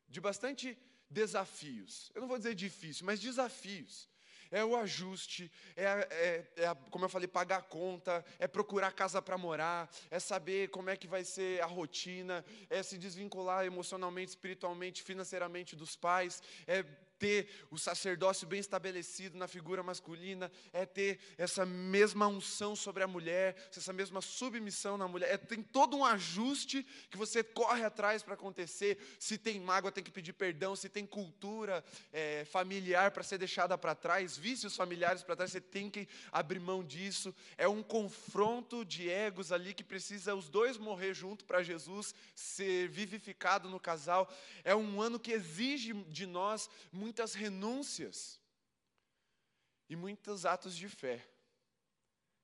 de 0.09 0.19
bastante 0.19 0.79
desafios. 1.11 2.11
Eu 2.15 2.23
não 2.23 2.29
vou 2.29 2.39
dizer 2.39 2.55
difícil, 2.55 3.05
mas 3.05 3.21
desafios 3.21 4.09
é 4.51 4.65
o 4.65 4.77
ajuste, 4.77 5.51
é, 5.77 5.85
é, 5.85 6.65
é, 6.65 6.75
como 6.91 7.05
eu 7.05 7.09
falei, 7.09 7.29
pagar 7.29 7.59
a 7.59 7.63
conta, 7.63 8.25
é 8.39 8.47
procurar 8.47 8.93
casa 8.93 9.21
para 9.21 9.39
morar, 9.39 9.91
é 10.11 10.19
saber 10.19 10.69
como 10.69 10.91
é 10.91 10.97
que 10.97 11.07
vai 11.07 11.25
ser 11.25 11.63
a 11.63 11.67
rotina, 11.67 12.45
é 12.69 12.83
se 12.83 12.99
desvincular 12.99 13.65
emocionalmente, 13.65 14.31
espiritualmente, 14.31 15.03
financeiramente 15.03 15.77
dos 15.77 15.97
pais, 15.97 16.43
é 16.67 16.85
ter 17.19 17.49
o 17.71 17.79
sacerdócio 17.79 18.47
bem 18.47 18.61
estabelecido 18.61 19.37
na 19.37 19.49
figura 19.49 19.83
masculina, 19.83 20.51
é 20.73 20.87
ter 20.87 21.19
essa 21.37 21.67
mesma 21.67 22.27
unção 22.27 22.77
sobre 22.77 23.03
a 23.03 23.07
mulher, 23.07 23.57
essa 23.77 23.93
mesma 23.93 24.21
submissão 24.21 24.97
na 24.97 25.09
mulher. 25.09 25.33
É, 25.33 25.37
tem 25.37 25.63
todo 25.63 25.97
um 25.97 26.05
ajuste 26.05 26.87
que 27.11 27.17
você 27.17 27.43
corre 27.43 27.85
atrás 27.85 28.23
para 28.23 28.35
acontecer. 28.35 28.99
Se 29.19 29.37
tem 29.37 29.61
mágoa, 29.61 29.93
tem 29.93 30.05
que 30.05 30.11
pedir 30.11 30.33
perdão. 30.33 30.77
Se 30.77 30.89
tem 30.89 31.07
cultura 31.07 31.85
é, 32.13 32.45
familiar 32.45 33.11
para 33.11 33.23
ser 33.23 33.39
deixada 33.39 33.77
para 33.77 33.95
trás, 33.95 34.37
vícios 34.37 34.77
familiares 34.77 35.23
para 35.23 35.37
trás, 35.37 35.51
você 35.51 35.61
tem 35.61 35.91
que 35.91 36.09
abrir 36.31 36.61
mão 36.61 36.85
disso. 36.85 37.35
É 37.57 37.69
um 37.69 37.83
confronto 37.83 38.85
de 38.85 39.09
egos 39.09 39.53
ali 39.53 39.75
que 39.75 39.85
precisa 39.85 40.35
os 40.35 40.49
dois 40.49 40.77
morrer 40.77 41.15
junto 41.15 41.45
para 41.45 41.63
Jesus 41.63 42.15
ser 42.35 42.89
vivificado 42.89 43.69
no 43.69 43.81
casal. 43.81 44.33
É 44.65 44.75
um 44.75 45.01
ano 45.01 45.19
que 45.19 45.33
exige 45.33 45.93
de 45.93 46.27
nós 46.27 46.71
muitas 47.09 47.33
renúncias 47.33 48.39
e 49.89 49.97
muitos 49.97 50.45
atos 50.45 50.77
de 50.77 50.91
fé. 50.91 51.27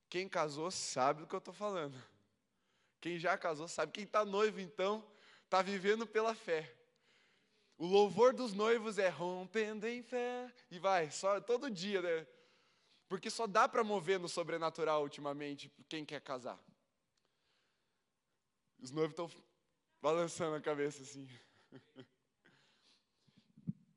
Quem 0.08 0.26
casou 0.26 0.70
sabe 0.70 1.20
do 1.20 1.26
que 1.26 1.34
eu 1.34 1.38
estou 1.38 1.52
falando. 1.52 2.02
Quem 2.98 3.18
já 3.18 3.36
casou 3.36 3.68
sabe. 3.68 3.92
Quem 3.92 4.04
está 4.04 4.24
noivo, 4.24 4.58
então, 4.60 5.06
está 5.44 5.60
vivendo 5.60 6.06
pela 6.06 6.34
fé. 6.34 6.74
O 7.76 7.86
louvor 7.86 8.32
dos 8.32 8.54
noivos 8.54 8.98
é 8.98 9.10
rompendo 9.10 9.86
em 9.86 10.02
fé. 10.02 10.50
E 10.70 10.78
vai, 10.78 11.10
só 11.10 11.38
todo 11.42 11.70
dia, 11.70 12.00
né? 12.00 12.26
Porque 13.06 13.28
só 13.28 13.46
dá 13.46 13.68
para 13.68 13.84
mover 13.84 14.18
no 14.18 14.30
sobrenatural 14.30 15.02
ultimamente 15.02 15.70
quem 15.90 16.06
quer 16.06 16.22
casar. 16.22 16.58
Os 18.78 18.90
noivos 18.90 19.12
estão 19.12 19.30
balançando 20.00 20.56
a 20.56 20.60
cabeça 20.60 21.02
assim. 21.02 21.28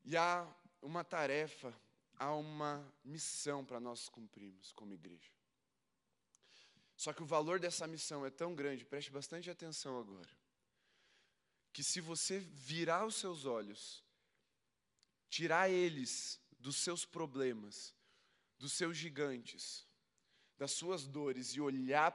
E 0.10 0.15
há 0.15 0.47
uma 0.82 1.04
tarefa, 1.04 1.74
há 2.16 2.34
uma 2.34 2.86
missão 3.04 3.63
para 3.66 3.80
nós 3.80 4.10
cumprirmos 4.10 4.72
como 4.74 4.94
igreja. 4.94 5.32
Só 6.96 7.13
que 7.13 7.22
o 7.22 7.28
valor 7.28 7.60
dessa 7.60 7.86
missão 7.88 8.26
é 8.26 8.30
tão 8.30 8.56
grande, 8.56 8.86
preste 8.86 9.12
bastante 9.12 9.50
atenção 9.50 10.00
agora, 10.00 10.30
que 11.72 11.84
se 11.84 12.02
você 12.02 12.40
virar 12.40 13.06
os 13.06 13.16
seus 13.16 13.46
olhos, 13.46 14.04
tirar 15.30 15.70
eles 15.70 16.40
dos 16.60 16.78
seus 16.78 17.06
problemas, 17.06 17.94
dos 18.58 18.74
seus 18.74 18.98
gigantes, 18.98 19.86
das 20.58 20.72
suas 20.72 21.06
dores 21.06 21.50
e 21.50 21.62
olhar 21.62 22.12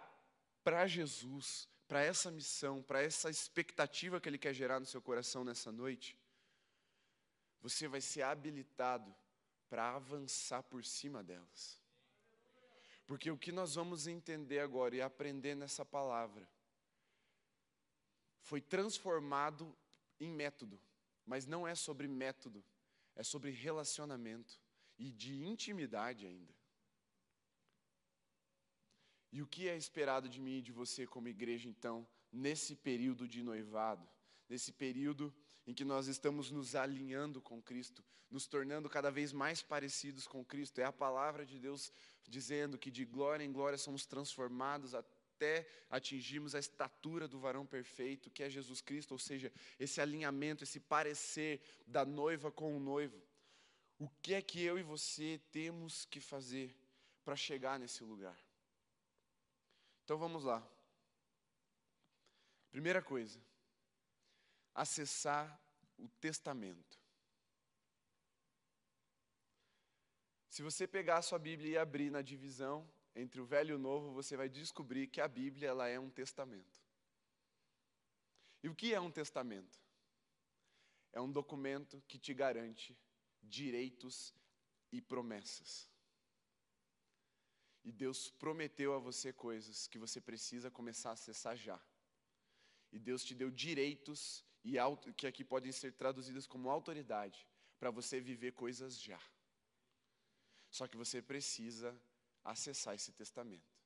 para 0.65 0.87
Jesus, 0.87 1.69
para 1.87 2.03
essa 2.03 2.31
missão, 2.31 2.83
para 2.83 3.03
essa 3.03 3.31
expectativa 3.31 4.21
que 4.21 4.29
Ele 4.29 4.39
quer 4.39 4.55
gerar 4.55 4.81
no 4.81 4.87
seu 4.87 5.01
coração 5.01 5.45
nessa 5.45 5.71
noite, 5.71 6.17
você 7.63 7.87
vai 7.87 8.01
ser 8.01 8.23
habilitado 8.23 9.15
para 9.71 9.95
avançar 9.95 10.63
por 10.65 10.85
cima 10.85 11.23
delas. 11.23 11.81
Porque 13.07 13.31
o 13.31 13.39
que 13.39 13.53
nós 13.53 13.75
vamos 13.77 14.07
entender 14.07 14.59
agora 14.59 14.97
e 14.97 15.01
aprender 15.01 15.55
nessa 15.55 15.85
palavra 15.85 16.49
foi 18.41 18.61
transformado 18.61 19.75
em 20.19 20.31
método, 20.31 20.79
mas 21.25 21.47
não 21.47 21.67
é 21.67 21.75
sobre 21.75 22.09
método, 22.09 22.65
é 23.15 23.23
sobre 23.23 23.51
relacionamento 23.51 24.61
e 24.99 25.11
de 25.13 25.45
intimidade 25.45 26.27
ainda. 26.27 26.53
E 29.31 29.41
o 29.41 29.47
que 29.47 29.69
é 29.69 29.77
esperado 29.77 30.29
de 30.29 30.41
mim 30.41 30.59
e 30.59 30.63
de 30.63 30.73
você 30.73 31.07
como 31.07 31.29
igreja, 31.29 31.69
então, 31.69 32.07
nesse 32.31 32.75
período 32.77 33.27
de 33.27 33.43
noivado, 33.43 34.07
nesse 34.49 34.73
período 34.73 35.35
em 35.67 35.75
que 35.75 35.85
nós 35.85 36.07
estamos 36.07 36.51
nos 36.51 36.75
alinhando 36.75 37.41
com 37.41 37.63
Cristo, 37.63 38.05
nos 38.31 38.47
tornando 38.47 38.89
cada 38.89 39.11
vez 39.11 39.33
mais 39.33 39.63
parecidos 39.63 40.27
com 40.27 40.45
Cristo. 40.45 40.81
É 40.81 40.85
a 40.85 40.93
palavra 40.93 41.47
de 41.47 41.59
Deus 41.59 41.93
dizendo 42.27 42.79
que 42.79 42.91
de 42.91 43.05
glória 43.05 43.45
em 43.45 43.53
glória 43.53 43.79
somos 43.79 44.07
transformados 44.07 44.95
até 44.95 45.69
atingirmos 45.91 46.55
a 46.55 46.59
estatura 46.59 47.29
do 47.29 47.39
varão 47.39 47.67
perfeito, 47.67 48.31
que 48.31 48.43
é 48.43 48.51
Jesus 48.51 48.81
Cristo, 48.81 49.13
ou 49.13 49.19
seja, 49.19 49.53
esse 49.79 50.01
alinhamento, 50.01 50.65
esse 50.65 50.81
parecer 50.81 51.61
da 51.87 52.05
noiva 52.05 52.51
com 52.51 52.77
o 52.77 52.81
noivo. 52.81 53.23
O 53.99 54.09
que 54.21 54.35
é 54.35 54.43
que 54.43 54.63
eu 54.63 54.79
e 54.79 54.83
você 54.83 55.41
temos 55.51 56.05
que 56.07 56.21
fazer 56.21 56.77
para 57.25 57.37
chegar 57.37 57.79
nesse 57.79 58.03
lugar? 58.03 58.39
Então 60.05 60.19
vamos 60.19 60.45
lá. 60.45 60.67
Primeira 62.71 63.03
coisa, 63.03 63.39
acessar 64.75 65.61
o 65.99 66.09
testamento. 66.21 67.01
Se 70.49 70.63
você 70.63 70.87
pegar 70.87 71.19
a 71.19 71.23
sua 71.23 71.39
Bíblia 71.39 71.71
e 71.73 71.79
abrir 71.79 72.11
na 72.11 72.21
divisão 72.21 72.87
entre 73.15 73.41
o 73.41 73.45
Velho 73.47 73.73
e 73.73 73.75
o 73.75 73.79
Novo, 73.79 74.13
você 74.13 74.37
vai 74.37 74.49
descobrir 74.49 75.07
que 75.07 75.21
a 75.21 75.29
Bíblia 75.29 75.69
ela 75.69 75.89
é 75.89 75.99
um 75.99 76.11
testamento. 76.11 76.79
E 78.63 78.69
o 78.69 78.75
que 78.75 78.95
é 78.95 79.01
um 79.01 79.11
testamento? 79.11 79.81
É 81.13 81.21
um 81.21 81.31
documento 81.31 82.03
que 82.07 82.19
te 82.19 82.33
garante 82.33 82.97
direitos 83.43 84.35
e 84.91 85.01
promessas. 85.01 85.91
E 87.85 87.91
Deus 87.91 88.31
prometeu 88.31 88.95
a 88.95 88.99
você 88.99 89.33
coisas 89.33 89.89
que 89.89 89.99
você 89.99 90.21
precisa 90.21 90.71
começar 90.71 91.11
a 91.11 91.15
acessar 91.15 91.57
já. 91.57 91.81
E 92.93 92.99
Deus 92.99 93.25
te 93.25 93.35
deu 93.35 93.51
direitos 93.51 94.45
e 94.65 94.77
que 95.17 95.27
aqui 95.27 95.45
podem 95.45 95.73
ser 95.73 95.93
traduzidas 95.93 96.47
como 96.47 96.71
autoridade 96.71 97.47
para 97.79 97.91
você 97.91 98.21
viver 98.21 98.53
coisas 98.53 99.01
já. 99.01 99.21
Só 100.71 100.87
que 100.87 100.97
você 100.97 101.21
precisa 101.21 101.95
acessar 102.45 102.95
esse 102.95 103.13
testamento, 103.13 103.77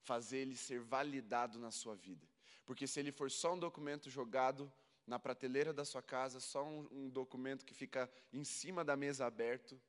fazer 0.00 0.38
ele 0.38 0.56
ser 0.56 0.80
validado 0.80 1.58
na 1.58 1.70
sua 1.70 1.94
vida. 1.94 2.26
Porque 2.64 2.86
se 2.86 3.00
ele 3.00 3.12
for 3.12 3.30
só 3.30 3.54
um 3.54 3.58
documento 3.58 4.08
jogado 4.08 4.72
na 5.06 5.18
prateleira 5.18 5.72
da 5.72 5.84
sua 5.84 6.00
casa, 6.00 6.38
só 6.38 6.64
um, 6.64 6.88
um 6.90 7.10
documento 7.10 7.64
que 7.64 7.74
fica 7.74 8.10
em 8.32 8.44
cima 8.44 8.84
da 8.84 8.96
mesa 8.96 9.26
aberto, 9.26 9.80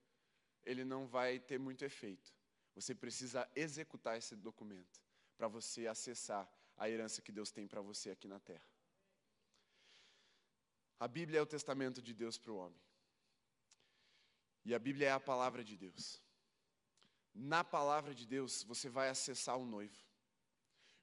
ele 0.63 0.83
não 0.83 1.05
vai 1.05 1.39
ter 1.39 1.59
muito 1.59 1.85
efeito. 1.85 2.33
Você 2.73 2.95
precisa 2.95 3.47
executar 3.55 4.17
esse 4.17 4.35
documento 4.35 5.01
para 5.37 5.47
você 5.47 5.87
acessar 5.87 6.51
a 6.75 6.89
herança 6.89 7.21
que 7.21 7.31
Deus 7.31 7.51
tem 7.51 7.67
para 7.67 7.81
você 7.81 8.09
aqui 8.09 8.27
na 8.27 8.39
terra. 8.39 8.72
A 11.03 11.07
Bíblia 11.09 11.39
é 11.39 11.41
o 11.41 11.45
testamento 11.45 12.01
de 12.01 12.13
Deus 12.13 12.37
para 12.37 12.53
o 12.53 12.55
homem. 12.55 12.81
E 14.63 14.73
a 14.73 14.79
Bíblia 14.79 15.09
é 15.09 15.11
a 15.11 15.19
palavra 15.19 15.61
de 15.61 15.75
Deus. 15.75 16.23
Na 17.33 17.61
palavra 17.61 18.15
de 18.15 18.25
Deus, 18.25 18.63
você 18.63 18.87
vai 18.87 19.09
acessar 19.09 19.57
o 19.57 19.65
noivo. 19.65 20.01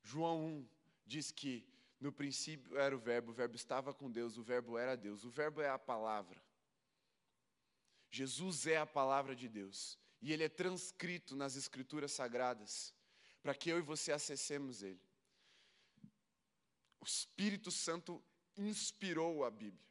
João 0.02 0.42
1 0.46 0.68
diz 1.04 1.30
que 1.30 1.68
no 2.00 2.10
princípio 2.10 2.78
era 2.78 2.96
o 2.96 2.98
Verbo, 2.98 3.30
o 3.30 3.34
Verbo 3.34 3.56
estava 3.56 3.92
com 3.92 4.10
Deus, 4.10 4.38
o 4.38 4.42
Verbo 4.42 4.78
era 4.78 4.96
Deus. 4.96 5.22
O 5.22 5.28
Verbo 5.28 5.60
é 5.60 5.68
a 5.68 5.78
palavra. 5.78 6.42
Jesus 8.10 8.66
é 8.66 8.78
a 8.78 8.86
palavra 8.86 9.36
de 9.36 9.50
Deus. 9.50 9.98
E 10.22 10.32
ele 10.32 10.44
é 10.44 10.48
transcrito 10.48 11.36
nas 11.36 11.56
Escrituras 11.56 12.12
Sagradas 12.12 12.94
para 13.42 13.54
que 13.54 13.68
eu 13.68 13.76
e 13.76 13.82
você 13.82 14.12
acessemos 14.12 14.82
ele. 14.82 15.04
O 16.98 17.04
Espírito 17.04 17.70
Santo 17.70 18.24
inspirou 18.56 19.44
a 19.44 19.50
Bíblia. 19.50 19.89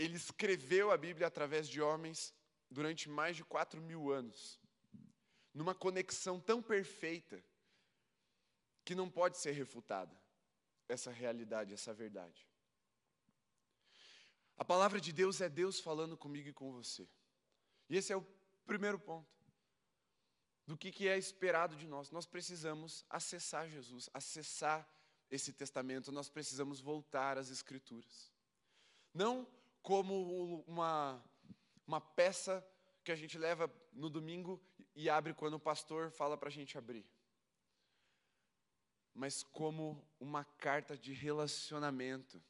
Ele 0.00 0.16
escreveu 0.16 0.90
a 0.90 0.96
Bíblia 0.96 1.26
através 1.26 1.68
de 1.68 1.78
homens 1.82 2.34
durante 2.70 3.06
mais 3.06 3.36
de 3.36 3.44
quatro 3.44 3.82
mil 3.82 4.10
anos, 4.10 4.58
numa 5.52 5.74
conexão 5.74 6.40
tão 6.40 6.62
perfeita 6.62 7.44
que 8.82 8.94
não 8.94 9.10
pode 9.10 9.36
ser 9.36 9.50
refutada 9.50 10.18
essa 10.88 11.10
realidade, 11.10 11.74
essa 11.74 11.92
verdade. 11.92 12.48
A 14.56 14.64
palavra 14.64 14.98
de 14.98 15.12
Deus 15.12 15.38
é 15.42 15.50
Deus 15.50 15.78
falando 15.78 16.16
comigo 16.16 16.48
e 16.48 16.52
com 16.54 16.72
você. 16.72 17.06
E 17.90 17.96
esse 17.98 18.10
é 18.10 18.16
o 18.16 18.26
primeiro 18.64 18.98
ponto 18.98 19.38
do 20.66 20.78
que, 20.78 20.90
que 20.90 21.08
é 21.08 21.18
esperado 21.18 21.76
de 21.76 21.86
nós. 21.86 22.10
Nós 22.10 22.24
precisamos 22.24 23.04
acessar 23.10 23.68
Jesus, 23.68 24.08
acessar 24.14 24.88
esse 25.30 25.52
testamento, 25.52 26.10
nós 26.10 26.30
precisamos 26.30 26.80
voltar 26.80 27.36
às 27.36 27.50
Escrituras. 27.50 28.32
Não 29.12 29.46
como 29.82 30.62
uma, 30.66 31.22
uma 31.86 32.00
peça 32.00 32.66
que 33.04 33.12
a 33.12 33.16
gente 33.16 33.38
leva 33.38 33.72
no 33.92 34.10
domingo 34.10 34.62
e 34.94 35.08
abre 35.08 35.34
quando 35.34 35.54
o 35.54 35.60
pastor 35.60 36.10
fala 36.10 36.36
para 36.36 36.48
a 36.48 36.52
gente 36.52 36.76
abrir, 36.76 37.06
mas 39.14 39.42
como 39.42 40.06
uma 40.18 40.44
carta 40.44 40.96
de 40.96 41.12
relacionamento. 41.12 42.42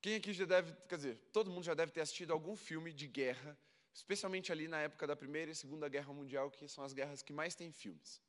Quem 0.00 0.16
aqui 0.16 0.32
já 0.32 0.44
deve, 0.44 0.74
quer 0.88 0.96
dizer, 0.96 1.16
todo 1.32 1.50
mundo 1.50 1.64
já 1.64 1.74
deve 1.74 1.92
ter 1.92 2.02
assistido 2.02 2.32
algum 2.32 2.54
filme 2.54 2.92
de 2.92 3.06
guerra, 3.06 3.58
especialmente 3.92 4.52
ali 4.52 4.68
na 4.68 4.80
época 4.80 5.06
da 5.06 5.16
Primeira 5.16 5.50
e 5.50 5.54
Segunda 5.54 5.88
Guerra 5.88 6.12
Mundial, 6.12 6.50
que 6.50 6.68
são 6.68 6.84
as 6.84 6.92
guerras 6.92 7.22
que 7.22 7.32
mais 7.32 7.54
tem 7.54 7.72
filmes. 7.72 8.20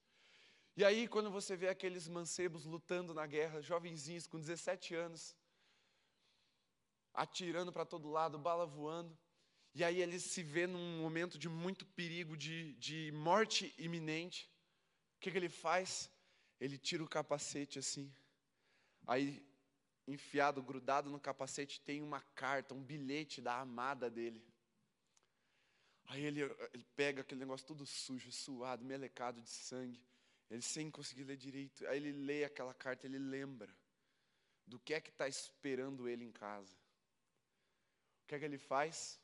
E 0.78 0.84
aí, 0.84 1.08
quando 1.08 1.32
você 1.32 1.56
vê 1.56 1.70
aqueles 1.70 2.08
mancebos 2.08 2.66
lutando 2.66 3.14
na 3.14 3.26
guerra, 3.26 3.62
jovenzinhos 3.62 4.28
com 4.28 4.40
17 4.40 4.94
anos, 4.94 5.36
atirando 7.16 7.72
para 7.72 7.86
todo 7.86 8.10
lado, 8.10 8.38
bala 8.38 8.66
voando, 8.66 9.18
e 9.74 9.84
aí 9.84 10.02
ele 10.02 10.20
se 10.20 10.42
vê 10.42 10.66
num 10.66 11.02
momento 11.02 11.38
de 11.38 11.50
muito 11.50 11.86
perigo, 11.86 12.38
de, 12.38 12.74
de 12.76 13.12
morte 13.12 13.74
iminente. 13.78 14.50
O 15.18 15.20
que, 15.20 15.30
que 15.30 15.38
ele 15.38 15.50
faz? 15.50 16.10
Ele 16.62 16.78
tira 16.78 17.04
o 17.04 17.10
capacete 17.10 17.78
assim. 17.78 18.10
Aí, 19.06 19.46
enfiado, 20.08 20.64
grudado 20.64 21.10
no 21.10 21.20
capacete, 21.20 21.82
tem 21.82 22.02
uma 22.02 22.22
carta, 22.22 22.74
um 22.74 22.82
bilhete 22.82 23.42
da 23.42 23.60
amada 23.60 24.10
dele. 24.10 24.42
Aí 26.06 26.24
ele, 26.24 26.44
ele 26.74 26.86
pega 26.96 27.22
aquele 27.22 27.42
negócio 27.42 27.68
todo 27.68 27.86
sujo, 27.86 28.32
suado, 28.32 28.86
melecado 28.86 29.42
de 29.42 29.50
sangue. 29.50 30.02
Ele 30.50 30.62
sem 30.62 30.90
conseguir 30.90 31.26
ler 31.26 31.36
direito. 31.36 31.86
Aí 31.88 31.98
ele 31.98 32.14
lê 32.14 32.46
aquela 32.46 32.74
carta, 32.74 33.06
ele 33.06 33.20
lembra 33.20 33.76
do 34.66 34.80
que 34.80 34.94
é 34.94 35.02
que 35.02 35.10
está 35.10 35.28
esperando 35.28 36.08
ele 36.08 36.24
em 36.24 36.32
casa. 36.32 36.85
O 38.26 38.28
que 38.28 38.34
é 38.34 38.40
que 38.40 38.46
ele 38.46 38.58
faz? 38.58 39.20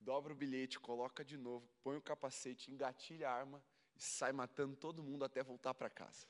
Dobra 0.00 0.34
o 0.34 0.36
bilhete, 0.36 0.78
coloca 0.78 1.24
de 1.24 1.38
novo, 1.38 1.66
põe 1.82 1.96
o 1.96 2.02
capacete, 2.02 2.70
engatilha 2.70 3.26
a 3.30 3.32
arma 3.32 3.64
e 3.96 4.02
sai 4.02 4.32
matando 4.32 4.76
todo 4.76 5.02
mundo 5.02 5.24
até 5.24 5.42
voltar 5.42 5.72
para 5.72 5.88
casa. 5.88 6.26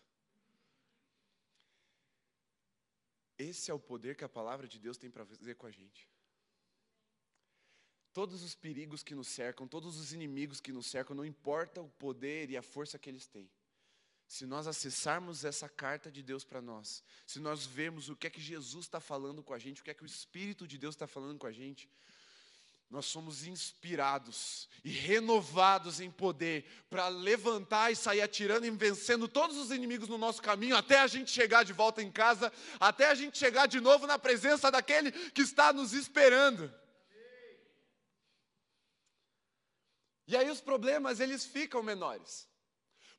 Esse 3.36 3.68
é 3.68 3.74
o 3.74 3.80
poder 3.80 4.14
que 4.14 4.22
a 4.22 4.28
palavra 4.28 4.68
de 4.68 4.78
Deus 4.78 4.96
tem 4.96 5.10
para 5.10 5.26
fazer 5.26 5.56
com 5.56 5.66
a 5.66 5.72
gente. 5.72 6.08
Todos 8.12 8.44
os 8.44 8.54
perigos 8.54 9.02
que 9.02 9.12
nos 9.12 9.26
cercam, 9.26 9.66
todos 9.66 9.98
os 9.98 10.12
inimigos 10.12 10.60
que 10.60 10.70
nos 10.70 10.86
cercam, 10.86 11.16
não 11.16 11.24
importa 11.24 11.82
o 11.82 11.88
poder 11.88 12.48
e 12.48 12.56
a 12.56 12.62
força 12.62 12.96
que 12.96 13.10
eles 13.10 13.26
têm 13.26 13.50
se 14.34 14.46
nós 14.46 14.66
acessarmos 14.66 15.44
essa 15.44 15.68
carta 15.68 16.10
de 16.10 16.20
Deus 16.20 16.42
para 16.42 16.60
nós, 16.60 17.04
se 17.24 17.38
nós 17.38 17.64
vemos 17.64 18.08
o 18.08 18.16
que 18.16 18.26
é 18.26 18.30
que 18.30 18.40
Jesus 18.40 18.84
está 18.84 18.98
falando 18.98 19.44
com 19.44 19.54
a 19.54 19.60
gente, 19.60 19.80
o 19.80 19.84
que 19.84 19.92
é 19.92 19.94
que 19.94 20.02
o 20.02 20.06
Espírito 20.06 20.66
de 20.66 20.76
Deus 20.76 20.96
está 20.96 21.06
falando 21.06 21.38
com 21.38 21.46
a 21.46 21.52
gente, 21.52 21.88
nós 22.90 23.06
somos 23.06 23.46
inspirados 23.46 24.68
e 24.82 24.90
renovados 24.90 26.00
em 26.00 26.10
poder 26.10 26.68
para 26.90 27.06
levantar 27.06 27.92
e 27.92 27.96
sair 27.96 28.22
atirando 28.22 28.66
e 28.66 28.70
vencendo 28.72 29.28
todos 29.28 29.56
os 29.56 29.70
inimigos 29.70 30.08
no 30.08 30.18
nosso 30.18 30.42
caminho, 30.42 30.76
até 30.76 30.98
a 30.98 31.06
gente 31.06 31.30
chegar 31.30 31.64
de 31.64 31.72
volta 31.72 32.02
em 32.02 32.10
casa, 32.10 32.52
até 32.80 33.10
a 33.10 33.14
gente 33.14 33.38
chegar 33.38 33.68
de 33.68 33.78
novo 33.78 34.04
na 34.04 34.18
presença 34.18 34.68
daquele 34.68 35.12
que 35.30 35.42
está 35.42 35.72
nos 35.72 35.92
esperando. 35.92 36.74
E 40.26 40.36
aí 40.36 40.50
os 40.50 40.60
problemas 40.60 41.20
eles 41.20 41.44
ficam 41.44 41.84
menores. 41.84 42.52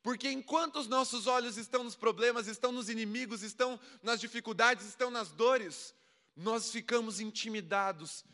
Porque 0.06 0.30
enquanto 0.30 0.76
os 0.76 0.86
nossos 0.86 1.26
olhos 1.26 1.56
estão 1.56 1.82
nos 1.82 1.96
problemas, 1.96 2.46
estão 2.46 2.70
nos 2.70 2.88
inimigos, 2.88 3.42
estão 3.42 3.76
nas 4.04 4.20
dificuldades, 4.20 4.86
estão 4.86 5.10
nas 5.10 5.32
dores, 5.32 5.92
nós 6.36 6.70
ficamos 6.70 7.18
intimidados, 7.18 8.24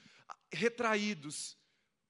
retraídos, 0.53 1.57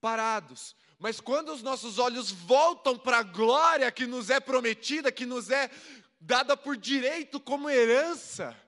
parados. 0.01 0.75
Mas 0.99 1.21
quando 1.21 1.53
os 1.53 1.63
nossos 1.63 2.01
olhos 2.01 2.33
voltam 2.33 2.99
para 2.99 3.19
a 3.19 3.23
glória 3.23 3.93
que 3.93 4.05
nos 4.05 4.31
é 4.31 4.41
prometida, 4.41 5.13
que 5.13 5.25
nos 5.25 5.49
é 5.49 5.71
dada 6.21 6.57
por 6.57 6.77
direito 6.77 7.39
como 7.39 7.71
herança, 7.71 8.61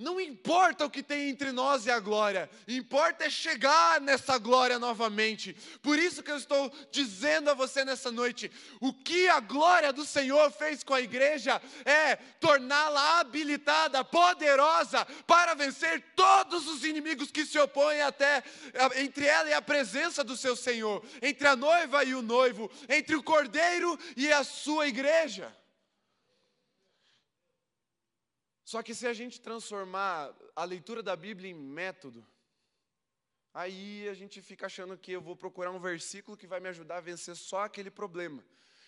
não 0.00 0.18
importa 0.18 0.86
o 0.86 0.90
que 0.90 1.02
tem 1.02 1.28
entre 1.28 1.52
nós 1.52 1.84
e 1.84 1.90
a 1.90 2.00
glória, 2.00 2.48
importa 2.66 3.26
é 3.26 3.30
chegar 3.30 4.00
nessa 4.00 4.38
glória 4.38 4.78
novamente. 4.78 5.54
Por 5.82 5.98
isso 5.98 6.22
que 6.22 6.30
eu 6.30 6.38
estou 6.38 6.72
dizendo 6.90 7.50
a 7.50 7.54
você 7.54 7.84
nessa 7.84 8.10
noite: 8.10 8.50
o 8.80 8.94
que 8.94 9.28
a 9.28 9.40
glória 9.40 9.92
do 9.92 10.06
Senhor 10.06 10.50
fez 10.52 10.82
com 10.82 10.94
a 10.94 11.02
igreja 11.02 11.60
é 11.84 12.16
torná-la 12.16 13.20
habilitada, 13.20 14.02
poderosa, 14.02 15.04
para 15.26 15.52
vencer 15.52 16.02
todos 16.16 16.66
os 16.66 16.82
inimigos 16.82 17.30
que 17.30 17.44
se 17.44 17.58
opõem 17.58 18.00
até 18.00 18.42
entre 18.96 19.26
ela 19.26 19.50
e 19.50 19.52
a 19.52 19.60
presença 19.60 20.24
do 20.24 20.34
seu 20.34 20.56
Senhor, 20.56 21.04
entre 21.20 21.46
a 21.46 21.54
noiva 21.54 22.02
e 22.04 22.14
o 22.14 22.22
noivo, 22.22 22.70
entre 22.88 23.14
o 23.14 23.22
cordeiro 23.22 23.98
e 24.16 24.32
a 24.32 24.42
sua 24.42 24.88
igreja. 24.88 25.59
Só 28.70 28.84
que 28.84 28.94
se 28.94 29.04
a 29.04 29.12
gente 29.12 29.40
transformar 29.40 30.32
a 30.54 30.62
leitura 30.62 31.02
da 31.02 31.16
Bíblia 31.16 31.50
em 31.50 31.54
método, 31.54 32.24
aí 33.52 34.08
a 34.08 34.14
gente 34.14 34.40
fica 34.40 34.66
achando 34.66 34.96
que 34.96 35.10
eu 35.10 35.20
vou 35.20 35.34
procurar 35.34 35.72
um 35.72 35.80
versículo 35.80 36.36
que 36.36 36.46
vai 36.46 36.60
me 36.60 36.68
ajudar 36.68 36.98
a 36.98 37.00
vencer 37.00 37.34
só 37.34 37.64
aquele 37.64 37.90
problema. 37.90 38.44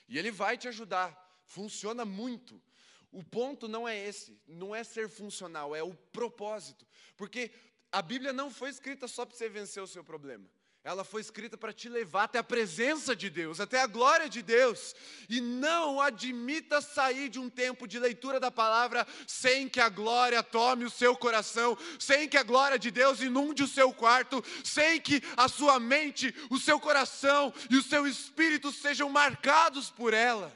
E 0.09 0.16
ele 0.21 0.31
vai 0.31 0.57
te 0.57 0.68
ajudar, 0.68 1.11
funciona 1.47 2.05
muito. 2.05 2.62
O 3.11 3.25
ponto 3.25 3.66
não 3.66 3.88
é 3.88 3.99
esse, 3.99 4.40
não 4.47 4.73
é 4.73 4.85
ser 4.85 5.09
funcional, 5.09 5.75
é 5.75 5.83
o 5.83 5.95
propósito. 6.12 6.87
Porque 7.16 7.51
a 7.90 8.01
Bíblia 8.01 8.33
não 8.33 8.53
foi 8.53 8.71
escrita 8.71 9.09
só 9.09 9.27
para 9.27 9.37
você 9.37 9.49
vencer 9.49 9.83
o 9.83 9.88
seu 9.88 10.05
problema. 10.05 10.49
Ela 10.85 11.05
foi 11.05 11.21
escrita 11.21 11.57
para 11.57 11.73
te 11.73 11.88
levar 11.88 12.25
até 12.25 12.40
a 12.40 12.45
presença 12.45 13.14
de 13.14 13.31
Deus, 13.31 13.61
até 13.61 13.81
a 13.81 13.87
glória 13.87 14.29
de 14.29 14.42
Deus. 14.42 14.97
E 15.29 15.40
não 15.40 16.01
admita 16.01 16.81
sair 16.81 17.29
de 17.29 17.38
um 17.38 17.49
tempo 17.49 17.87
de 17.87 18.01
leitura 18.01 18.40
da 18.40 18.51
palavra 18.51 19.07
sem 19.25 19.68
que 19.68 19.79
a 19.79 19.88
glória 19.88 20.42
tome 20.42 20.85
o 20.85 20.90
seu 20.90 21.16
coração, 21.16 21.79
sem 22.01 22.29
que 22.29 22.37
a 22.37 22.42
glória 22.42 22.81
de 22.81 22.90
Deus 22.90 23.21
inunde 23.21 23.62
o 23.62 23.68
seu 23.68 23.92
quarto, 23.92 24.42
sem 24.64 25.01
que 25.01 25.23
a 25.37 25.47
sua 25.49 25.79
mente, 25.79 26.35
o 26.51 26.59
seu 26.59 26.81
coração 26.81 27.55
e 27.71 27.77
o 27.77 27.83
seu 27.83 28.05
espírito 28.05 28.73
sejam 28.73 29.09
marcados 29.09 29.88
por 29.88 30.12
ela. 30.12 30.53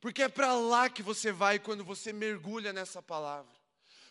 Porque 0.00 0.24
é 0.24 0.28
para 0.28 0.54
lá 0.54 0.88
que 0.88 1.04
você 1.04 1.30
vai 1.30 1.60
quando 1.60 1.84
você 1.84 2.12
mergulha 2.12 2.72
nessa 2.72 3.00
palavra. 3.00 3.59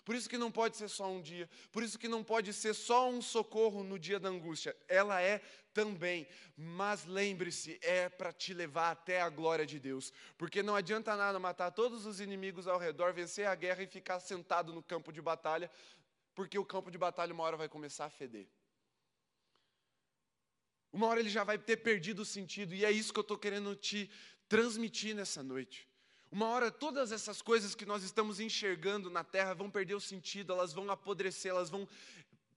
Por 0.10 0.16
isso 0.16 0.28
que 0.28 0.40
não 0.40 0.52
pode 0.52 0.76
ser 0.76 0.88
só 0.88 1.08
um 1.08 1.22
dia, 1.22 1.48
por 1.72 1.84
isso 1.84 2.00
que 2.00 2.08
não 2.08 2.24
pode 2.24 2.52
ser 2.52 2.74
só 2.74 3.08
um 3.08 3.22
socorro 3.22 3.84
no 3.84 4.00
dia 4.00 4.20
da 4.20 4.28
angústia. 4.28 4.76
Ela 4.88 5.22
é 5.22 5.40
também, 5.72 6.28
mas 6.58 7.06
lembre-se, 7.06 7.78
é 7.84 8.10
para 8.10 8.34
te 8.34 8.52
levar 8.52 8.90
até 8.90 9.22
a 9.22 9.30
glória 9.30 9.68
de 9.68 9.80
Deus, 9.80 10.12
porque 10.36 10.64
não 10.64 10.76
adianta 10.76 11.16
nada 11.16 11.38
matar 11.38 11.70
todos 11.70 12.08
os 12.08 12.20
inimigos 12.20 12.68
ao 12.68 12.80
redor, 12.80 13.14
vencer 13.14 13.46
a 13.46 13.54
guerra 13.54 13.84
e 13.84 13.88
ficar 13.88 14.20
sentado 14.20 14.74
no 14.74 14.82
campo 14.82 15.12
de 15.12 15.22
batalha, 15.22 15.70
porque 16.34 16.58
o 16.58 16.66
campo 16.66 16.90
de 16.90 16.98
batalha 16.98 17.32
uma 17.32 17.44
hora 17.44 17.56
vai 17.56 17.70
começar 17.70 18.06
a 18.06 18.10
feder. 18.10 18.48
Uma 20.92 21.06
hora 21.06 21.20
ele 21.20 21.30
já 21.30 21.44
vai 21.44 21.60
ter 21.60 21.78
perdido 21.78 22.24
o 22.24 22.26
sentido, 22.26 22.74
e 22.74 22.84
é 22.84 22.92
isso 22.92 23.14
que 23.14 23.20
eu 23.20 23.22
estou 23.22 23.38
querendo 23.38 23.76
te 23.76 24.10
transmitir 24.48 25.16
nessa 25.16 25.44
noite. 25.44 25.89
Uma 26.32 26.48
hora 26.48 26.70
todas 26.70 27.12
essas 27.12 27.42
coisas 27.42 27.74
que 27.74 27.86
nós 27.86 28.04
estamos 28.04 28.40
enxergando 28.40 29.10
na 29.10 29.24
terra 29.24 29.56
vão 29.56 29.70
perder 29.70 29.96
o 29.96 30.02
sentido, 30.02 30.54
elas 30.54 30.72
vão 30.72 30.90
apodrecer, 30.92 31.50
elas 31.50 31.72
vão 31.72 31.88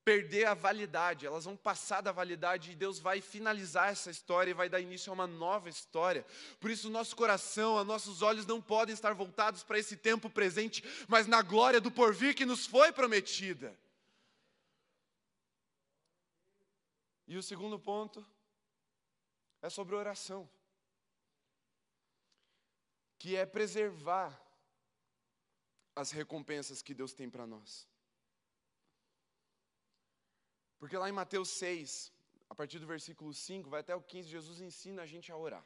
perder 0.05 0.47
a 0.47 0.53
validade, 0.53 1.25
elas 1.25 1.45
vão 1.45 1.57
passar 1.57 2.01
da 2.01 2.13
validade 2.13 2.71
e 2.71 2.75
Deus 2.75 2.99
vai 2.99 3.21
finalizar 3.21 3.89
essa 3.89 4.11
história 4.11 4.51
e 4.51 4.55
vai 4.55 4.69
dar 4.69 4.81
início 4.81 5.11
a 5.11 5.15
uma 5.15 5.27
nova 5.27 5.71
história. 5.71 6.27
Por 6.61 6.71
isso, 6.71 6.91
nosso 6.91 7.17
coração, 7.17 7.77
os 7.77 7.87
nossos 7.87 8.21
olhos 8.21 8.45
não 8.45 8.61
podem 8.61 8.93
estar 8.93 9.15
voltados 9.15 9.63
para 9.63 9.79
esse 9.79 9.97
tempo 9.97 10.29
presente, 10.29 10.85
mas 11.09 11.27
na 11.27 11.41
glória 11.41 11.81
do 11.81 11.91
porvir 11.91 12.35
que 12.35 12.45
nos 12.45 12.67
foi 12.67 12.93
prometida. 12.93 13.75
E 17.27 17.39
o 17.39 17.43
segundo 17.43 17.79
ponto 17.79 18.27
é 19.63 19.71
sobre 19.71 19.95
oração 19.95 20.47
que 23.23 23.37
é 23.37 23.47
preservar 23.47 24.31
as 25.95 26.11
recompensas 26.11 26.83
que 26.83 26.93
Deus 26.93 27.13
tem 27.13 27.31
para 27.31 27.47
nós. 27.47 27.87
Porque 30.81 30.97
lá 30.97 31.09
em 31.09 31.13
Mateus 31.13 31.51
6, 31.51 32.11
a 32.51 32.55
partir 32.57 32.81
do 32.81 32.87
versículo 32.95 33.33
5, 33.33 33.71
vai 33.71 33.79
até 33.79 33.95
o 33.95 34.03
15, 34.03 34.29
Jesus 34.29 34.61
ensina 34.61 35.03
a 35.03 35.07
gente 35.07 35.31
a 35.31 35.37
orar. 35.37 35.65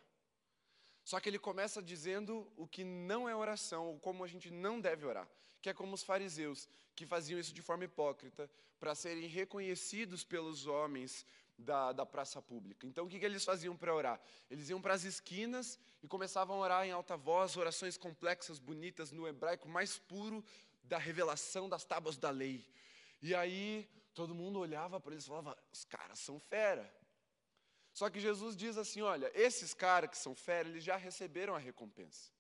Só 1.02 1.18
que 1.18 1.30
ele 1.30 1.38
começa 1.38 1.82
dizendo 1.82 2.46
o 2.58 2.68
que 2.68 2.84
não 2.84 3.26
é 3.26 3.34
oração, 3.34 3.86
ou 3.86 3.98
como 3.98 4.22
a 4.22 4.28
gente 4.28 4.50
não 4.50 4.78
deve 4.78 5.06
orar, 5.06 5.26
que 5.62 5.70
é 5.70 5.72
como 5.72 5.94
os 5.94 6.02
fariseus, 6.02 6.68
que 6.94 7.06
faziam 7.06 7.40
isso 7.40 7.54
de 7.54 7.62
forma 7.62 7.84
hipócrita, 7.84 8.50
para 8.78 8.94
serem 8.94 9.28
reconhecidos 9.28 10.22
pelos 10.22 10.66
homens 10.66 11.24
da, 11.58 11.92
da 11.92 12.04
praça 12.04 12.40
pública. 12.42 12.86
Então, 12.86 13.06
o 13.06 13.08
que, 13.08 13.18
que 13.18 13.24
eles 13.24 13.44
faziam 13.44 13.76
para 13.76 13.94
orar? 13.94 14.20
Eles 14.50 14.68
iam 14.68 14.80
para 14.80 14.94
as 14.94 15.04
esquinas 15.04 15.78
e 16.02 16.08
começavam 16.08 16.56
a 16.56 16.60
orar 16.60 16.86
em 16.86 16.92
alta 16.92 17.16
voz, 17.16 17.56
orações 17.56 17.96
complexas, 17.96 18.58
bonitas, 18.58 19.10
no 19.12 19.26
hebraico 19.26 19.68
mais 19.68 19.98
puro 19.98 20.44
da 20.82 20.98
revelação 20.98 21.68
das 21.68 21.84
tábuas 21.84 22.16
da 22.16 22.30
lei. 22.30 22.68
E 23.22 23.34
aí, 23.34 23.88
todo 24.14 24.34
mundo 24.34 24.58
olhava 24.58 25.00
para 25.00 25.12
eles 25.12 25.24
e 25.24 25.28
falava: 25.28 25.56
os 25.72 25.84
caras 25.84 26.18
são 26.18 26.38
fera. 26.38 26.92
Só 27.92 28.10
que 28.10 28.20
Jesus 28.20 28.56
diz 28.56 28.76
assim: 28.76 29.00
olha, 29.00 29.30
esses 29.34 29.72
caras 29.72 30.10
que 30.10 30.18
são 30.18 30.34
fera, 30.34 30.68
eles 30.68 30.84
já 30.84 30.96
receberam 30.96 31.54
a 31.54 31.58
recompensa. 31.58 32.30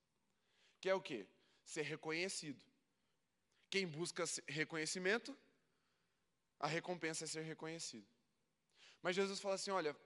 Que 0.80 0.90
é 0.90 0.94
o 0.94 1.00
quê? 1.00 1.26
Ser 1.64 1.82
reconhecido. 1.82 2.62
Quem 3.70 3.86
busca 3.86 4.24
reconhecimento, 4.46 5.36
a 6.60 6.66
recompensa 6.66 7.24
é 7.24 7.26
ser 7.26 7.42
reconhecido. 7.42 8.06
Mas 9.06 9.14
Jesus 9.14 9.38
fala 9.38 9.54
assim: 9.54 9.70
olha, 9.70 9.96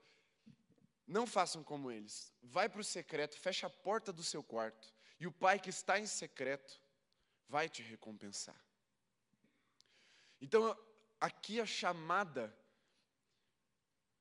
não 1.07 1.27
façam 1.27 1.65
como 1.65 1.91
eles. 1.91 2.35
Vai 2.43 2.69
para 2.69 2.83
o 2.83 2.85
secreto, 2.85 3.35
fecha 3.41 3.67
a 3.67 3.71
porta 3.71 4.13
do 4.13 4.23
seu 4.23 4.43
quarto, 4.43 4.93
e 5.19 5.27
o 5.27 5.33
pai 5.33 5.59
que 5.59 5.71
está 5.71 5.99
em 5.99 6.05
secreto 6.05 6.79
vai 7.49 7.67
te 7.67 7.83
recompensar. 7.83 8.63
Então, 10.39 10.79
aqui 11.19 11.63
a 11.63 11.65
chamada 11.65 12.55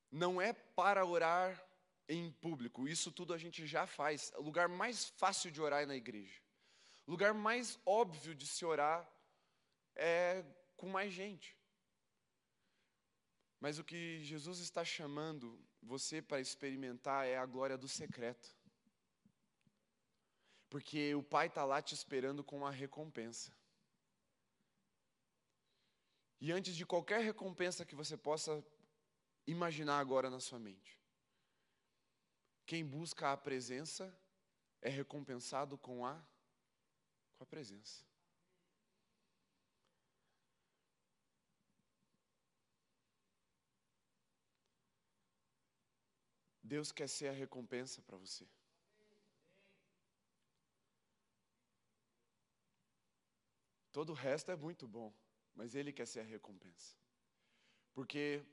não 0.10 0.42
é 0.42 0.54
para 0.54 1.06
orar 1.06 1.62
em 2.08 2.32
público, 2.32 2.88
isso 2.88 3.12
tudo 3.12 3.34
a 3.34 3.38
gente 3.38 3.68
já 3.68 3.86
faz. 3.86 4.32
O 4.38 4.42
lugar 4.42 4.70
mais 4.70 5.10
fácil 5.10 5.52
de 5.52 5.62
orar 5.62 5.82
é 5.82 5.86
na 5.86 5.98
igreja. 5.98 6.42
O 7.06 7.12
lugar 7.12 7.34
mais 7.34 7.78
óbvio 7.86 8.34
de 8.34 8.48
se 8.48 8.63
orar 8.63 9.06
é 9.94 10.46
com 10.78 10.88
mais 10.88 11.12
gente. 11.12 11.59
Mas 13.60 13.78
o 13.78 13.84
que 13.84 14.24
Jesus 14.24 14.60
está 14.60 14.86
chamando 14.86 15.60
você 15.82 16.22
para 16.22 16.39
experimentar 16.39 17.28
é 17.28 17.38
a 17.38 17.45
glória 17.45 17.78
do 17.78 17.88
secreto. 17.88 18.56
Porque 20.69 21.13
o 21.15 21.24
Pai 21.24 21.48
está 21.48 21.65
lá 21.65 21.82
te 21.82 21.93
esperando 21.93 22.43
com 22.43 22.58
uma 22.58 22.72
recompensa. 22.72 23.52
E 26.39 26.52
antes 26.52 26.76
de 26.76 26.86
qualquer 26.86 27.22
recompensa 27.22 27.86
que 27.86 27.95
você 27.95 28.15
possa 28.15 28.63
imaginar 29.45 30.00
agora 30.00 30.30
na 30.30 30.39
sua 30.39 30.60
mente. 30.60 30.98
Quem 32.65 32.86
busca 32.86 33.32
a 33.32 33.38
presença 33.38 34.15
é 34.82 34.89
recompensado 34.89 35.78
com 35.78 36.06
a 36.06 36.24
com 37.39 37.43
a 37.43 37.48
presença. 37.48 38.09
Deus 46.73 46.91
quer 46.91 47.10
ser 47.10 47.29
a 47.29 47.32
recompensa 47.32 47.99
para 48.03 48.15
você. 48.15 48.45
Todo 53.91 54.12
o 54.12 54.19
resto 54.27 54.51
é 54.51 54.55
muito 54.55 54.88
bom, 54.88 55.12
mas 55.55 55.73
Ele 55.73 55.91
quer 55.91 56.05
ser 56.05 56.19
a 56.19 56.23
recompensa. 56.36 56.95
Porque 57.95 58.45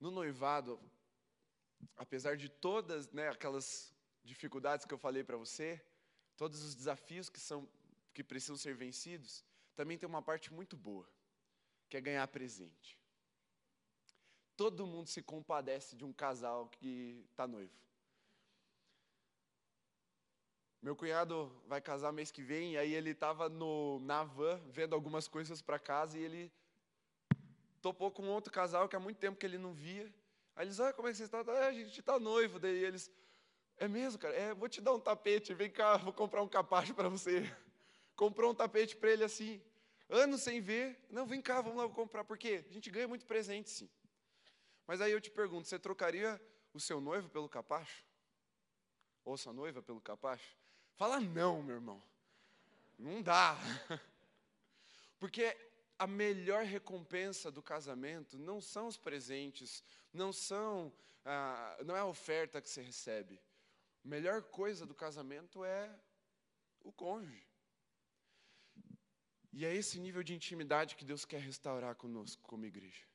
no 0.00 0.10
noivado, 0.10 0.80
apesar 1.96 2.34
de 2.38 2.48
todas 2.48 3.10
né, 3.12 3.28
aquelas 3.28 3.94
dificuldades 4.24 4.86
que 4.86 4.94
eu 4.94 4.98
falei 5.06 5.22
para 5.22 5.36
você, 5.36 5.84
todos 6.34 6.62
os 6.62 6.74
desafios 6.74 7.28
que, 7.28 7.38
são, 7.38 7.68
que 8.14 8.24
precisam 8.24 8.56
ser 8.56 8.74
vencidos, 8.74 9.44
também 9.74 9.98
tem 9.98 10.08
uma 10.08 10.22
parte 10.22 10.50
muito 10.50 10.78
boa, 10.78 11.06
que 11.90 11.96
é 11.98 12.00
ganhar 12.00 12.26
presente. 12.28 13.01
Todo 14.56 14.86
mundo 14.86 15.08
se 15.08 15.22
compadece 15.22 15.96
de 15.96 16.04
um 16.04 16.12
casal 16.12 16.68
que 16.68 17.24
está 17.30 17.46
noivo. 17.46 17.72
Meu 20.82 20.96
cunhado 20.96 21.50
vai 21.68 21.80
casar 21.80 22.12
mês 22.12 22.32
que 22.32 22.42
vem, 22.42 22.72
e 22.72 22.76
aí 22.76 22.92
ele 22.92 23.10
estava 23.10 23.48
na 24.00 24.24
van 24.24 24.60
vendo 24.66 24.94
algumas 24.94 25.28
coisas 25.28 25.62
para 25.62 25.78
casa 25.78 26.18
e 26.18 26.22
ele 26.22 26.52
topou 27.80 28.10
com 28.10 28.26
outro 28.28 28.52
casal 28.52 28.88
que 28.88 28.96
há 28.96 29.00
muito 29.00 29.18
tempo 29.18 29.38
que 29.38 29.46
ele 29.46 29.58
não 29.58 29.72
via. 29.72 30.12
Aí 30.56 30.66
eles, 30.66 30.80
ah, 30.80 30.92
como 30.92 31.06
é 31.06 31.12
que 31.12 31.18
você 31.18 31.24
está? 31.24 31.40
Ah, 31.40 31.68
a 31.68 31.72
gente 31.72 32.00
está 32.00 32.18
noivo. 32.18 32.58
Daí 32.58 32.84
eles, 32.84 33.10
é 33.76 33.86
mesmo, 33.86 34.18
cara? 34.18 34.34
É, 34.34 34.54
vou 34.54 34.68
te 34.68 34.80
dar 34.80 34.92
um 34.92 35.00
tapete, 35.00 35.54
vem 35.54 35.70
cá, 35.70 35.96
vou 35.98 36.12
comprar 36.12 36.42
um 36.42 36.48
capacho 36.48 36.94
para 36.94 37.08
você. 37.08 37.42
Comprou 38.16 38.50
um 38.50 38.54
tapete 38.54 38.96
para 38.96 39.10
ele 39.10 39.24
assim, 39.24 39.62
anos 40.08 40.42
sem 40.42 40.60
ver. 40.60 40.98
Não, 41.10 41.26
vem 41.26 41.40
cá, 41.40 41.60
vamos 41.60 41.78
lá 41.78 41.88
comprar. 41.88 42.24
Por 42.24 42.36
quê? 42.36 42.64
A 42.68 42.72
gente 42.72 42.90
ganha 42.90 43.08
muito 43.08 43.24
presente, 43.24 43.70
sim. 43.70 43.88
Mas 44.86 45.00
aí 45.00 45.12
eu 45.12 45.20
te 45.20 45.30
pergunto, 45.30 45.68
você 45.68 45.78
trocaria 45.78 46.40
o 46.74 46.80
seu 46.80 47.00
noivo 47.00 47.28
pelo 47.28 47.48
capacho? 47.48 48.04
Ou 49.24 49.36
sua 49.36 49.52
noiva 49.52 49.82
pelo 49.82 50.00
capacho? 50.00 50.56
Fala 50.94 51.20
não, 51.20 51.62
meu 51.62 51.76
irmão. 51.76 52.02
Não 52.98 53.22
dá. 53.22 53.56
Porque 55.18 55.56
a 55.98 56.06
melhor 56.06 56.64
recompensa 56.64 57.50
do 57.50 57.62
casamento 57.62 58.36
não 58.38 58.60
são 58.60 58.88
os 58.88 58.96
presentes, 58.96 59.84
não 60.12 60.32
são, 60.32 60.92
ah, 61.24 61.78
não 61.84 61.96
é 61.96 62.00
a 62.00 62.06
oferta 62.06 62.60
que 62.60 62.68
você 62.68 62.82
recebe. 62.82 63.40
A 64.04 64.08
melhor 64.08 64.42
coisa 64.42 64.84
do 64.84 64.94
casamento 64.94 65.64
é 65.64 65.88
o 66.80 66.92
cônjuge. 66.92 67.46
E 69.52 69.64
é 69.64 69.74
esse 69.74 70.00
nível 70.00 70.22
de 70.22 70.34
intimidade 70.34 70.96
que 70.96 71.04
Deus 71.04 71.24
quer 71.24 71.40
restaurar 71.40 71.94
conosco, 71.94 72.42
como 72.42 72.64
igreja. 72.64 73.11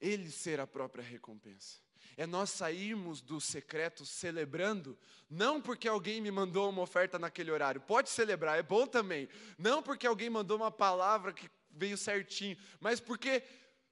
Ele 0.00 0.30
ser 0.30 0.60
a 0.60 0.66
própria 0.66 1.02
recompensa. 1.02 1.78
É 2.16 2.26
nós 2.26 2.50
sairmos 2.50 3.20
do 3.20 3.40
secreto 3.40 4.04
celebrando, 4.04 4.98
não 5.30 5.60
porque 5.60 5.86
alguém 5.86 6.20
me 6.20 6.30
mandou 6.30 6.68
uma 6.68 6.82
oferta 6.82 7.18
naquele 7.18 7.50
horário, 7.50 7.80
pode 7.80 8.10
celebrar, 8.10 8.58
é 8.58 8.62
bom 8.62 8.86
também, 8.86 9.28
não 9.56 9.80
porque 9.82 10.06
alguém 10.06 10.28
mandou 10.28 10.56
uma 10.56 10.70
palavra 10.70 11.32
que 11.32 11.48
veio 11.70 11.96
certinho, 11.96 12.56
mas 12.80 12.98
porque, 12.98 13.42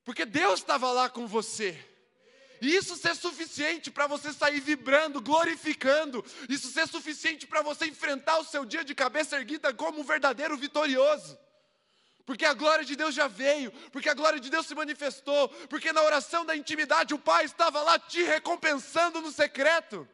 porque 0.05 0.25
Deus 0.25 0.59
estava 0.59 0.91
lá 0.91 1.09
com 1.09 1.27
você. 1.27 1.79
E 2.61 2.75
isso 2.75 2.97
ser 2.97 3.15
suficiente 3.15 3.91
para 3.91 4.07
você 4.07 4.33
sair 4.33 4.61
vibrando, 4.61 5.21
glorificando, 5.21 6.25
isso 6.49 6.69
ser 6.69 6.89
suficiente 6.89 7.47
para 7.47 7.63
você 7.63 7.87
enfrentar 7.87 8.39
o 8.39 8.45
seu 8.45 8.65
dia 8.65 8.83
de 8.83 8.95
cabeça 8.95 9.37
erguida 9.37 9.73
como 9.73 10.01
um 10.01 10.05
verdadeiro 10.05 10.57
vitorioso 10.57 11.39
porque 12.27 12.45
a 12.45 12.53
glória 12.53 12.85
de 12.85 12.97
Deus 12.97 13.15
já 13.15 13.29
veio, 13.29 13.71
porque 13.91 14.09
a 14.09 14.15
glória 14.15 14.41
de 14.41 14.51
Deus 14.51 14.67
se 14.67 14.75
manifestou, 14.75 15.49
porque 15.69 15.93
na 15.93 16.03
oração 16.03 16.45
da 16.45 16.57
intimidade 16.57 17.15
o 17.15 17.19
Pai 17.19 17.45
estava 17.45 17.81
lá 17.83 17.99
te 18.01 18.21
recompensando 18.21 19.21
no 19.21 19.31
secreto. 19.31 20.07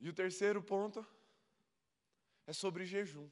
E 0.00 0.08
o 0.08 0.14
terceiro 0.14 0.62
ponto 0.62 1.06
é 2.46 2.54
sobre 2.54 2.86
jejum. 2.86 3.30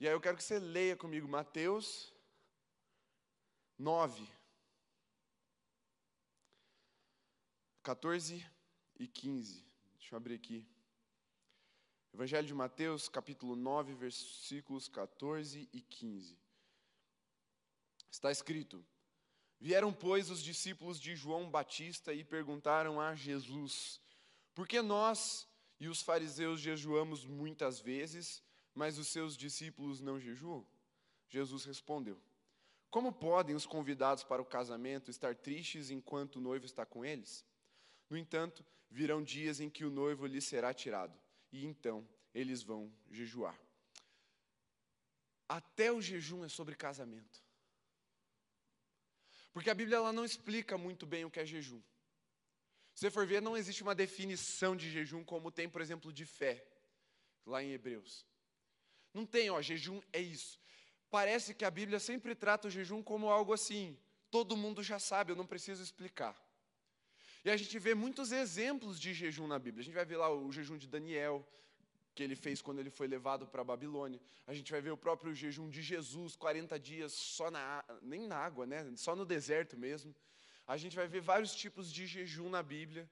E 0.00 0.08
aí 0.08 0.14
eu 0.14 0.20
quero 0.20 0.38
que 0.38 0.42
você 0.42 0.58
leia 0.58 0.96
comigo 0.96 1.28
Mateus 1.28 2.10
9, 3.78 4.26
14 7.82 8.46
e 8.98 9.06
15. 9.06 9.62
Deixa 9.98 10.14
eu 10.14 10.16
abrir 10.16 10.36
aqui. 10.36 10.79
Evangelho 12.12 12.46
de 12.46 12.52
Mateus, 12.52 13.08
capítulo 13.08 13.54
9, 13.54 13.94
versículos 13.94 14.88
14 14.88 15.68
e 15.72 15.80
15. 15.80 16.36
Está 18.10 18.32
escrito: 18.32 18.84
Vieram, 19.60 19.92
pois, 19.92 20.28
os 20.28 20.42
discípulos 20.42 21.00
de 21.00 21.14
João 21.14 21.48
Batista 21.48 22.12
e 22.12 22.24
perguntaram 22.24 23.00
a 23.00 23.14
Jesus: 23.14 24.00
Por 24.54 24.66
que 24.66 24.82
nós 24.82 25.48
e 25.78 25.86
os 25.86 26.02
fariseus 26.02 26.60
jejuamos 26.60 27.24
muitas 27.24 27.78
vezes, 27.78 28.42
mas 28.74 28.98
os 28.98 29.06
seus 29.06 29.36
discípulos 29.36 30.00
não 30.00 30.18
jejuam? 30.18 30.66
Jesus 31.28 31.64
respondeu: 31.64 32.20
Como 32.90 33.12
podem 33.12 33.54
os 33.54 33.66
convidados 33.66 34.24
para 34.24 34.42
o 34.42 34.44
casamento 34.46 35.12
estar 35.12 35.36
tristes 35.36 35.90
enquanto 35.90 36.36
o 36.36 36.40
noivo 36.40 36.66
está 36.66 36.84
com 36.84 37.04
eles? 37.04 37.46
No 38.10 38.16
entanto, 38.16 38.66
virão 38.90 39.22
dias 39.22 39.60
em 39.60 39.70
que 39.70 39.84
o 39.84 39.90
noivo 39.90 40.26
lhes 40.26 40.44
será 40.44 40.74
tirado 40.74 41.16
e 41.52 41.66
então 41.66 42.08
eles 42.34 42.62
vão 42.62 42.92
jejuar. 43.10 43.58
Até 45.48 45.90
o 45.90 46.00
jejum 46.00 46.44
é 46.44 46.48
sobre 46.48 46.76
casamento. 46.76 47.42
Porque 49.52 49.70
a 49.70 49.74
Bíblia 49.74 49.96
ela 49.96 50.12
não 50.12 50.24
explica 50.24 50.78
muito 50.78 51.06
bem 51.06 51.24
o 51.24 51.30
que 51.30 51.40
é 51.40 51.44
jejum. 51.44 51.82
Se 52.94 53.00
você 53.00 53.10
for 53.10 53.26
ver, 53.26 53.42
não 53.42 53.56
existe 53.56 53.82
uma 53.82 53.94
definição 53.94 54.76
de 54.76 54.90
jejum 54.90 55.24
como 55.24 55.50
tem, 55.50 55.68
por 55.68 55.80
exemplo, 55.80 56.12
de 56.12 56.24
fé, 56.24 56.64
lá 57.46 57.62
em 57.62 57.72
Hebreus. 57.72 58.26
Não 59.12 59.26
tem, 59.26 59.50
ó, 59.50 59.60
jejum 59.60 60.00
é 60.12 60.20
isso. 60.20 60.60
Parece 61.10 61.54
que 61.54 61.64
a 61.64 61.70
Bíblia 61.70 61.98
sempre 61.98 62.34
trata 62.34 62.68
o 62.68 62.70
jejum 62.70 63.02
como 63.02 63.28
algo 63.28 63.52
assim, 63.52 63.98
todo 64.30 64.56
mundo 64.56 64.82
já 64.82 64.98
sabe, 64.98 65.32
eu 65.32 65.36
não 65.36 65.46
preciso 65.46 65.82
explicar. 65.82 66.40
E 67.44 67.50
a 67.50 67.56
gente 67.56 67.78
vê 67.78 67.94
muitos 67.94 68.32
exemplos 68.32 69.00
de 69.00 69.14
jejum 69.14 69.46
na 69.46 69.58
Bíblia. 69.58 69.80
A 69.82 69.84
gente 69.84 69.94
vai 69.94 70.04
ver 70.04 70.18
lá 70.18 70.28
o 70.30 70.52
jejum 70.52 70.76
de 70.76 70.86
Daniel, 70.86 71.46
que 72.14 72.22
ele 72.22 72.36
fez 72.36 72.60
quando 72.60 72.80
ele 72.80 72.90
foi 72.90 73.06
levado 73.06 73.46
para 73.46 73.62
a 73.62 73.64
Babilônia. 73.64 74.20
A 74.46 74.52
gente 74.52 74.70
vai 74.70 74.80
ver 74.80 74.90
o 74.90 74.96
próprio 74.96 75.34
jejum 75.34 75.70
de 75.70 75.80
Jesus, 75.80 76.36
40 76.36 76.78
dias 76.78 77.12
só 77.12 77.50
na 77.50 77.84
nem 78.02 78.26
na 78.26 78.36
água, 78.36 78.66
né? 78.66 78.92
Só 78.96 79.16
no 79.16 79.24
deserto 79.24 79.76
mesmo. 79.76 80.14
A 80.66 80.76
gente 80.76 80.94
vai 80.94 81.08
ver 81.08 81.20
vários 81.20 81.54
tipos 81.54 81.90
de 81.92 82.06
jejum 82.06 82.50
na 82.50 82.62
Bíblia. 82.62 83.08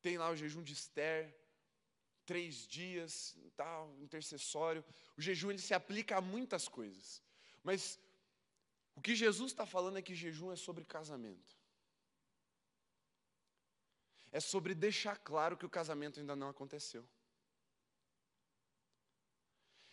Tem 0.00 0.16
lá 0.16 0.30
o 0.30 0.36
jejum 0.36 0.62
de 0.62 0.72
Esther, 0.72 1.34
três 2.24 2.66
dias, 2.66 3.36
tal, 3.56 3.94
intercessório. 4.00 4.84
O 5.16 5.20
jejum 5.20 5.50
ele 5.50 5.58
se 5.58 5.74
aplica 5.74 6.16
a 6.16 6.20
muitas 6.20 6.68
coisas. 6.68 7.22
Mas 7.62 7.98
o 8.94 9.00
que 9.00 9.16
Jesus 9.16 9.50
está 9.52 9.66
falando 9.66 9.98
é 9.98 10.02
que 10.02 10.14
jejum 10.14 10.52
é 10.52 10.56
sobre 10.56 10.84
casamento. 10.84 11.63
É 14.38 14.40
sobre 14.40 14.74
deixar 14.74 15.16
claro 15.16 15.56
que 15.56 15.64
o 15.64 15.70
casamento 15.70 16.18
ainda 16.18 16.34
não 16.34 16.48
aconteceu. 16.48 17.08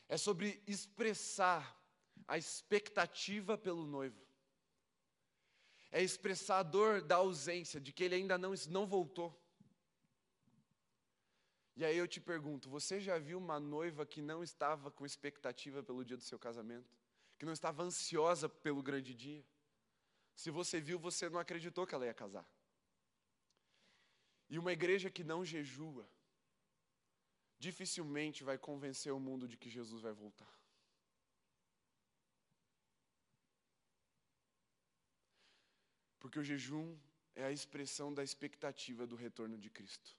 É 0.09 0.17
sobre 0.17 0.63
expressar 0.65 1.79
a 2.27 2.39
expectativa 2.39 3.55
pelo 3.55 3.85
noivo. 3.85 4.19
É 5.91 6.01
expressar 6.01 6.57
a 6.57 6.63
dor 6.63 7.03
da 7.03 7.17
ausência, 7.17 7.79
de 7.79 7.93
que 7.93 8.03
ele 8.03 8.15
ainda 8.15 8.35
não, 8.35 8.55
não 8.69 8.87
voltou. 8.87 9.29
E 11.75 11.85
aí 11.85 11.95
eu 11.95 12.07
te 12.07 12.19
pergunto: 12.19 12.67
você 12.67 12.99
já 12.99 13.19
viu 13.19 13.37
uma 13.37 13.59
noiva 13.59 14.07
que 14.07 14.23
não 14.23 14.41
estava 14.41 14.89
com 14.89 15.05
expectativa 15.05 15.83
pelo 15.83 16.03
dia 16.03 16.17
do 16.17 16.23
seu 16.23 16.39
casamento? 16.39 16.97
Que 17.37 17.45
não 17.45 17.53
estava 17.53 17.83
ansiosa 17.83 18.49
pelo 18.49 18.81
grande 18.81 19.13
dia? 19.13 19.45
Se 20.35 20.49
você 20.49 20.81
viu, 20.81 20.97
você 20.97 21.29
não 21.29 21.39
acreditou 21.39 21.85
que 21.85 21.93
ela 21.93 22.07
ia 22.07 22.13
casar. 22.15 22.43
E 24.53 24.59
uma 24.59 24.73
igreja 24.73 25.09
que 25.09 25.23
não 25.23 25.45
jejua, 25.45 26.05
dificilmente 27.57 28.43
vai 28.43 28.57
convencer 28.57 29.13
o 29.13 29.19
mundo 29.27 29.47
de 29.47 29.57
que 29.61 29.69
Jesus 29.69 30.01
vai 30.01 30.11
voltar. 30.11 30.53
Porque 36.19 36.37
o 36.37 36.43
jejum 36.43 36.87
é 37.33 37.45
a 37.45 37.51
expressão 37.51 38.13
da 38.13 38.23
expectativa 38.29 39.07
do 39.07 39.15
retorno 39.15 39.57
de 39.57 39.69
Cristo. 39.69 40.11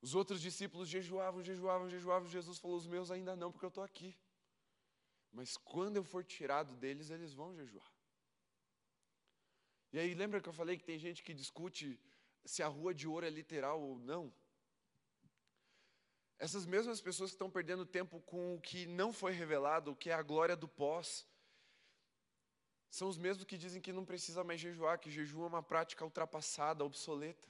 Os 0.00 0.14
outros 0.14 0.40
discípulos 0.40 0.88
jejuavam, 0.88 1.42
jejuavam, 1.42 1.88
jejuavam. 1.88 2.28
Jesus 2.28 2.58
falou: 2.58 2.78
Os 2.78 2.86
meus 2.86 3.10
ainda 3.10 3.36
não, 3.36 3.52
porque 3.52 3.66
eu 3.66 3.74
estou 3.74 3.84
aqui. 3.84 4.16
Mas 5.30 5.56
quando 5.56 5.96
eu 5.96 6.04
for 6.04 6.24
tirado 6.24 6.74
deles, 6.76 7.10
eles 7.10 7.34
vão 7.34 7.54
jejuar. 7.54 7.93
E 9.94 9.98
aí, 10.00 10.12
lembra 10.12 10.40
que 10.40 10.48
eu 10.48 10.52
falei 10.52 10.76
que 10.76 10.82
tem 10.82 10.98
gente 10.98 11.22
que 11.22 11.32
discute 11.32 12.00
se 12.44 12.64
a 12.64 12.66
rua 12.66 12.92
de 12.92 13.06
ouro 13.06 13.24
é 13.24 13.30
literal 13.30 13.80
ou 13.80 13.96
não? 13.96 14.34
Essas 16.36 16.66
mesmas 16.66 17.00
pessoas 17.00 17.30
que 17.30 17.36
estão 17.36 17.48
perdendo 17.48 17.86
tempo 17.86 18.20
com 18.22 18.56
o 18.56 18.60
que 18.60 18.86
não 18.86 19.12
foi 19.12 19.30
revelado, 19.30 19.92
o 19.92 19.94
que 19.94 20.10
é 20.10 20.14
a 20.14 20.20
glória 20.20 20.56
do 20.56 20.66
pós, 20.66 21.24
são 22.90 23.06
os 23.08 23.16
mesmos 23.16 23.44
que 23.44 23.56
dizem 23.56 23.80
que 23.80 23.92
não 23.92 24.04
precisa 24.04 24.42
mais 24.42 24.60
jejuar, 24.60 24.98
que 24.98 25.12
jejum 25.12 25.44
é 25.44 25.46
uma 25.46 25.62
prática 25.62 26.04
ultrapassada, 26.04 26.84
obsoleta. 26.84 27.48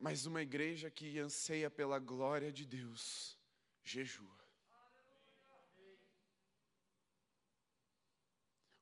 Mas 0.00 0.24
uma 0.24 0.40
igreja 0.40 0.90
que 0.90 1.18
anseia 1.18 1.70
pela 1.70 1.98
glória 1.98 2.50
de 2.50 2.64
Deus, 2.64 3.38
jejua. 3.84 4.35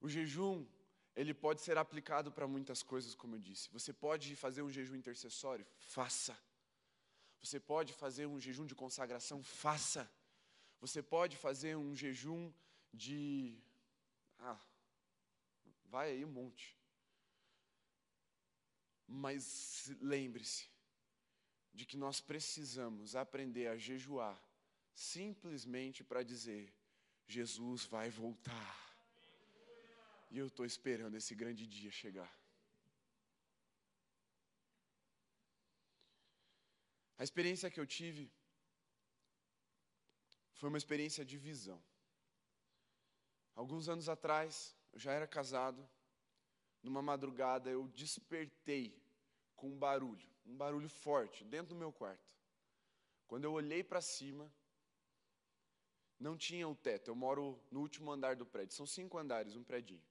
O 0.05 0.09
jejum, 0.17 0.67
ele 1.17 1.33
pode 1.33 1.63
ser 1.63 1.79
aplicado 1.79 2.31
para 2.31 2.47
muitas 2.47 2.83
coisas, 2.83 3.15
como 3.15 3.37
eu 3.37 3.39
disse. 3.39 3.71
Você 3.71 3.91
pode 3.91 4.37
fazer 4.37 4.61
um 4.61 4.71
jejum 4.71 4.97
intercessório? 4.97 5.67
Faça. 5.79 6.37
Você 7.43 7.59
pode 7.59 7.95
fazer 7.95 8.27
um 8.27 8.39
jejum 8.39 8.67
de 8.67 8.75
consagração? 8.75 9.43
Faça. 9.43 10.05
Você 10.79 11.03
pode 11.03 11.39
fazer 11.39 11.75
um 11.75 11.97
jejum 11.97 12.53
de. 12.93 13.59
Ah, 14.39 14.61
vai 15.87 16.11
aí 16.11 16.23
um 16.23 16.35
monte. 16.41 16.79
Mas 19.09 19.91
lembre-se, 20.03 20.69
de 21.73 21.87
que 21.87 21.97
nós 21.97 22.21
precisamos 22.21 23.17
aprender 23.17 23.69
a 23.69 23.79
jejuar 23.79 24.39
simplesmente 24.95 26.05
para 26.05 26.23
dizer: 26.23 26.71
Jesus 27.27 27.87
vai 27.87 28.11
voltar. 28.11 28.84
E 30.35 30.39
eu 30.39 30.49
estou 30.49 30.67
esperando 30.67 31.17
esse 31.17 31.33
grande 31.43 31.65
dia 31.75 31.93
chegar. 31.93 32.33
A 37.17 37.23
experiência 37.29 37.71
que 37.71 37.81
eu 37.83 37.87
tive 37.87 38.25
foi 40.55 40.69
uma 40.69 40.81
experiência 40.83 41.25
de 41.25 41.39
visão. 41.39 41.81
Alguns 43.55 43.89
anos 43.89 44.09
atrás, 44.09 44.77
eu 44.93 44.99
já 44.99 45.13
era 45.13 45.29
casado, 45.39 45.89
numa 46.83 47.01
madrugada 47.01 47.71
eu 47.71 47.87
despertei 48.03 48.85
com 49.55 49.69
um 49.69 49.79
barulho 49.79 50.35
um 50.47 50.57
barulho 50.57 50.89
forte 50.89 51.45
dentro 51.45 51.75
do 51.75 51.79
meu 51.79 51.93
quarto. 51.93 52.35
Quando 53.27 53.45
eu 53.45 53.53
olhei 53.53 53.83
para 53.83 54.01
cima, 54.01 54.53
não 56.19 56.37
tinha 56.37 56.69
o 56.69 56.75
teto. 56.75 57.11
Eu 57.11 57.15
moro 57.15 57.59
no 57.71 57.81
último 57.81 58.11
andar 58.13 58.37
do 58.37 58.47
prédio. 58.47 58.77
São 58.77 58.87
cinco 58.87 59.17
andares, 59.19 59.57
um 59.57 59.65
predinho. 59.65 60.03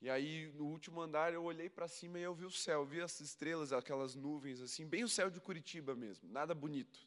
E 0.00 0.08
aí, 0.08 0.50
no 0.54 0.64
último 0.66 1.00
andar, 1.00 1.34
eu 1.34 1.44
olhei 1.44 1.68
para 1.68 1.86
cima 1.86 2.18
e 2.18 2.22
eu 2.22 2.34
vi 2.34 2.46
o 2.46 2.50
céu, 2.50 2.86
vi 2.86 3.02
as 3.02 3.20
estrelas, 3.20 3.72
aquelas 3.72 4.14
nuvens 4.14 4.60
assim, 4.60 4.86
bem 4.86 5.04
o 5.04 5.08
céu 5.08 5.28
de 5.28 5.40
Curitiba 5.40 5.94
mesmo, 5.94 6.26
nada 6.28 6.54
bonito. 6.54 7.06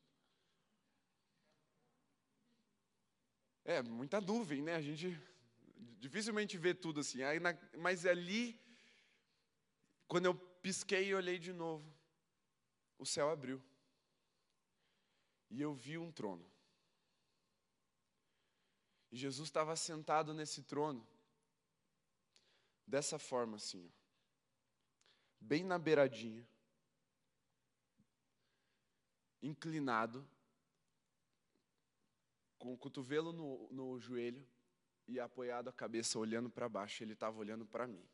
É, 3.65 3.81
muita 3.81 4.21
nuvem, 4.21 4.61
né? 4.61 4.75
A 4.75 4.81
gente 4.81 5.19
dificilmente 5.99 6.57
vê 6.57 6.73
tudo 6.73 6.99
assim. 6.99 7.23
Aí 7.23 7.39
na, 7.39 7.57
mas 7.77 8.05
ali, 8.05 8.59
quando 10.07 10.25
eu 10.25 10.35
pisquei 10.35 11.07
e 11.07 11.15
olhei 11.15 11.39
de 11.39 11.53
novo, 11.53 11.91
o 12.99 13.05
céu 13.05 13.29
abriu. 13.29 13.63
E 15.49 15.61
eu 15.61 15.73
vi 15.73 15.97
um 15.97 16.11
trono. 16.11 16.45
E 19.11 19.17
Jesus 19.17 19.47
estava 19.47 19.75
sentado 19.75 20.33
nesse 20.33 20.63
trono, 20.63 21.07
dessa 22.85 23.17
forma 23.17 23.57
assim, 23.57 23.85
ó, 23.85 24.03
bem 25.39 25.63
na 25.63 25.77
beiradinha, 25.77 26.47
inclinado, 29.41 30.27
com 32.57 32.73
o 32.73 32.77
cotovelo 32.77 33.33
no, 33.33 33.69
no 33.71 33.99
joelho 33.99 34.47
e 35.05 35.19
apoiado 35.19 35.67
a 35.67 35.73
cabeça, 35.73 36.17
olhando 36.17 36.49
para 36.49 36.69
baixo. 36.69 37.03
Ele 37.03 37.11
estava 37.11 37.37
olhando 37.37 37.65
para 37.65 37.85
mim. 37.85 38.07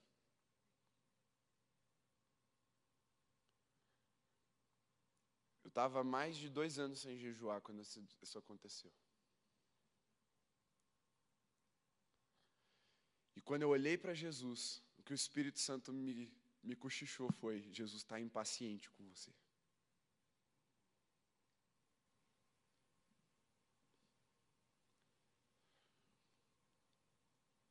Eu 5.63 5.69
estava 5.69 6.03
mais 6.03 6.35
de 6.35 6.49
dois 6.49 6.79
anos 6.79 6.99
sem 6.99 7.15
jejuar 7.15 7.61
quando 7.61 7.81
isso 7.81 8.39
aconteceu. 8.39 8.91
Quando 13.49 13.63
eu 13.63 13.69
olhei 13.69 13.97
para 13.97 14.13
Jesus, 14.13 14.79
o 14.95 15.01
que 15.01 15.11
o 15.11 15.15
Espírito 15.15 15.57
Santo 15.57 15.91
me, 15.91 16.31
me 16.61 16.75
cochichou 16.75 17.31
foi: 17.31 17.67
Jesus 17.71 18.03
está 18.03 18.19
impaciente 18.19 18.87
com 18.91 19.03
você. 19.07 19.33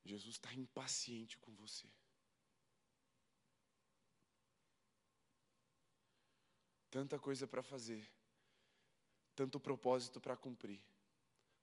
Jesus 0.04 0.34
está 0.34 0.52
impaciente 0.52 1.38
com 1.38 1.54
você. 1.54 1.86
Tanta 6.90 7.20
coisa 7.20 7.46
para 7.46 7.62
fazer, 7.62 8.04
tanto 9.36 9.60
propósito 9.60 10.20
para 10.20 10.36
cumprir, 10.36 10.82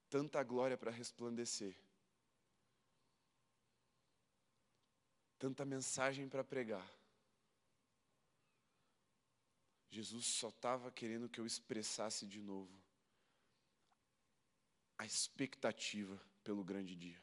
tanta 0.09 0.41
glória 0.41 0.77
para 0.77 0.89
resplandecer, 0.89 1.75
tanta 5.45 5.63
mensagem 5.63 6.27
para 6.27 6.43
pregar. 6.43 6.87
Jesus 9.91 10.25
só 10.25 10.49
estava 10.49 10.91
querendo 10.91 11.29
que 11.29 11.39
eu 11.39 11.45
expressasse 11.45 12.25
de 12.25 12.41
novo 12.41 12.75
a 14.97 15.05
expectativa 15.05 16.19
pelo 16.43 16.63
grande 16.63 16.95
dia. 16.95 17.21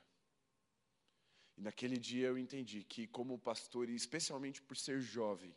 E 1.57 1.63
naquele 1.63 1.99
dia 1.99 2.29
eu 2.29 2.39
entendi 2.39 2.85
que, 2.85 3.09
como 3.09 3.41
pastor, 3.41 3.91
e 3.91 3.97
especialmente 3.97 4.63
por 4.63 4.77
ser 4.77 5.01
jovem, 5.01 5.53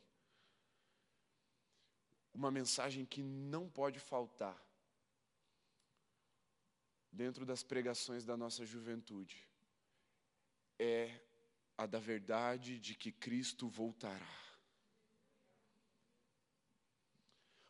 uma 2.34 2.50
mensagem 2.50 3.06
que 3.06 3.22
não 3.22 3.70
pode 3.70 4.00
faltar 4.00 4.60
dentro 7.12 7.46
das 7.46 7.62
pregações 7.62 8.26
da 8.26 8.36
nossa 8.36 8.66
juventude 8.66 9.48
é 10.80 11.25
a 11.78 11.86
da 11.86 12.00
verdade 12.00 12.80
de 12.80 12.96
que 12.96 13.12
Cristo 13.12 13.68
voltará. 13.68 14.46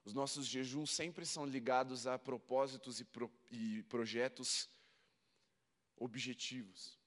Os 0.04 0.14
nossos 0.14 0.46
jejuns 0.46 0.92
sempre 0.92 1.26
são 1.26 1.46
ligados 1.46 2.06
a 2.06 2.20
propósitos 2.20 3.00
e, 3.00 3.06
pro, 3.06 3.32
e 3.50 3.82
projetos 3.84 4.70
objetivos. 5.98 7.00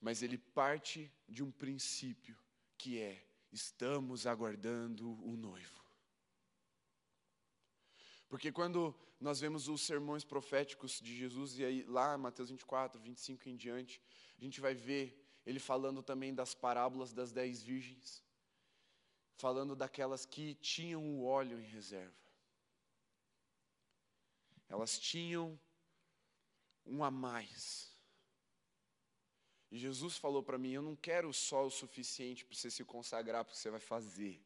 Mas 0.00 0.22
ele 0.22 0.36
parte 0.36 1.12
de 1.28 1.44
um 1.44 1.50
princípio 1.52 2.36
que 2.76 2.98
é: 2.98 3.24
estamos 3.52 4.26
aguardando 4.26 5.12
o 5.24 5.36
noivo. 5.36 5.78
Porque 8.28 8.50
quando 8.50 8.94
nós 9.20 9.40
vemos 9.40 9.68
os 9.68 9.82
sermões 9.82 10.24
proféticos 10.24 11.00
de 11.00 11.16
Jesus, 11.16 11.58
e 11.58 11.64
aí 11.64 11.82
lá 11.84 12.18
Mateus 12.18 12.50
24, 12.50 13.00
25 13.00 13.48
em 13.48 13.56
diante, 13.56 14.02
a 14.36 14.44
gente 14.44 14.60
vai 14.60 14.74
ver 14.74 15.27
ele 15.48 15.58
falando 15.58 16.02
também 16.02 16.34
das 16.34 16.54
parábolas 16.54 17.12
das 17.12 17.32
dez 17.32 17.62
virgens 17.62 18.22
falando 19.38 19.76
daquelas 19.76 20.26
que 20.26 20.56
tinham 20.56 21.02
o 21.02 21.24
óleo 21.24 21.60
em 21.60 21.64
reserva. 21.64 22.12
Elas 24.68 24.98
tinham 24.98 25.58
um 26.84 27.02
a 27.02 27.10
mais. 27.10 27.96
E 29.70 29.78
Jesus 29.78 30.16
falou 30.16 30.42
para 30.42 30.58
mim: 30.58 30.72
Eu 30.72 30.82
não 30.82 30.96
quero 30.96 31.32
só 31.32 31.64
o 31.64 31.70
suficiente 31.70 32.44
para 32.44 32.56
você 32.56 32.70
se 32.70 32.84
consagrar, 32.84 33.44
porque 33.44 33.58
você 33.58 33.70
vai 33.70 33.80
fazer. 33.80 34.42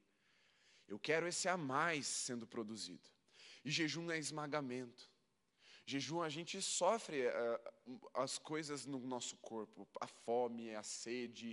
Eu 0.86 0.98
quero 0.98 1.26
esse 1.26 1.48
a 1.48 1.56
mais 1.56 2.06
sendo 2.06 2.46
produzido. 2.46 3.08
E 3.64 3.70
jejum 3.70 4.10
é 4.10 4.18
esmagamento. 4.18 5.10
Jejum 5.92 6.22
a 6.22 6.28
gente 6.36 6.60
sofre 6.62 7.18
uh, 7.26 8.10
as 8.14 8.38
coisas 8.38 8.86
no 8.86 8.98
nosso 8.98 9.36
corpo, 9.50 9.86
a 10.00 10.06
fome, 10.06 10.74
a 10.74 10.82
sede, 10.82 11.50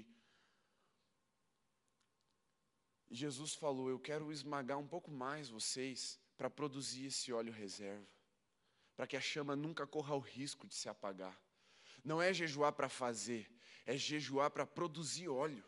Jesus 3.10 3.54
falou: 3.56 3.90
Eu 3.90 4.00
quero 4.00 4.32
esmagar 4.32 4.78
um 4.78 4.88
pouco 4.88 5.10
mais 5.10 5.50
vocês 5.50 6.20
para 6.38 6.50
produzir 6.50 7.08
esse 7.08 7.34
óleo 7.34 7.52
reserva, 7.52 8.08
para 8.96 9.08
que 9.08 9.18
a 9.18 9.22
chama 9.22 9.56
nunca 9.56 9.86
corra 9.88 10.16
o 10.16 10.20
risco 10.20 10.68
de 10.68 10.76
se 10.76 10.88
apagar. 10.88 11.38
Não 12.04 12.22
é 12.22 12.32
jejuar 12.32 12.72
para 12.74 12.88
fazer, 12.88 13.52
é 13.86 13.98
jejuar 13.98 14.52
para 14.52 14.66
produzir 14.66 15.28
óleo. 15.28 15.66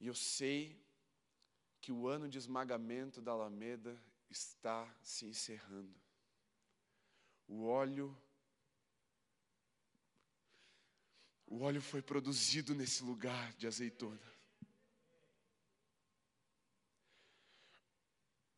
E 0.00 0.06
eu 0.06 0.14
sei 0.14 0.82
que 1.80 1.92
o 1.92 2.08
ano 2.08 2.28
de 2.28 2.38
esmagamento 2.38 3.22
da 3.22 3.32
Alameda 3.32 4.02
está 4.30 4.88
se 5.02 5.26
encerrando. 5.26 5.94
O 7.46 7.66
óleo 7.66 8.16
O 11.54 11.62
óleo 11.62 11.80
foi 11.80 12.02
produzido 12.02 12.74
nesse 12.74 13.04
lugar 13.04 13.52
de 13.52 13.68
azeitona. 13.68 14.20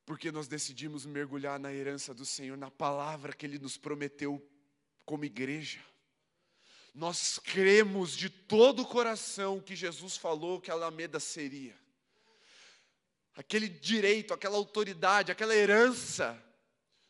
Porque 0.06 0.32
nós 0.32 0.48
decidimos 0.48 1.04
mergulhar 1.04 1.58
na 1.58 1.70
herança 1.70 2.14
do 2.14 2.24
Senhor, 2.24 2.56
na 2.56 2.70
palavra 2.70 3.34
que 3.34 3.44
Ele 3.44 3.58
nos 3.58 3.76
prometeu 3.76 4.42
como 5.04 5.26
igreja. 5.26 5.84
Nós 6.94 7.38
cremos 7.38 8.16
de 8.16 8.30
todo 8.30 8.80
o 8.80 8.86
coração 8.86 9.60
que 9.60 9.76
Jesus 9.76 10.16
falou 10.16 10.58
que 10.58 10.70
a 10.70 10.74
Alameda 10.74 11.20
seria. 11.20 11.76
Aquele 13.36 13.68
direito, 13.68 14.32
aquela 14.32 14.56
autoridade, 14.56 15.30
aquela 15.30 15.54
herança 15.54 16.42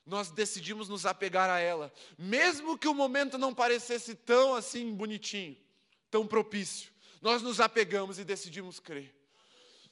nós 0.04 0.30
decidimos 0.30 0.88
nos 0.88 1.04
apegar 1.04 1.50
a 1.50 1.58
ela, 1.58 1.92
mesmo 2.16 2.78
que 2.78 2.86
o 2.86 2.94
momento 2.94 3.36
não 3.36 3.52
parecesse 3.52 4.14
tão 4.14 4.54
assim 4.54 4.94
bonitinho 4.94 5.56
tão 6.16 6.26
propício. 6.26 6.90
Nós 7.20 7.42
nos 7.42 7.60
apegamos 7.60 8.18
e 8.18 8.24
decidimos 8.24 8.78
crer. 8.80 9.14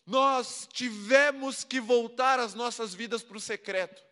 Nós 0.06 0.66
tivemos 0.72 1.64
que 1.64 1.80
voltar 1.80 2.38
as 2.38 2.54
nossas 2.54 2.94
vidas 2.94 3.22
para 3.22 3.36
o 3.36 3.40
secreto. 3.40 4.02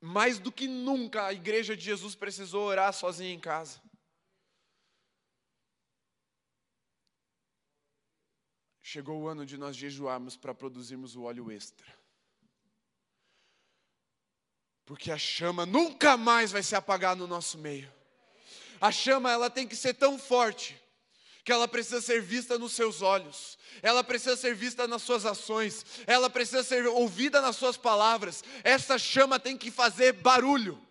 Mais 0.00 0.38
do 0.38 0.50
que 0.50 0.66
nunca 0.66 1.26
a 1.26 1.32
igreja 1.32 1.76
de 1.76 1.84
Jesus 1.84 2.14
precisou 2.14 2.64
orar 2.64 2.92
sozinha 2.92 3.32
em 3.32 3.38
casa. 3.38 3.80
Chegou 8.92 9.20
o 9.20 9.28
ano 9.28 9.46
de 9.46 9.56
nós 9.56 9.76
jejuarmos 9.76 10.36
para 10.36 10.52
produzirmos 10.52 11.14
o 11.14 11.22
óleo 11.22 11.48
extra. 11.48 11.86
Porque 14.84 15.12
a 15.12 15.16
chama 15.16 15.64
nunca 15.64 16.16
mais 16.16 16.50
vai 16.50 16.60
se 16.60 16.74
apagar 16.74 17.14
no 17.14 17.28
nosso 17.28 17.56
meio. 17.56 17.88
A 18.80 18.90
chama 18.90 19.30
ela 19.30 19.48
tem 19.48 19.64
que 19.64 19.76
ser 19.76 19.94
tão 19.94 20.18
forte 20.18 20.76
que 21.44 21.52
ela 21.52 21.68
precisa 21.68 22.00
ser 22.00 22.20
vista 22.20 22.58
nos 22.58 22.72
seus 22.72 23.00
olhos, 23.00 23.56
ela 23.80 24.02
precisa 24.02 24.34
ser 24.34 24.56
vista 24.56 24.88
nas 24.88 25.02
suas 25.02 25.24
ações, 25.24 25.86
ela 26.04 26.28
precisa 26.28 26.64
ser 26.64 26.88
ouvida 26.88 27.40
nas 27.40 27.54
suas 27.54 27.76
palavras. 27.76 28.42
Essa 28.64 28.98
chama 28.98 29.38
tem 29.38 29.56
que 29.56 29.70
fazer 29.70 30.14
barulho. 30.14 30.84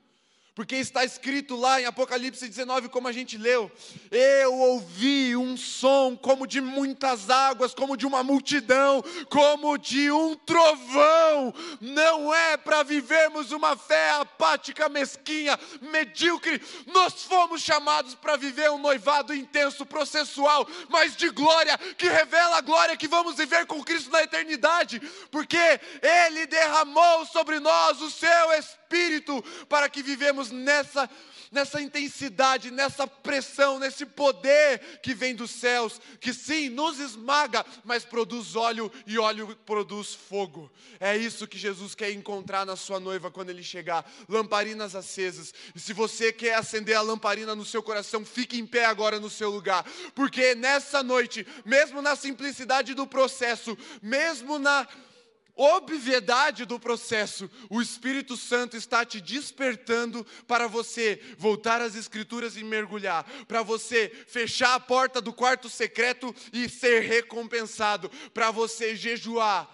Porque 0.56 0.76
está 0.76 1.06
escrito 1.06 1.56
lá 1.56 1.80
em 1.80 1.86
Apocalipse 1.86 2.48
19, 2.48 2.90
como 2.90 3.08
a 3.08 3.12
gente 3.12 3.38
leu: 3.38 3.72
Eu 4.12 4.54
ouvi 4.56 5.36
um 5.38 5.56
som 5.56 6.18
como 6.18 6.46
de 6.46 6.60
muitas 6.60 7.30
águas, 7.30 7.74
como 7.74 7.96
de 7.96 8.06
uma 8.06 8.24
multidão, 8.24 9.02
como 9.30 9.78
de 9.78 10.12
um 10.12 10.36
trovão. 10.36 11.54
Não 11.80 12.34
é 12.34 12.58
para 12.58 12.84
vivermos 12.84 13.52
uma 13.52 13.78
fé 13.78 14.12
apática, 14.12 14.90
mesquinha, 14.90 15.58
medíocre. 15.82 16.62
Nós 16.88 17.24
fomos 17.24 17.62
chamados 17.62 18.16
para 18.16 18.36
viver 18.36 18.70
um 18.72 18.78
noivado 18.80 19.34
intenso, 19.34 19.86
processual, 19.86 20.68
mas 20.90 21.16
de 21.16 21.30
glória, 21.30 21.78
que 21.98 22.10
revela 22.10 22.58
a 22.58 22.62
glória 22.62 22.98
que 22.98 23.08
vamos 23.08 23.36
viver 23.36 23.66
com 23.66 23.84
Cristo 23.84 24.12
na 24.12 24.24
eternidade, 24.24 25.00
porque 25.32 25.80
Ele 26.02 26.46
derramou 26.48 27.26
sobre 27.28 27.60
nós 27.60 28.02
o 28.02 28.12
seu 28.12 28.52
Espírito 28.54 28.79
para 29.68 29.90
que 29.90 30.02
vivemos 30.02 30.52
nessa, 30.52 31.10
nessa 31.52 31.82
intensidade, 31.82 32.72
nessa 32.72 33.08
pressão, 33.08 33.80
nesse 33.80 34.06
poder 34.06 35.00
que 35.02 35.14
vem 35.14 35.36
dos 35.36 35.52
céus, 35.52 36.02
que 36.20 36.34
sim, 36.34 36.70
nos 36.70 37.00
esmaga, 37.00 37.66
mas 37.84 38.04
produz 38.04 38.56
óleo 38.56 38.92
e 39.06 39.18
óleo 39.18 39.56
produz 39.66 40.14
fogo. 40.14 40.72
É 41.00 41.16
isso 41.16 41.48
que 41.48 41.58
Jesus 41.58 41.96
quer 41.96 42.12
encontrar 42.12 42.66
na 42.66 42.76
sua 42.76 43.00
noiva 43.00 43.32
quando 43.32 43.50
ele 43.50 43.64
chegar. 43.64 44.10
Lamparinas 44.28 44.96
acesas. 44.96 45.54
E 45.76 45.80
se 45.80 45.94
você 45.94 46.34
quer 46.34 46.56
acender 46.56 46.96
a 46.96 47.02
lamparina 47.02 47.56
no 47.56 47.66
seu 47.66 47.82
coração, 47.84 48.26
fique 48.26 48.60
em 48.60 48.66
pé 48.66 48.86
agora 48.86 49.20
no 49.20 49.30
seu 49.30 49.50
lugar, 49.50 49.86
porque 50.14 50.56
nessa 50.56 51.04
noite, 51.04 51.46
mesmo 51.66 52.02
na 52.02 52.16
simplicidade 52.16 52.94
do 52.94 53.08
processo, 53.08 53.78
mesmo 54.02 54.60
na 54.60 54.88
obviedade 55.60 56.64
do 56.64 56.80
processo, 56.80 57.52
o 57.70 57.82
Espírito 57.82 58.38
Santo 58.38 58.78
está 58.78 59.06
te 59.06 59.20
despertando 59.20 60.26
para 60.48 60.68
você 60.68 61.22
voltar 61.38 61.82
às 61.82 61.96
Escrituras 61.96 62.56
e 62.56 62.64
mergulhar, 62.64 63.26
para 63.46 63.62
você 63.62 64.08
fechar 64.26 64.76
a 64.76 64.80
porta 64.80 65.20
do 65.20 65.34
quarto 65.34 65.70
secreto 65.70 66.34
e 66.54 66.70
ser 66.70 67.02
recompensado, 67.02 68.10
para 68.34 68.52
você 68.52 68.96
jejuar 68.96 69.70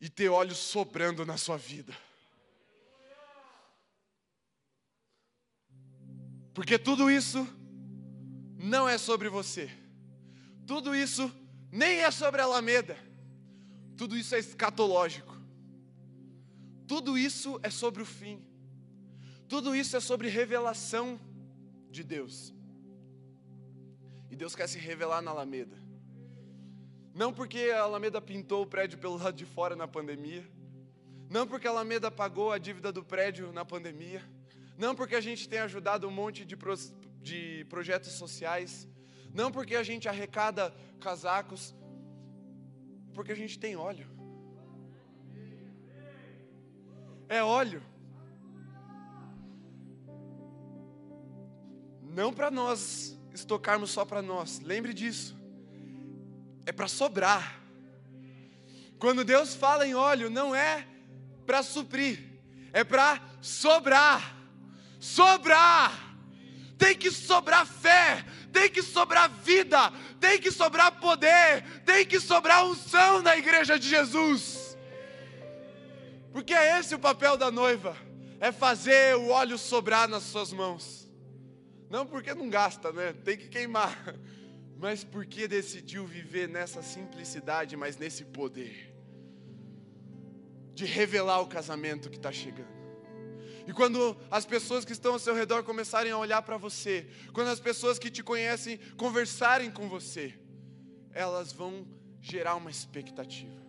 e 0.00 0.08
ter 0.08 0.28
olhos 0.28 0.58
sobrando 0.58 1.24
na 1.24 1.36
sua 1.36 1.56
vida. 1.56 1.96
Porque 6.52 6.76
tudo 6.76 7.08
isso 7.08 7.46
não 8.56 8.88
é 8.88 8.98
sobre 8.98 9.28
você, 9.28 9.70
tudo 10.66 10.96
isso 10.96 11.32
nem 11.70 12.00
é 12.00 12.10
sobre 12.10 12.40
a 12.40 12.44
Alameda 12.44 13.07
tudo 13.98 14.16
isso 14.16 14.32
é 14.36 14.38
escatológico. 14.38 15.36
Tudo 16.86 17.18
isso 17.18 17.58
é 17.64 17.68
sobre 17.68 18.00
o 18.00 18.06
fim. 18.06 18.40
Tudo 19.48 19.74
isso 19.74 19.96
é 19.96 20.00
sobre 20.00 20.28
revelação 20.28 21.20
de 21.90 22.04
Deus. 22.04 22.54
E 24.30 24.36
Deus 24.36 24.54
quer 24.54 24.68
se 24.68 24.78
revelar 24.78 25.20
na 25.20 25.32
Alameda. 25.32 25.76
Não 27.12 27.32
porque 27.32 27.72
a 27.74 27.82
Alameda 27.82 28.20
pintou 28.20 28.62
o 28.62 28.66
prédio 28.66 28.98
pelo 28.98 29.16
lado 29.16 29.34
de 29.34 29.44
fora 29.44 29.74
na 29.74 29.88
pandemia. 29.88 30.48
Não 31.28 31.44
porque 31.44 31.66
a 31.66 31.70
Alameda 31.70 32.08
pagou 32.08 32.52
a 32.52 32.58
dívida 32.58 32.92
do 32.92 33.04
prédio 33.04 33.52
na 33.52 33.64
pandemia. 33.64 34.22
Não 34.76 34.94
porque 34.94 35.16
a 35.16 35.20
gente 35.20 35.48
tem 35.48 35.58
ajudado 35.58 36.06
um 36.06 36.12
monte 36.12 36.44
de, 36.44 36.56
pro, 36.56 36.74
de 37.20 37.66
projetos 37.68 38.12
sociais. 38.12 38.86
Não 39.34 39.50
porque 39.50 39.74
a 39.74 39.82
gente 39.82 40.08
arrecada 40.08 40.72
casacos 41.00 41.74
porque 43.18 43.32
a 43.32 43.34
gente 43.34 43.58
tem 43.58 43.74
óleo. 43.74 44.06
é 47.28 47.42
óleo. 47.42 47.82
Não 52.00 52.32
para 52.32 52.48
nós 52.48 53.18
estocarmos 53.34 53.90
só 53.90 54.04
para 54.04 54.22
nós, 54.22 54.60
lembre 54.60 54.94
disso. 54.94 55.36
É 56.64 56.70
para 56.70 56.86
sobrar. 56.86 57.60
Quando 59.00 59.24
Deus 59.24 59.52
fala 59.52 59.84
em 59.84 59.96
óleo, 59.96 60.30
não 60.30 60.54
é 60.54 60.86
para 61.44 61.60
suprir, 61.64 62.40
é 62.72 62.84
para 62.84 63.20
sobrar. 63.40 64.36
Sobrar. 65.00 66.07
Tem 66.78 66.96
que 66.96 67.10
sobrar 67.10 67.66
fé, 67.66 68.24
tem 68.52 68.70
que 68.70 68.82
sobrar 68.82 69.28
vida, 69.28 69.92
tem 70.20 70.40
que 70.40 70.50
sobrar 70.50 71.00
poder, 71.00 71.64
tem 71.84 72.06
que 72.06 72.20
sobrar 72.20 72.64
unção 72.64 73.20
na 73.20 73.36
igreja 73.36 73.78
de 73.78 73.88
Jesus. 73.88 74.78
Porque 76.32 76.54
é 76.54 76.78
esse 76.78 76.94
o 76.94 76.98
papel 76.98 77.36
da 77.36 77.50
noiva, 77.50 77.96
é 78.38 78.52
fazer 78.52 79.16
o 79.16 79.28
óleo 79.28 79.58
sobrar 79.58 80.08
nas 80.08 80.22
suas 80.22 80.52
mãos. 80.52 81.10
Não 81.90 82.06
porque 82.06 82.32
não 82.32 82.48
gasta, 82.48 82.92
né? 82.92 83.12
Tem 83.24 83.36
que 83.36 83.48
queimar. 83.48 84.14
Mas 84.78 85.02
porque 85.02 85.48
decidiu 85.48 86.06
viver 86.06 86.48
nessa 86.48 86.82
simplicidade, 86.82 87.76
mas 87.76 87.96
nesse 87.96 88.24
poder 88.24 88.94
de 90.72 90.84
revelar 90.84 91.40
o 91.40 91.48
casamento 91.48 92.08
que 92.08 92.16
está 92.16 92.30
chegando. 92.30 92.77
E 93.68 93.72
quando 93.74 94.16
as 94.30 94.46
pessoas 94.46 94.82
que 94.82 94.92
estão 94.92 95.12
ao 95.12 95.18
seu 95.18 95.34
redor 95.34 95.62
começarem 95.62 96.10
a 96.10 96.16
olhar 96.16 96.40
para 96.40 96.56
você, 96.56 97.06
quando 97.34 97.48
as 97.48 97.60
pessoas 97.60 97.98
que 97.98 98.10
te 98.10 98.22
conhecem 98.22 98.78
conversarem 98.96 99.70
com 99.70 99.90
você, 99.90 100.34
elas 101.12 101.52
vão 101.52 101.86
gerar 102.18 102.56
uma 102.56 102.70
expectativa. 102.70 103.62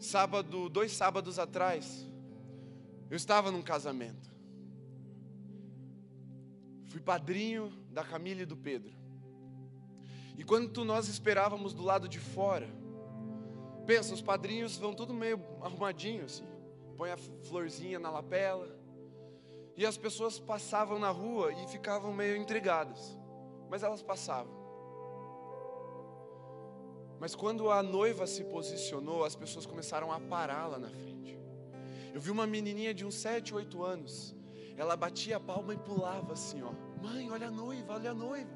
Sábado, 0.00 0.68
dois 0.68 0.90
sábados 0.90 1.38
atrás, 1.38 2.04
eu 3.08 3.16
estava 3.16 3.52
num 3.52 3.62
casamento. 3.62 4.28
Fui 6.88 7.00
padrinho 7.00 7.72
da 7.92 8.02
Camila 8.02 8.42
e 8.42 8.46
do 8.46 8.56
Pedro. 8.56 8.92
E 10.36 10.42
quando 10.42 10.84
nós 10.84 11.06
esperávamos 11.06 11.72
do 11.72 11.84
lado 11.84 12.08
de 12.08 12.18
fora, 12.18 12.68
pensa, 13.86 14.12
os 14.12 14.20
padrinhos 14.20 14.76
vão 14.76 14.92
tudo 14.92 15.14
meio 15.14 15.40
arrumadinho 15.62 16.24
assim 16.24 16.57
põe 16.98 17.12
a 17.12 17.16
florzinha 17.16 18.00
na 18.00 18.10
lapela. 18.10 18.68
E 19.76 19.86
as 19.86 19.96
pessoas 19.96 20.40
passavam 20.40 20.98
na 20.98 21.10
rua 21.10 21.52
e 21.52 21.68
ficavam 21.68 22.12
meio 22.12 22.36
intrigadas, 22.36 23.16
mas 23.70 23.84
elas 23.84 24.02
passavam. 24.02 24.58
Mas 27.20 27.36
quando 27.36 27.70
a 27.70 27.82
noiva 27.82 28.26
se 28.26 28.42
posicionou, 28.44 29.24
as 29.24 29.36
pessoas 29.36 29.64
começaram 29.64 30.10
a 30.12 30.18
parar 30.18 30.66
lá 30.66 30.78
na 30.78 30.90
frente. 30.90 31.38
Eu 32.12 32.20
vi 32.20 32.30
uma 32.32 32.46
menininha 32.46 32.92
de 32.92 33.06
uns 33.06 33.14
7, 33.14 33.54
8 33.54 33.82
anos. 33.82 34.34
Ela 34.76 34.96
batia 34.96 35.36
a 35.36 35.40
palma 35.40 35.74
e 35.74 35.78
pulava 35.78 36.32
assim, 36.32 36.62
ó. 36.62 36.72
Mãe, 37.00 37.30
olha 37.30 37.46
a 37.46 37.50
noiva, 37.50 37.94
olha 37.94 38.10
a 38.10 38.14
noiva. 38.14 38.50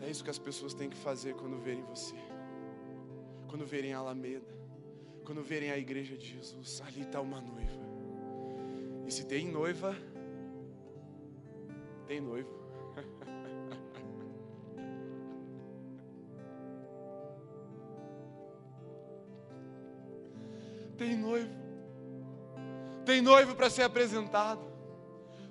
É 0.00 0.10
isso 0.10 0.24
que 0.24 0.30
as 0.30 0.38
pessoas 0.38 0.72
têm 0.72 0.88
que 0.88 0.96
fazer 0.96 1.34
quando 1.34 1.58
verem 1.58 1.84
você. 1.84 2.16
Quando 3.48 3.66
verem 3.66 3.92
a 3.92 3.98
Alameda. 3.98 4.61
Quando 5.24 5.42
verem 5.42 5.70
a 5.70 5.78
igreja 5.78 6.16
de 6.16 6.26
Jesus, 6.26 6.82
ali 6.86 7.02
está 7.02 7.20
uma 7.20 7.40
noiva. 7.40 7.80
E 9.06 9.12
se 9.12 9.24
tem 9.24 9.46
noiva, 9.46 9.96
tem 12.06 12.20
noivo. 12.20 12.50
tem 20.98 21.16
noivo. 21.16 21.62
Tem 23.04 23.20
noivo 23.20 23.54
para 23.54 23.70
ser 23.70 23.82
apresentado. 23.82 24.72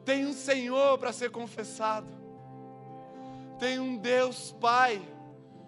Tem 0.03 0.25
um 0.25 0.33
Senhor 0.33 0.97
para 0.97 1.13
ser 1.13 1.31
confessado. 1.31 2.11
Tem 3.59 3.79
um 3.79 3.95
Deus 3.97 4.51
Pai 4.59 5.01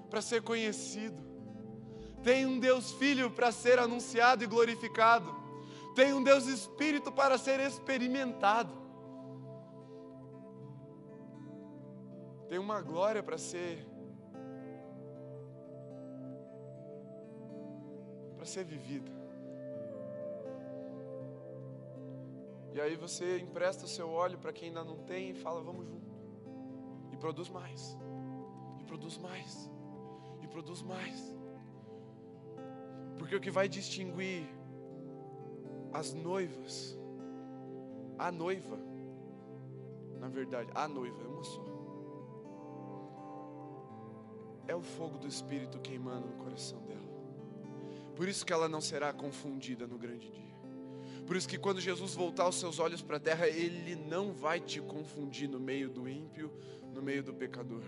para 0.09 0.21
ser 0.21 0.41
conhecido. 0.41 1.22
Tem 2.23 2.45
um 2.45 2.57
Deus 2.57 2.91
Filho 2.93 3.29
para 3.29 3.51
ser 3.51 3.77
anunciado 3.79 4.43
e 4.43 4.47
glorificado. 4.47 5.35
Tem 5.93 6.13
um 6.13 6.23
Deus 6.23 6.45
Espírito 6.47 7.11
para 7.11 7.37
ser 7.37 7.59
experimentado. 7.59 8.73
Tem 12.47 12.57
uma 12.57 12.81
glória 12.81 13.21
para 13.21 13.37
ser 13.37 13.85
para 18.35 18.45
ser 18.45 18.63
vivida. 18.63 19.11
E 22.73 22.81
aí 22.81 22.95
você 22.95 23.39
empresta 23.39 23.85
o 23.85 23.87
seu 23.87 24.09
óleo 24.09 24.37
para 24.37 24.51
quem 24.51 24.69
ainda 24.69 24.83
não 24.83 24.97
tem 25.03 25.29
e 25.29 25.33
fala: 25.33 25.61
"Vamos 25.61 25.85
junto". 25.85 26.11
E 27.11 27.17
produz 27.17 27.49
mais. 27.49 27.97
E 28.79 28.83
produz 28.83 29.17
mais. 29.17 29.69
E 30.41 30.47
produz 30.47 30.81
mais. 30.81 31.42
Porque 33.17 33.35
o 33.35 33.39
que 33.39 33.51
vai 33.51 33.67
distinguir 33.67 34.43
as 35.91 36.13
noivas, 36.13 36.97
a 38.17 38.31
noiva, 38.31 38.79
na 40.19 40.27
verdade, 40.27 40.69
a 40.73 40.87
noiva 40.87 41.21
é 41.21 41.27
uma 41.27 41.43
só. 41.43 41.73
É 44.67 44.75
o 44.75 44.81
fogo 44.81 45.17
do 45.17 45.27
Espírito 45.27 45.79
queimando 45.79 46.27
no 46.27 46.33
coração 46.35 46.79
dela. 46.83 47.03
Por 48.15 48.27
isso 48.27 48.45
que 48.45 48.53
ela 48.53 48.69
não 48.69 48.79
será 48.79 49.11
confundida 49.11 49.85
no 49.85 49.97
grande 49.97 50.29
dia. 50.31 50.53
Por 51.25 51.35
isso 51.35 51.47
que 51.47 51.57
quando 51.57 51.79
Jesus 51.79 52.13
voltar 52.13 52.47
os 52.47 52.55
seus 52.55 52.79
olhos 52.79 53.01
para 53.01 53.17
a 53.17 53.19
terra, 53.19 53.47
Ele 53.47 53.95
não 53.95 54.33
vai 54.33 54.59
te 54.59 54.81
confundir 54.81 55.47
no 55.47 55.59
meio 55.59 55.89
do 55.89 56.07
ímpio, 56.07 56.51
no 56.93 57.01
meio 57.01 57.23
do 57.23 57.33
pecador. 57.33 57.83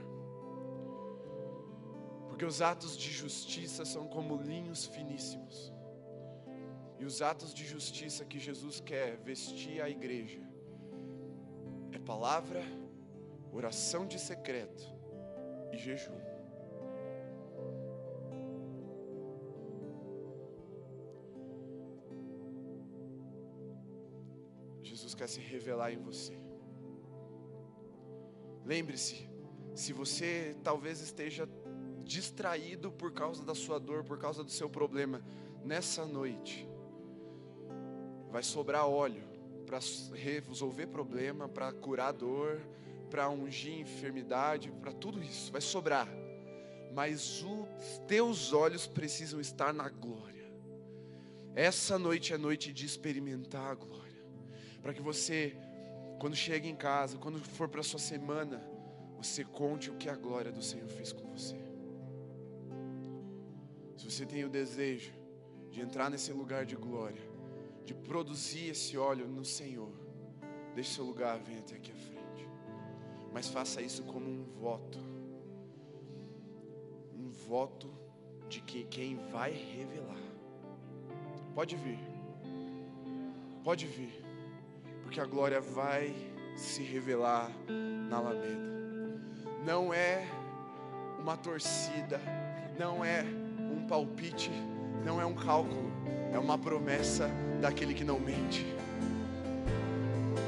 Porque 2.35 2.43
os 2.43 2.61
atos 2.61 2.97
de 2.97 3.09
justiça 3.09 3.85
são 3.85 4.09
como 4.09 4.35
linhos 4.35 4.85
finíssimos. 4.87 5.71
E 6.99 7.05
os 7.05 7.21
atos 7.21 7.53
de 7.53 7.65
justiça 7.65 8.25
que 8.25 8.37
Jesus 8.37 8.81
quer 8.81 9.15
vestir 9.15 9.81
a 9.81 9.89
igreja 9.89 10.41
é 11.93 11.97
palavra, 11.97 12.61
oração 13.53 14.05
de 14.05 14.19
secreto 14.19 14.83
e 15.71 15.77
jejum. 15.77 16.19
Jesus 24.83 25.15
quer 25.15 25.29
se 25.29 25.39
revelar 25.39 25.93
em 25.93 25.99
você. 25.99 26.37
Lembre-se, 28.65 29.25
se 29.73 29.93
você 29.93 30.53
talvez 30.61 30.99
esteja 30.99 31.47
distraído 32.05 32.91
por 32.91 33.11
causa 33.11 33.43
da 33.43 33.55
sua 33.55 33.79
dor, 33.79 34.03
por 34.03 34.17
causa 34.17 34.43
do 34.43 34.51
seu 34.51 34.69
problema, 34.69 35.21
nessa 35.63 36.05
noite 36.05 36.69
vai 38.31 38.43
sobrar 38.43 38.87
óleo 38.87 39.23
para 39.65 39.79
resolver 40.13 40.87
problema, 40.87 41.49
para 41.49 41.71
curar 41.71 42.11
dor, 42.13 42.61
para 43.09 43.29
ungir 43.29 43.79
enfermidade, 43.79 44.71
para 44.71 44.91
tudo 44.91 45.21
isso, 45.23 45.51
vai 45.51 45.61
sobrar. 45.61 46.07
Mas 46.93 47.41
os 47.41 47.97
teus 48.07 48.53
olhos 48.53 48.85
precisam 48.85 49.39
estar 49.41 49.73
na 49.73 49.89
glória. 49.89 50.45
Essa 51.55 51.97
noite 51.97 52.33
é 52.33 52.37
noite 52.37 52.71
de 52.71 52.85
experimentar 52.85 53.71
a 53.71 53.75
glória. 53.75 54.23
Para 54.81 54.93
que 54.93 55.01
você, 55.01 55.55
quando 56.19 56.35
chega 56.35 56.67
em 56.67 56.75
casa, 56.75 57.17
quando 57.17 57.39
for 57.39 57.67
para 57.67 57.81
a 57.81 57.83
sua 57.83 57.99
semana, 57.99 58.61
você 59.17 59.43
conte 59.43 59.89
o 59.89 59.95
que 59.95 60.09
a 60.09 60.15
glória 60.15 60.51
do 60.51 60.61
Senhor 60.61 60.87
fez 60.87 61.11
com 61.11 61.25
você. 61.31 61.64
Se 63.95 64.09
você 64.09 64.25
tem 64.25 64.43
o 64.43 64.49
desejo 64.49 65.13
de 65.71 65.81
entrar 65.81 66.09
nesse 66.09 66.31
lugar 66.31 66.65
de 66.65 66.75
glória, 66.75 67.21
de 67.85 67.93
produzir 67.93 68.69
esse 68.69 68.97
óleo 68.97 69.27
no 69.27 69.45
Senhor, 69.45 69.91
deixe 70.73 70.95
seu 70.95 71.05
lugar, 71.05 71.39
venha 71.39 71.59
até 71.59 71.75
aqui 71.75 71.91
à 71.91 71.95
frente. 71.95 72.49
Mas 73.31 73.47
faça 73.47 73.81
isso 73.81 74.03
como 74.03 74.29
um 74.29 74.43
voto. 74.43 74.99
Um 77.13 77.29
voto 77.29 77.93
de 78.49 78.61
que 78.61 78.83
quem 78.85 79.15
vai 79.31 79.51
revelar. 79.51 80.21
Pode 81.53 81.75
vir. 81.75 81.99
Pode 83.63 83.87
vir. 83.87 84.23
Porque 85.03 85.19
a 85.19 85.25
glória 85.25 85.61
vai 85.61 86.13
se 86.55 86.83
revelar 86.83 87.51
na 88.09 88.17
Alameda. 88.17 88.75
Não 89.65 89.93
é 89.93 90.27
uma 91.19 91.35
torcida, 91.35 92.19
não 92.77 93.03
é 93.03 93.23
palpite, 93.87 94.51
não 95.05 95.21
é 95.21 95.25
um 95.25 95.33
cálculo, 95.33 95.91
é 96.33 96.39
uma 96.39 96.57
promessa 96.57 97.29
daquele 97.61 97.93
que 97.93 98.03
não 98.03 98.19
mente. 98.19 98.65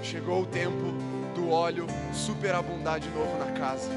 Chegou 0.01 0.41
o 0.41 0.45
tempo 0.45 0.93
do 1.35 1.49
óleo 1.49 1.85
superabundar 2.13 2.99
de 2.99 3.09
novo 3.09 3.38
na 3.38 3.51
casa. 3.51 3.89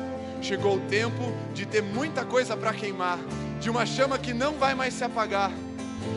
Chegou 0.43 0.76
o 0.76 0.80
tempo 0.80 1.32
de 1.55 1.66
ter 1.66 1.82
muita 1.82 2.24
coisa 2.24 2.57
para 2.57 2.72
queimar, 2.72 3.18
de 3.61 3.70
uma 3.70 3.86
chama 3.86 4.18
que 4.18 4.32
não 4.32 4.55
vai 4.55 4.74
mais 4.74 4.95
se 4.95 5.05
apagar. 5.05 5.51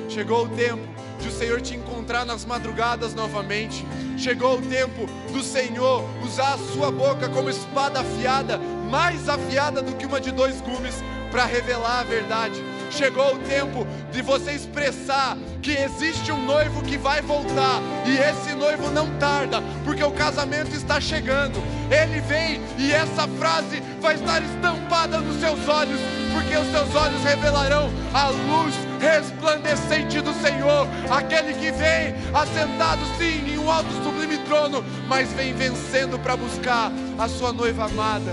Chegou 0.09 0.45
o 0.45 0.49
tempo 0.49 0.83
de 1.19 1.27
o 1.29 1.31
Senhor 1.31 1.61
te 1.61 1.75
encontrar 1.75 2.25
nas 2.25 2.45
madrugadas 2.45 3.13
novamente. 3.13 3.85
Chegou 4.17 4.57
o 4.57 4.61
tempo 4.61 5.05
do 5.31 5.41
Senhor 5.41 6.03
usar 6.23 6.53
a 6.53 6.57
sua 6.57 6.91
boca 6.91 7.29
como 7.29 7.49
espada 7.49 8.01
afiada, 8.01 8.57
mais 8.89 9.29
afiada 9.29 9.81
do 9.81 9.95
que 9.95 10.05
uma 10.05 10.19
de 10.19 10.31
dois 10.31 10.59
gumes, 10.61 10.95
para 11.31 11.45
revelar 11.45 12.01
a 12.01 12.03
verdade. 12.03 12.72
Chegou 12.97 13.35
o 13.35 13.39
tempo 13.39 13.87
de 14.11 14.21
você 14.21 14.51
expressar 14.51 15.35
que 15.63 15.71
existe 15.71 16.31
um 16.31 16.45
noivo 16.45 16.83
que 16.83 16.95
vai 16.95 17.23
voltar 17.23 17.81
e 18.05 18.17
esse 18.17 18.53
noivo 18.53 18.91
não 18.91 19.09
tarda, 19.17 19.63
porque 19.83 20.03
o 20.03 20.11
casamento 20.11 20.75
está 20.75 21.01
chegando. 21.01 21.59
Ele 21.89 22.21
vem 22.21 22.61
e 22.77 22.91
essa 22.91 23.27
frase 23.27 23.81
vai 23.99 24.13
estar 24.13 24.43
estampada 24.43 25.17
nos 25.17 25.39
seus 25.39 25.67
olhos, 25.67 25.99
porque 26.33 26.55
os 26.55 26.69
seus 26.69 26.95
olhos 26.95 27.23
revelarão 27.23 27.89
a 28.13 28.27
luz 28.27 28.75
resplandecente 28.99 30.21
do 30.21 30.33
Senhor, 30.35 30.87
aquele 31.09 31.55
que 31.55 31.71
vem 31.71 32.13
assentado 32.31 33.01
sim 33.17 33.53
em 33.53 33.57
um 33.57 33.71
alto 33.71 33.91
sublime 34.03 34.37
trono, 34.39 34.85
mas 35.07 35.33
vem 35.33 35.51
vencendo 35.51 36.19
para 36.19 36.37
buscar 36.37 36.91
a 37.17 37.27
sua 37.27 37.51
noiva 37.51 37.85
amada. 37.85 38.31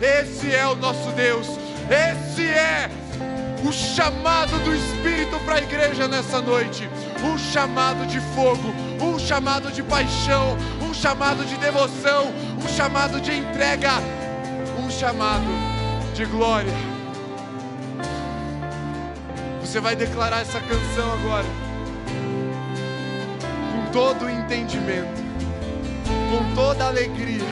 Esse 0.00 0.54
é 0.54 0.66
o 0.66 0.76
nosso 0.76 1.10
Deus. 1.10 1.46
Esse 1.90 2.46
é 2.46 2.90
o 3.64 3.72
chamado 3.72 4.58
do 4.64 4.74
Espírito 4.74 5.38
para 5.44 5.56
a 5.56 5.58
igreja 5.58 6.06
nessa 6.06 6.40
noite. 6.40 6.88
Um 7.22 7.36
chamado 7.36 8.06
de 8.06 8.20
fogo, 8.34 8.72
um 9.00 9.18
chamado 9.18 9.72
de 9.72 9.82
paixão, 9.82 10.56
um 10.80 10.94
chamado 10.94 11.44
de 11.44 11.56
devoção, 11.56 12.32
um 12.62 12.68
chamado 12.68 13.20
de 13.20 13.32
entrega, 13.32 13.94
um 14.78 14.90
chamado 14.90 15.46
de 16.14 16.24
glória. 16.26 16.72
Você 19.60 19.80
vai 19.80 19.94
declarar 19.94 20.40
essa 20.40 20.60
canção 20.60 21.12
agora, 21.12 21.46
com 23.72 23.92
todo 23.92 24.24
o 24.24 24.30
entendimento, 24.30 25.22
com 26.30 26.54
toda 26.54 26.84
a 26.84 26.88
alegria, 26.88 27.44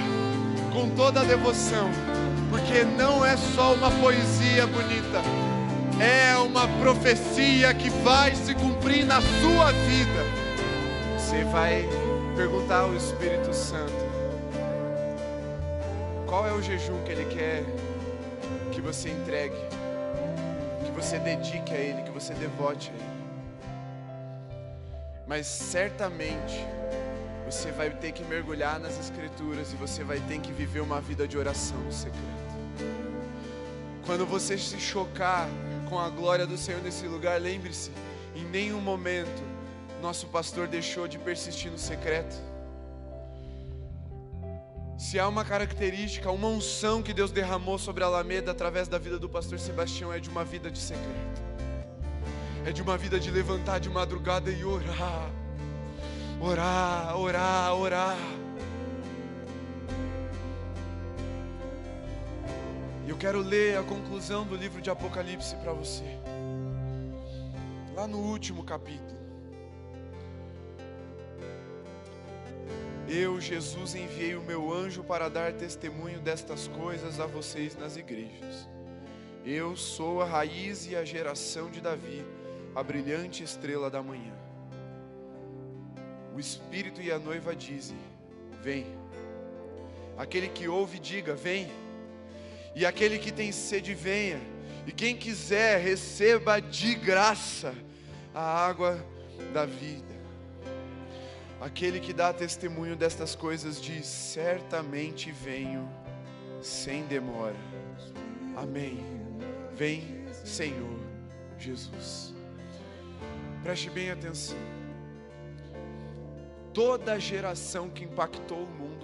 com 0.72 0.88
toda 0.90 1.20
a 1.20 1.24
devoção, 1.24 1.90
porque 2.48 2.84
não 2.84 3.24
é 3.24 3.36
só 3.36 3.74
uma 3.74 3.90
poesia 3.90 4.66
bonita 4.66 5.45
é 6.00 6.36
uma 6.38 6.68
profecia 6.80 7.72
que 7.74 7.90
vai 7.90 8.34
se 8.34 8.54
cumprir 8.54 9.04
na 9.04 9.20
sua 9.20 9.72
vida. 9.72 10.24
Você 11.18 11.44
vai 11.44 11.88
perguntar 12.36 12.80
ao 12.80 12.94
Espírito 12.94 13.52
Santo: 13.54 13.92
qual 16.26 16.46
é 16.46 16.52
o 16.52 16.62
jejum 16.62 17.02
que 17.04 17.12
Ele 17.12 17.24
quer 17.34 17.64
que 18.72 18.80
você 18.80 19.08
entregue, 19.08 19.56
que 20.84 20.90
você 20.90 21.18
dedique 21.18 21.72
a 21.72 21.78
Ele, 21.78 22.02
que 22.02 22.10
você 22.10 22.34
devote 22.34 22.90
a 22.90 22.94
Ele. 22.94 23.16
Mas 25.26 25.46
certamente 25.46 26.62
você 27.46 27.72
vai 27.72 27.88
ter 27.88 28.12
que 28.12 28.22
mergulhar 28.24 28.78
nas 28.78 28.98
Escrituras 28.98 29.72
e 29.72 29.76
você 29.76 30.04
vai 30.04 30.20
ter 30.20 30.40
que 30.40 30.52
viver 30.52 30.80
uma 30.80 31.00
vida 31.00 31.26
de 31.26 31.38
oração 31.38 31.90
secreta. 31.90 32.20
Quando 34.04 34.26
você 34.26 34.58
se 34.58 34.78
chocar 34.78 35.48
com 35.88 35.98
a 35.98 36.08
glória 36.08 36.46
do 36.46 36.56
Senhor 36.56 36.82
nesse 36.82 37.06
lugar, 37.06 37.40
lembre-se, 37.40 37.90
em 38.34 38.44
nenhum 38.44 38.80
momento 38.80 39.42
nosso 40.00 40.26
pastor 40.26 40.68
deixou 40.68 41.08
de 41.08 41.18
persistir 41.18 41.70
no 41.70 41.78
secreto. 41.78 42.36
Se 44.98 45.18
há 45.18 45.28
uma 45.28 45.44
característica, 45.44 46.30
uma 46.30 46.48
unção 46.48 47.02
que 47.02 47.12
Deus 47.12 47.30
derramou 47.30 47.78
sobre 47.78 48.02
a 48.02 48.06
Alameda 48.06 48.50
através 48.50 48.88
da 48.88 48.98
vida 48.98 49.18
do 49.18 49.28
pastor 49.28 49.58
Sebastião, 49.58 50.12
é 50.12 50.18
de 50.18 50.28
uma 50.28 50.44
vida 50.44 50.70
de 50.70 50.78
secreto, 50.78 51.42
é 52.64 52.72
de 52.72 52.82
uma 52.82 52.96
vida 52.96 53.18
de 53.20 53.30
levantar 53.30 53.78
de 53.78 53.90
madrugada 53.90 54.50
e 54.50 54.64
orar, 54.64 55.30
orar, 56.40 57.16
orar, 57.16 57.74
orar. 57.74 58.45
E 63.06 63.10
eu 63.10 63.16
quero 63.16 63.38
ler 63.38 63.78
a 63.78 63.84
conclusão 63.84 64.44
do 64.44 64.56
livro 64.56 64.82
de 64.82 64.90
Apocalipse 64.90 65.54
para 65.56 65.72
você. 65.72 66.02
Lá 67.94 68.08
no 68.08 68.18
último 68.18 68.64
capítulo. 68.64 69.16
Eu, 73.08 73.40
Jesus, 73.40 73.94
enviei 73.94 74.34
o 74.34 74.42
meu 74.42 74.74
anjo 74.74 75.04
para 75.04 75.28
dar 75.28 75.52
testemunho 75.52 76.18
destas 76.18 76.66
coisas 76.66 77.20
a 77.20 77.26
vocês 77.26 77.76
nas 77.76 77.96
igrejas. 77.96 78.68
Eu 79.44 79.76
sou 79.76 80.20
a 80.20 80.26
raiz 80.26 80.88
e 80.90 80.96
a 80.96 81.04
geração 81.04 81.70
de 81.70 81.80
Davi, 81.80 82.26
a 82.74 82.82
brilhante 82.82 83.44
estrela 83.44 83.88
da 83.88 84.02
manhã. 84.02 84.34
O 86.34 86.40
Espírito 86.40 87.00
e 87.00 87.12
a 87.12 87.20
noiva 87.20 87.54
dizem: 87.54 87.96
Vem. 88.60 88.84
Aquele 90.18 90.48
que 90.48 90.66
ouve, 90.66 90.98
diga: 90.98 91.36
Vem. 91.36 91.85
E 92.76 92.84
aquele 92.84 93.18
que 93.18 93.32
tem 93.32 93.50
sede, 93.50 93.94
venha. 93.94 94.38
E 94.86 94.92
quem 94.92 95.16
quiser, 95.16 95.80
receba 95.80 96.60
de 96.60 96.94
graça 96.94 97.74
a 98.34 98.42
água 98.42 99.02
da 99.54 99.64
vida. 99.64 100.14
Aquele 101.58 101.98
que 101.98 102.12
dá 102.12 102.34
testemunho 102.34 102.94
destas 102.94 103.34
coisas 103.34 103.80
diz: 103.80 104.06
Certamente 104.06 105.32
venho 105.32 105.88
sem 106.60 107.06
demora. 107.06 107.56
Amém. 108.54 109.02
Vem, 109.74 110.26
Senhor 110.44 111.00
Jesus. 111.58 112.34
Preste 113.62 113.88
bem 113.88 114.10
atenção. 114.10 114.58
Toda 116.74 117.18
geração 117.18 117.88
que 117.88 118.04
impactou 118.04 118.64
o 118.64 118.66
mundo 118.66 118.95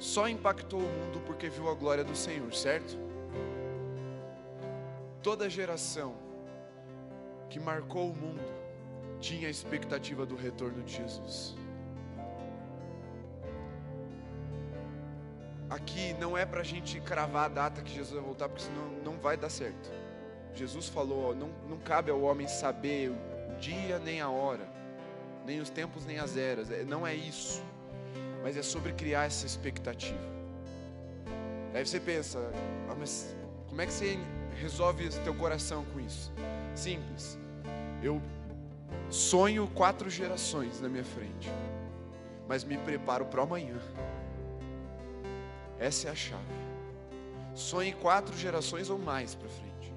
só 0.00 0.26
impactou 0.26 0.80
o 0.80 0.82
mundo 0.82 1.20
porque 1.26 1.50
viu 1.50 1.68
a 1.68 1.74
glória 1.74 2.02
do 2.02 2.16
Senhor, 2.16 2.52
certo? 2.54 2.98
Toda 5.22 5.48
geração 5.48 6.14
que 7.50 7.60
marcou 7.60 8.10
o 8.10 8.16
mundo 8.16 8.40
tinha 9.20 9.46
a 9.46 9.50
expectativa 9.50 10.24
do 10.24 10.34
retorno 10.34 10.82
de 10.82 10.96
Jesus. 10.96 11.54
Aqui 15.68 16.14
não 16.14 16.36
é 16.36 16.46
para 16.46 16.60
a 16.60 16.64
gente 16.64 16.98
cravar 17.00 17.44
a 17.44 17.48
data 17.48 17.82
que 17.82 17.94
Jesus 17.94 18.14
vai 18.14 18.24
voltar, 18.24 18.48
porque 18.48 18.64
senão 18.64 18.88
não 19.04 19.20
vai 19.20 19.36
dar 19.36 19.50
certo. 19.50 19.92
Jesus 20.54 20.88
falou: 20.88 21.34
não, 21.34 21.50
não 21.68 21.78
cabe 21.78 22.10
ao 22.10 22.22
homem 22.22 22.48
saber 22.48 23.10
o 23.10 23.60
dia 23.60 23.98
nem 23.98 24.22
a 24.22 24.30
hora, 24.30 24.66
nem 25.44 25.60
os 25.60 25.68
tempos 25.68 26.06
nem 26.06 26.18
as 26.18 26.38
eras, 26.38 26.70
é, 26.70 26.84
não 26.84 27.06
é 27.06 27.14
isso 27.14 27.62
mas 28.42 28.56
é 28.56 28.62
sobre 28.62 28.92
criar 28.92 29.26
essa 29.26 29.46
expectativa. 29.46 30.18
Aí 31.74 31.86
você 31.86 32.00
pensa, 32.00 32.38
ah, 32.88 32.94
mas 32.98 33.34
como 33.68 33.80
é 33.80 33.86
que 33.86 33.92
você 33.92 34.18
resolve 34.60 35.08
teu 35.24 35.34
coração 35.34 35.84
com 35.92 36.00
isso? 36.00 36.32
Simples. 36.74 37.38
Eu 38.02 38.20
sonho 39.08 39.68
quatro 39.68 40.10
gerações 40.10 40.80
na 40.80 40.88
minha 40.88 41.04
frente, 41.04 41.50
mas 42.48 42.64
me 42.64 42.76
preparo 42.78 43.26
para 43.26 43.42
amanhã. 43.42 43.78
Essa 45.78 46.08
é 46.08 46.10
a 46.10 46.14
chave. 46.14 46.42
Sonhe 47.54 47.92
quatro 47.92 48.36
gerações 48.36 48.90
ou 48.90 48.98
mais 48.98 49.34
para 49.34 49.48
frente, 49.48 49.92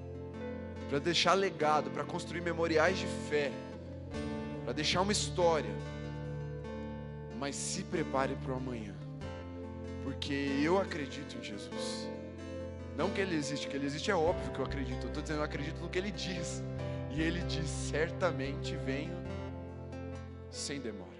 para 0.88 0.98
deixar 0.98 1.34
legado, 1.34 1.90
para 1.90 2.04
construir 2.04 2.40
memoriais 2.40 2.98
de 2.98 3.06
fé, 3.28 3.50
para 4.64 4.72
deixar 4.72 5.00
uma 5.00 5.12
história 5.12 5.70
mas 7.38 7.56
se 7.56 7.82
prepare 7.82 8.36
para 8.36 8.52
o 8.52 8.56
amanhã, 8.56 8.94
porque 10.02 10.34
eu 10.62 10.78
acredito 10.80 11.36
em 11.36 11.42
Jesus. 11.42 12.08
Não 12.96 13.10
que 13.10 13.20
ele 13.20 13.34
existe, 13.34 13.66
que 13.66 13.76
ele 13.76 13.86
existe 13.86 14.10
é 14.10 14.14
óbvio 14.14 14.52
que 14.52 14.58
eu 14.58 14.64
acredito. 14.64 15.02
Eu 15.02 15.08
estou 15.08 15.22
dizendo, 15.22 15.38
eu 15.38 15.44
acredito 15.44 15.80
no 15.80 15.88
que 15.88 15.98
ele 15.98 16.12
diz. 16.12 16.62
E 17.10 17.20
ele 17.20 17.40
diz: 17.42 17.68
certamente 17.68 18.76
venho 18.76 19.16
sem 20.50 20.80
demora. 20.80 21.12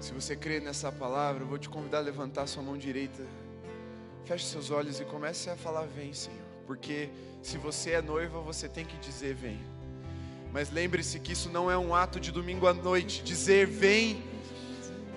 Se 0.00 0.12
você 0.12 0.34
crê 0.34 0.58
nessa 0.58 0.90
palavra, 0.90 1.44
eu 1.44 1.46
vou 1.46 1.58
te 1.58 1.68
convidar 1.68 1.98
a 1.98 2.00
levantar 2.00 2.46
sua 2.46 2.62
mão 2.62 2.76
direita. 2.76 3.24
Feche 4.24 4.46
seus 4.46 4.70
olhos 4.70 5.00
e 5.00 5.04
comece 5.04 5.48
a 5.50 5.56
falar: 5.56 5.86
Vem, 5.86 6.12
Senhor. 6.12 6.40
Porque 6.66 7.10
se 7.42 7.56
você 7.58 7.92
é 7.92 8.02
noiva, 8.02 8.40
você 8.40 8.68
tem 8.68 8.84
que 8.84 8.96
dizer: 8.98 9.34
Vem. 9.34 9.71
Mas 10.52 10.70
lembre-se 10.70 11.18
que 11.18 11.32
isso 11.32 11.48
não 11.48 11.70
é 11.70 11.78
um 11.78 11.94
ato 11.94 12.20
de 12.20 12.30
domingo 12.30 12.66
à 12.66 12.74
noite. 12.74 13.22
Dizer 13.22 13.66
vem 13.66 14.22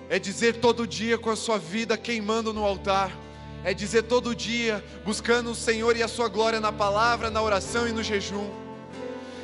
é 0.08 0.18
dizer 0.18 0.56
todo 0.60 0.86
dia 0.86 1.18
com 1.18 1.28
a 1.28 1.36
sua 1.36 1.58
vida 1.58 1.98
queimando 1.98 2.54
no 2.54 2.64
altar. 2.64 3.12
É 3.62 3.74
dizer 3.74 4.04
todo 4.04 4.34
dia 4.34 4.82
buscando 5.04 5.50
o 5.50 5.54
Senhor 5.54 5.94
e 5.94 6.02
a 6.02 6.08
sua 6.08 6.28
glória 6.28 6.58
na 6.58 6.72
palavra, 6.72 7.30
na 7.30 7.42
oração 7.42 7.86
e 7.86 7.92
no 7.92 8.02
jejum. 8.02 8.48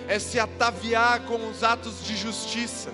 É 0.08 0.18
se 0.18 0.40
ataviar 0.40 1.20
com 1.26 1.50
os 1.50 1.62
atos 1.62 2.02
de 2.04 2.16
justiça 2.16 2.90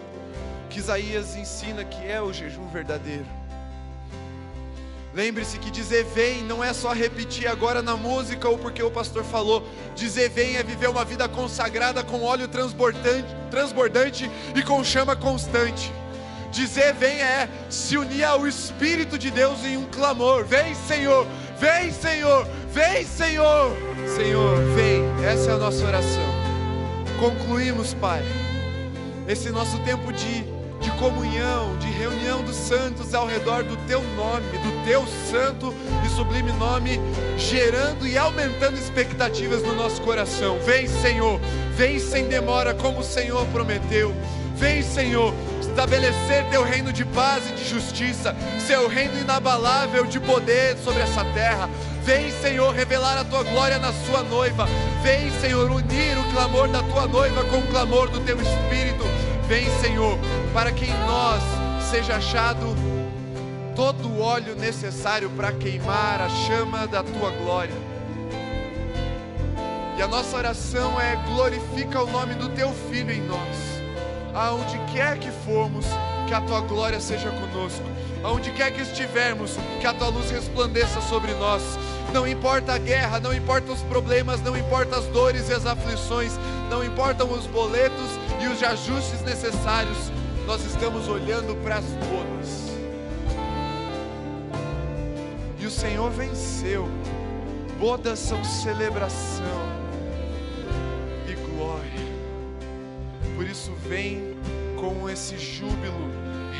que 0.68 0.80
Isaías 0.80 1.36
ensina 1.36 1.84
que 1.84 2.04
é 2.04 2.20
o 2.20 2.32
jejum 2.32 2.68
verdadeiro. 2.68 3.26
Lembre-se 5.14 5.58
que 5.58 5.70
dizer 5.70 6.04
vem 6.04 6.42
não 6.42 6.62
é 6.62 6.72
só 6.72 6.92
repetir 6.92 7.48
agora 7.48 7.80
na 7.80 7.96
música 7.96 8.48
ou 8.48 8.58
porque 8.58 8.82
o 8.82 8.90
pastor 8.90 9.24
falou. 9.24 9.66
Dizer 9.94 10.28
vem 10.28 10.56
é 10.56 10.62
viver 10.62 10.88
uma 10.88 11.04
vida 11.04 11.28
consagrada 11.28 12.04
com 12.04 12.22
óleo 12.22 12.46
transbordante, 12.46 13.26
transbordante 13.50 14.30
e 14.54 14.62
com 14.62 14.84
chama 14.84 15.16
constante. 15.16 15.90
Dizer 16.50 16.92
vem 16.94 17.20
é 17.20 17.48
se 17.70 17.96
unir 17.96 18.24
ao 18.24 18.46
Espírito 18.46 19.18
de 19.18 19.30
Deus 19.30 19.64
em 19.64 19.76
um 19.76 19.86
clamor: 19.86 20.44
Vem, 20.44 20.74
Senhor, 20.74 21.26
vem, 21.58 21.90
Senhor, 21.90 22.46
vem, 22.70 23.04
Senhor. 23.04 23.76
Senhor, 24.14 24.56
vem. 24.74 25.04
Essa 25.24 25.50
é 25.50 25.54
a 25.54 25.58
nossa 25.58 25.86
oração. 25.86 26.38
Concluímos, 27.18 27.94
Pai, 27.94 28.22
esse 29.26 29.50
nosso 29.50 29.78
tempo 29.80 30.12
de 30.12 30.57
comunhão, 30.98 31.76
de 31.78 31.86
reunião 31.86 32.42
dos 32.42 32.56
santos 32.56 33.14
ao 33.14 33.26
redor 33.26 33.62
do 33.62 33.76
teu 33.86 34.02
nome, 34.14 34.46
do 34.58 34.84
teu 34.84 35.06
santo 35.30 35.74
e 36.04 36.08
sublime 36.10 36.52
nome, 36.52 37.00
gerando 37.36 38.06
e 38.06 38.18
aumentando 38.18 38.76
expectativas 38.76 39.62
no 39.62 39.74
nosso 39.74 40.02
coração. 40.02 40.58
Vem, 40.60 40.86
Senhor, 40.86 41.40
vem 41.76 41.98
sem 41.98 42.26
demora, 42.26 42.74
como 42.74 43.00
o 43.00 43.04
Senhor 43.04 43.46
prometeu. 43.46 44.14
Vem, 44.56 44.82
Senhor, 44.82 45.32
estabelecer 45.60 46.44
teu 46.50 46.64
reino 46.64 46.92
de 46.92 47.04
paz 47.04 47.48
e 47.48 47.52
de 47.52 47.68
justiça, 47.68 48.34
seu 48.66 48.88
reino 48.88 49.20
inabalável 49.20 50.04
de 50.04 50.18
poder 50.18 50.76
sobre 50.78 51.00
essa 51.02 51.24
terra. 51.26 51.70
Vem, 52.02 52.32
Senhor, 52.42 52.74
revelar 52.74 53.16
a 53.18 53.24
tua 53.24 53.44
glória 53.44 53.78
na 53.78 53.92
sua 53.92 54.24
noiva. 54.24 54.66
Vem, 55.02 55.30
Senhor, 55.40 55.70
unir 55.70 56.18
o 56.18 56.32
clamor 56.32 56.66
da 56.68 56.82
tua 56.82 57.06
noiva 57.06 57.44
com 57.44 57.58
o 57.58 57.66
clamor 57.68 58.10
do 58.10 58.18
teu 58.20 58.36
espírito. 58.40 59.04
Vem, 59.48 59.66
Senhor, 59.80 60.18
para 60.52 60.70
que 60.70 60.84
em 60.84 61.06
nós 61.06 61.42
seja 61.90 62.16
achado 62.16 62.76
todo 63.74 64.08
o 64.08 64.20
óleo 64.20 64.54
necessário 64.54 65.30
para 65.30 65.50
queimar 65.52 66.20
a 66.20 66.28
chama 66.28 66.86
da 66.86 67.02
tua 67.02 67.30
glória. 67.30 67.74
E 69.96 70.02
a 70.02 70.06
nossa 70.06 70.36
oração 70.36 71.00
é: 71.00 71.16
glorifica 71.34 72.02
o 72.02 72.10
nome 72.10 72.34
do 72.34 72.50
teu 72.50 72.70
filho 72.90 73.10
em 73.10 73.22
nós 73.22 73.78
aonde 74.38 74.78
quer 74.92 75.18
que 75.18 75.30
formos, 75.30 75.84
que 76.26 76.34
a 76.34 76.40
tua 76.40 76.60
glória 76.60 77.00
seja 77.00 77.28
conosco, 77.30 77.84
aonde 78.22 78.50
quer 78.52 78.70
que 78.72 78.82
estivermos, 78.82 79.56
que 79.80 79.86
a 79.86 79.94
tua 79.94 80.08
luz 80.08 80.30
resplandeça 80.30 81.00
sobre 81.02 81.32
nós. 81.34 81.62
Não 82.12 82.26
importa 82.26 82.72
a 82.72 82.78
guerra, 82.78 83.20
não 83.20 83.34
importa 83.34 83.72
os 83.72 83.82
problemas, 83.82 84.40
não 84.42 84.56
importa 84.56 84.96
as 84.96 85.04
dores 85.06 85.48
e 85.48 85.52
as 85.52 85.66
aflições, 85.66 86.32
não 86.70 86.82
importam 86.84 87.30
os 87.30 87.46
boletos 87.46 88.10
e 88.40 88.46
os 88.46 88.62
ajustes 88.62 89.22
necessários, 89.22 90.10
nós 90.46 90.64
estamos 90.64 91.08
olhando 91.08 91.54
para 91.62 91.76
as 91.76 91.84
bodas. 91.84 92.68
E 95.58 95.66
o 95.66 95.70
Senhor 95.70 96.10
venceu. 96.10 96.88
Bodas 97.78 98.18
são 98.18 98.42
celebração 98.44 99.78
Por 103.38 103.46
isso, 103.46 103.72
vem 103.88 104.36
com 104.74 105.08
esse 105.08 105.38
júbilo, 105.38 106.10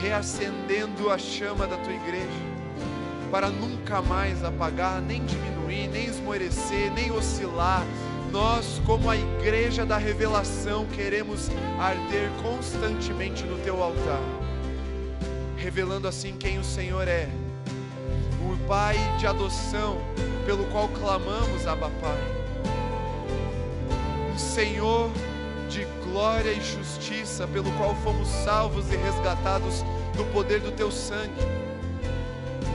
reacendendo 0.01 1.11
a 1.11 1.19
chama 1.19 1.67
da 1.67 1.77
tua 1.77 1.93
igreja, 1.93 2.49
para 3.31 3.49
nunca 3.51 4.01
mais 4.01 4.43
apagar, 4.45 5.01
nem 5.03 5.25
diminuir, 5.25 5.89
nem 5.89 6.07
esmorecer, 6.07 6.93
nem 6.93 7.11
oscilar. 7.11 7.85
Nós, 8.31 8.81
como 8.87 9.11
a 9.11 9.17
igreja 9.17 9.85
da 9.85 9.97
revelação, 9.97 10.87
queremos 10.87 11.51
arder 11.79 12.31
constantemente 12.43 13.45
no 13.45 13.59
teu 13.59 13.83
altar, 13.83 14.21
revelando 15.57 16.07
assim 16.07 16.37
quem 16.37 16.59
o 16.59 16.65
Senhor 16.65 17.09
é, 17.09 17.29
o 18.41 18.57
Pai 18.69 18.97
de 19.19 19.27
adoção, 19.27 19.99
pelo 20.45 20.65
qual 20.67 20.89
clamamos, 20.89 21.67
Abba 21.67 21.91
Pai. 22.01 22.39
O 24.35 24.39
Senhor 24.39 25.11
glória 26.19 26.51
e 26.51 26.61
justiça, 26.61 27.47
pelo 27.47 27.71
qual 27.79 27.95
fomos 28.03 28.27
salvos 28.27 28.93
e 28.93 28.97
resgatados 28.97 29.85
no 30.17 30.25
poder 30.33 30.59
do 30.59 30.73
teu 30.73 30.91
sangue. 30.91 31.47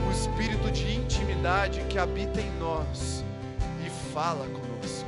O 0.08 0.10
espírito 0.10 0.70
de 0.70 0.96
intimidade 0.96 1.82
que 1.82 1.98
habita 1.98 2.40
em 2.40 2.50
nós 2.58 3.22
e 3.86 3.90
fala 4.14 4.46
conosco. 4.46 5.06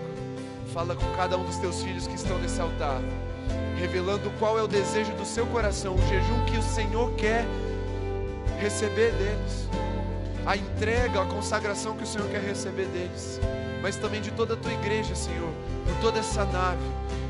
Fala 0.75 0.95
com 0.95 1.17
cada 1.17 1.39
um 1.39 1.47
dos 1.47 1.57
teus 1.57 1.83
filhos 1.83 2.07
que 2.07 2.15
estão 2.15 2.39
nesse 2.39 2.61
altar, 2.61 3.01
revelando 3.81 4.31
qual 4.39 4.59
é 4.59 4.63
o 4.63 4.69
desejo 4.69 5.13
do 5.13 5.25
seu 5.25 5.47
coração, 5.47 5.95
o 5.95 6.03
jejum 6.07 6.45
que 6.45 6.59
o 6.59 6.63
Senhor 6.63 7.11
quer 7.15 7.47
receber 8.61 9.13
deles. 9.13 9.67
A 10.45 10.59
entrega, 10.59 11.23
a 11.23 11.25
consagração 11.25 11.97
que 11.97 12.05
o 12.05 12.07
Senhor 12.07 12.29
quer 12.29 12.43
receber 12.43 12.85
deles, 12.89 13.41
mas 13.81 13.97
também 13.97 14.21
de 14.21 14.31
toda 14.31 14.53
a 14.53 14.57
tua 14.59 14.75
igreja, 14.75 15.15
Senhor, 15.15 15.51
por 15.87 15.97
toda 16.03 16.19
essa 16.19 16.45
nave 16.45 16.85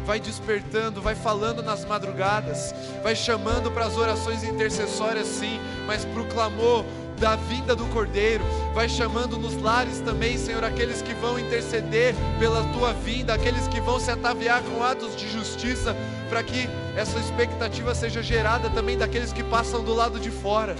vai 0.07 0.21
despertando, 0.21 1.03
vai 1.03 1.17
falando 1.17 1.63
nas 1.63 1.85
madrugadas, 1.85 2.73
vai 3.03 3.17
chamando 3.17 3.73
para 3.73 3.87
as 3.87 3.97
orações 3.97 4.45
intercessórias, 4.45 5.27
sim, 5.27 5.61
mas 5.85 6.05
para 6.05 6.23
o 6.23 6.27
clamor 6.27 6.85
da 7.19 7.35
vinda 7.35 7.75
do 7.75 7.85
Cordeiro, 7.87 8.45
vai 8.73 8.89
chamando 8.89 9.37
nos 9.37 9.61
lares 9.61 10.01
também, 10.01 10.39
Senhor, 10.39 10.63
aqueles 10.63 11.03
que 11.03 11.15
vão 11.15 11.39
interceder 11.39 12.15
pela 12.39 12.63
tua 12.73 12.93
vinda, 12.93 13.35
aqueles 13.35 13.67
que 13.67 13.81
vão 13.81 13.99
se 13.99 14.11
ataviar 14.11 14.63
com 14.63 14.83
atos 14.83 15.17
de 15.17 15.29
justiça, 15.29 15.97
para 16.29 16.43
que 16.43 16.69
essa 16.95 17.19
expectativa 17.19 17.95
seja 17.95 18.23
gerada 18.23 18.71
também 18.71 18.97
daqueles 18.97 19.33
que 19.33 19.43
passam 19.43 19.83
do 19.83 19.95
lado 19.95 20.21
de 20.21 20.31
fora, 20.31 20.77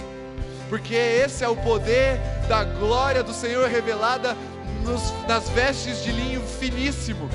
porque 0.69 0.95
esse 0.95 1.43
é 1.43 1.49
o 1.49 1.55
poder 1.55 2.19
da 2.47 2.63
glória 2.63 3.23
do 3.23 3.33
Senhor 3.33 3.67
revelada 3.67 4.37
nos, 4.83 5.11
nas 5.27 5.49
vestes 5.49 6.03
de 6.03 6.11
linho 6.11 6.41
finíssimo 6.41 7.29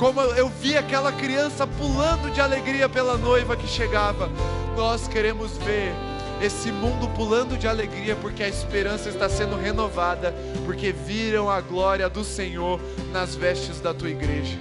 como 0.00 0.22
eu 0.22 0.48
vi 0.48 0.78
aquela 0.78 1.12
criança 1.12 1.66
pulando 1.66 2.30
de 2.30 2.40
alegria 2.40 2.88
pela 2.88 3.18
noiva 3.18 3.54
que 3.54 3.68
chegava. 3.68 4.30
Nós 4.74 5.06
queremos 5.06 5.58
ver 5.58 5.92
esse 6.40 6.72
mundo 6.72 7.06
pulando 7.10 7.58
de 7.58 7.68
alegria, 7.68 8.16
porque 8.16 8.42
a 8.42 8.48
esperança 8.48 9.10
está 9.10 9.28
sendo 9.28 9.56
renovada, 9.56 10.34
porque 10.64 10.90
viram 10.90 11.50
a 11.50 11.60
glória 11.60 12.08
do 12.08 12.24
Senhor 12.24 12.80
nas 13.12 13.34
vestes 13.34 13.78
da 13.78 13.92
tua 13.92 14.08
igreja. 14.08 14.58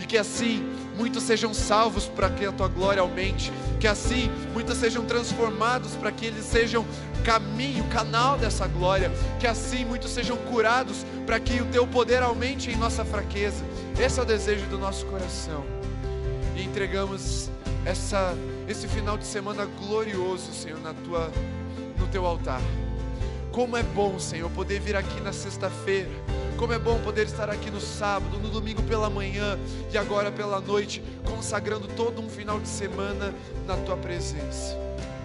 E 0.00 0.06
que 0.06 0.16
assim 0.16 0.66
muitos 0.96 1.22
sejam 1.24 1.52
salvos 1.52 2.06
para 2.06 2.30
que 2.30 2.46
a 2.46 2.50
tua 2.50 2.68
glória 2.68 3.02
aumente, 3.02 3.52
que 3.78 3.86
assim 3.86 4.30
muitos 4.54 4.78
sejam 4.78 5.04
transformados 5.04 5.92
para 5.96 6.10
que 6.10 6.24
eles 6.24 6.46
sejam 6.46 6.86
caminho, 7.22 7.84
canal 7.88 8.38
dessa 8.38 8.66
glória, 8.66 9.12
que 9.38 9.46
assim 9.46 9.84
muitos 9.84 10.12
sejam 10.12 10.38
curados 10.38 11.04
para 11.26 11.38
que 11.38 11.60
o 11.60 11.66
teu 11.66 11.86
poder 11.86 12.22
aumente 12.22 12.70
em 12.70 12.76
nossa 12.76 13.04
fraqueza 13.04 13.62
esse 14.00 14.20
é 14.20 14.22
o 14.22 14.26
desejo 14.26 14.66
do 14.66 14.78
nosso 14.78 15.04
coração. 15.06 15.64
E 16.56 16.62
entregamos 16.62 17.50
essa, 17.84 18.34
esse 18.68 18.86
final 18.86 19.18
de 19.18 19.26
semana 19.26 19.64
glorioso, 19.64 20.52
Senhor, 20.52 20.80
na 20.80 20.94
tua, 20.94 21.30
no 21.98 22.06
teu 22.06 22.24
altar. 22.24 22.60
Como 23.50 23.76
é 23.76 23.82
bom, 23.82 24.18
Senhor, 24.20 24.48
poder 24.50 24.78
vir 24.78 24.94
aqui 24.94 25.20
na 25.20 25.32
sexta-feira. 25.32 26.08
Como 26.56 26.72
é 26.72 26.78
bom 26.78 26.98
poder 27.00 27.26
estar 27.26 27.50
aqui 27.50 27.70
no 27.70 27.80
sábado, 27.80 28.38
no 28.38 28.50
domingo 28.50 28.82
pela 28.82 29.10
manhã 29.10 29.58
e 29.92 29.98
agora 29.98 30.30
pela 30.30 30.60
noite, 30.60 31.02
consagrando 31.24 31.88
todo 31.88 32.20
um 32.20 32.28
final 32.28 32.60
de 32.60 32.68
semana 32.68 33.34
na 33.66 33.76
tua 33.78 33.96
presença. 33.96 34.76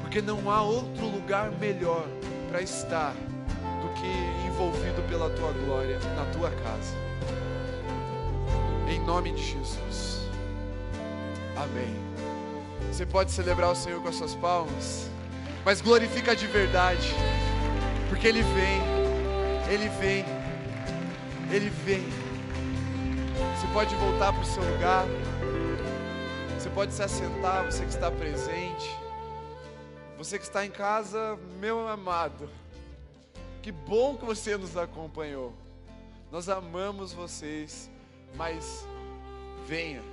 Porque 0.02 0.22
não 0.22 0.50
há 0.50 0.62
outro 0.62 1.06
lugar 1.08 1.52
melhor 1.60 2.08
para 2.50 2.62
estar 2.62 3.14
do 3.14 3.90
que 3.94 4.48
envolvido 4.48 5.02
pela 5.10 5.30
tua 5.30 5.52
glória 5.52 6.00
na 6.16 6.26
tua 6.32 6.50
casa. 6.50 7.13
Nome 9.06 9.34
de 9.34 9.44
Jesus. 9.44 10.30
Amém. 11.58 11.94
Você 12.88 13.06
pode 13.06 13.32
celebrar 13.32 13.72
o 13.72 13.76
Senhor 13.76 14.02
com 14.02 14.08
as 14.08 14.16
suas 14.16 14.34
palmas, 14.34 15.10
mas 15.66 15.82
glorifica 15.82 16.34
de 16.34 16.48
verdade, 16.48 17.14
porque 18.08 18.28
Ele 18.28 18.42
vem, 18.42 18.82
Ele 19.70 19.90
vem, 19.90 20.26
Ele 21.52 21.70
vem. 21.70 22.06
Você 23.58 23.68
pode 23.74 23.94
voltar 23.96 24.32
para 24.32 24.42
o 24.42 24.46
seu 24.46 24.64
lugar, 24.64 25.06
você 26.58 26.70
pode 26.70 26.94
se 26.94 27.04
assentar, 27.04 27.66
você 27.66 27.84
que 27.84 27.90
está 27.90 28.10
presente, 28.10 28.90
você 30.18 30.38
que 30.40 30.46
está 30.46 30.66
em 30.66 30.72
casa, 30.72 31.38
meu 31.60 31.88
amado, 31.90 32.50
que 33.62 33.72
bom 33.72 34.16
que 34.16 34.24
você 34.24 34.56
nos 34.56 34.78
acompanhou. 34.78 35.54
Nós 36.32 36.48
amamos 36.48 37.12
vocês 37.12 37.92
mas 38.36 38.88
venha. 39.68 40.04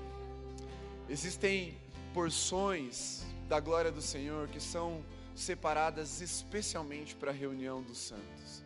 Existem 1.09 1.77
porções 2.15 3.25
da 3.49 3.59
glória 3.59 3.91
do 3.91 4.01
Senhor 4.01 4.49
que 4.49 4.61
são 4.61 5.05
separadas 5.35 6.21
especialmente 6.21 7.17
para 7.17 7.31
a 7.31 7.35
reunião 7.35 7.83
dos 7.83 7.99
santos, 7.99 8.63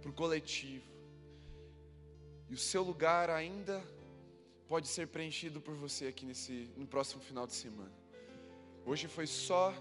para 0.00 0.10
o 0.10 0.12
coletivo. 0.12 0.84
E 2.48 2.54
o 2.54 2.58
seu 2.58 2.82
lugar 2.82 3.28
ainda 3.30 3.82
pode 4.68 4.88
ser 4.88 5.08
preenchido 5.08 5.60
por 5.60 5.74
você 5.74 6.06
aqui 6.06 6.24
nesse 6.24 6.70
no 6.76 6.86
próximo 6.86 7.22
final 7.22 7.46
de 7.46 7.54
semana. 7.54 7.92
Hoje 8.86 9.06
foi 9.08 9.26
só 9.26 9.74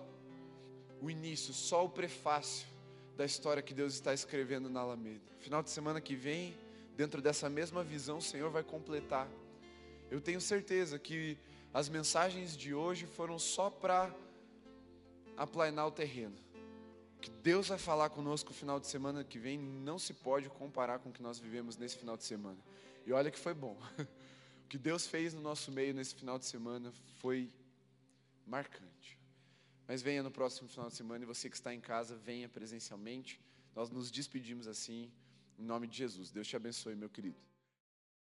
o 1.01 1.09
início, 1.09 1.53
só 1.53 1.85
o 1.85 1.89
prefácio 1.89 2.67
da 3.15 3.25
história 3.25 3.63
que 3.63 3.73
Deus 3.73 3.93
está 3.93 4.13
escrevendo 4.13 4.69
na 4.69 4.81
Alameda. 4.81 5.21
Final 5.39 5.63
de 5.63 5.69
semana 5.69 5.99
que 5.99 6.15
vem, 6.15 6.55
dentro 6.95 7.21
dessa 7.21 7.49
mesma 7.49 7.83
visão, 7.83 8.17
o 8.17 8.21
Senhor 8.21 8.51
vai 8.51 8.63
completar. 8.63 9.27
Eu 10.11 10.19
tenho 10.19 10.41
certeza 10.41 10.99
que 10.99 11.37
as 11.73 11.87
mensagens 11.87 12.57
de 12.57 12.73
hoje 12.73 13.05
foram 13.05 13.39
só 13.39 13.69
para 13.69 14.13
aplainar 15.37 15.87
o 15.87 15.91
terreno. 15.91 16.35
O 17.15 17.21
que 17.21 17.29
Deus 17.29 17.69
vai 17.69 17.77
falar 17.77 18.09
conosco 18.09 18.49
no 18.49 18.55
final 18.55 18.77
de 18.77 18.87
semana 18.87 19.23
que 19.23 19.39
vem 19.39 19.57
não 19.57 19.97
se 19.97 20.13
pode 20.13 20.49
comparar 20.49 20.99
com 20.99 21.09
o 21.09 21.13
que 21.13 21.23
nós 21.23 21.39
vivemos 21.39 21.77
nesse 21.77 21.97
final 21.97 22.17
de 22.17 22.25
semana. 22.25 22.59
E 23.05 23.13
olha 23.13 23.31
que 23.31 23.39
foi 23.39 23.53
bom. 23.53 23.77
O 24.65 24.67
que 24.71 24.77
Deus 24.77 25.05
fez 25.05 25.33
no 25.33 25.41
nosso 25.41 25.69
meio 25.69 25.93
nesse 25.93 26.15
final 26.15 26.39
de 26.39 26.45
semana 26.45 26.93
foi 27.19 27.51
marcante. 28.47 29.19
Mas 29.85 30.01
venha 30.01 30.23
no 30.23 30.31
próximo 30.31 30.69
final 30.69 30.87
de 30.87 30.95
semana 30.95 31.25
e 31.25 31.27
você 31.27 31.49
que 31.49 31.57
está 31.57 31.73
em 31.73 31.81
casa, 31.81 32.15
venha 32.15 32.47
presencialmente. 32.47 33.37
Nós 33.75 33.89
nos 33.89 34.09
despedimos 34.09 34.69
assim, 34.69 35.11
em 35.59 35.63
nome 35.63 35.87
de 35.87 35.97
Jesus. 35.97 36.31
Deus 36.31 36.47
te 36.47 36.55
abençoe, 36.55 36.95
meu 36.95 37.09
querido. 37.09 37.50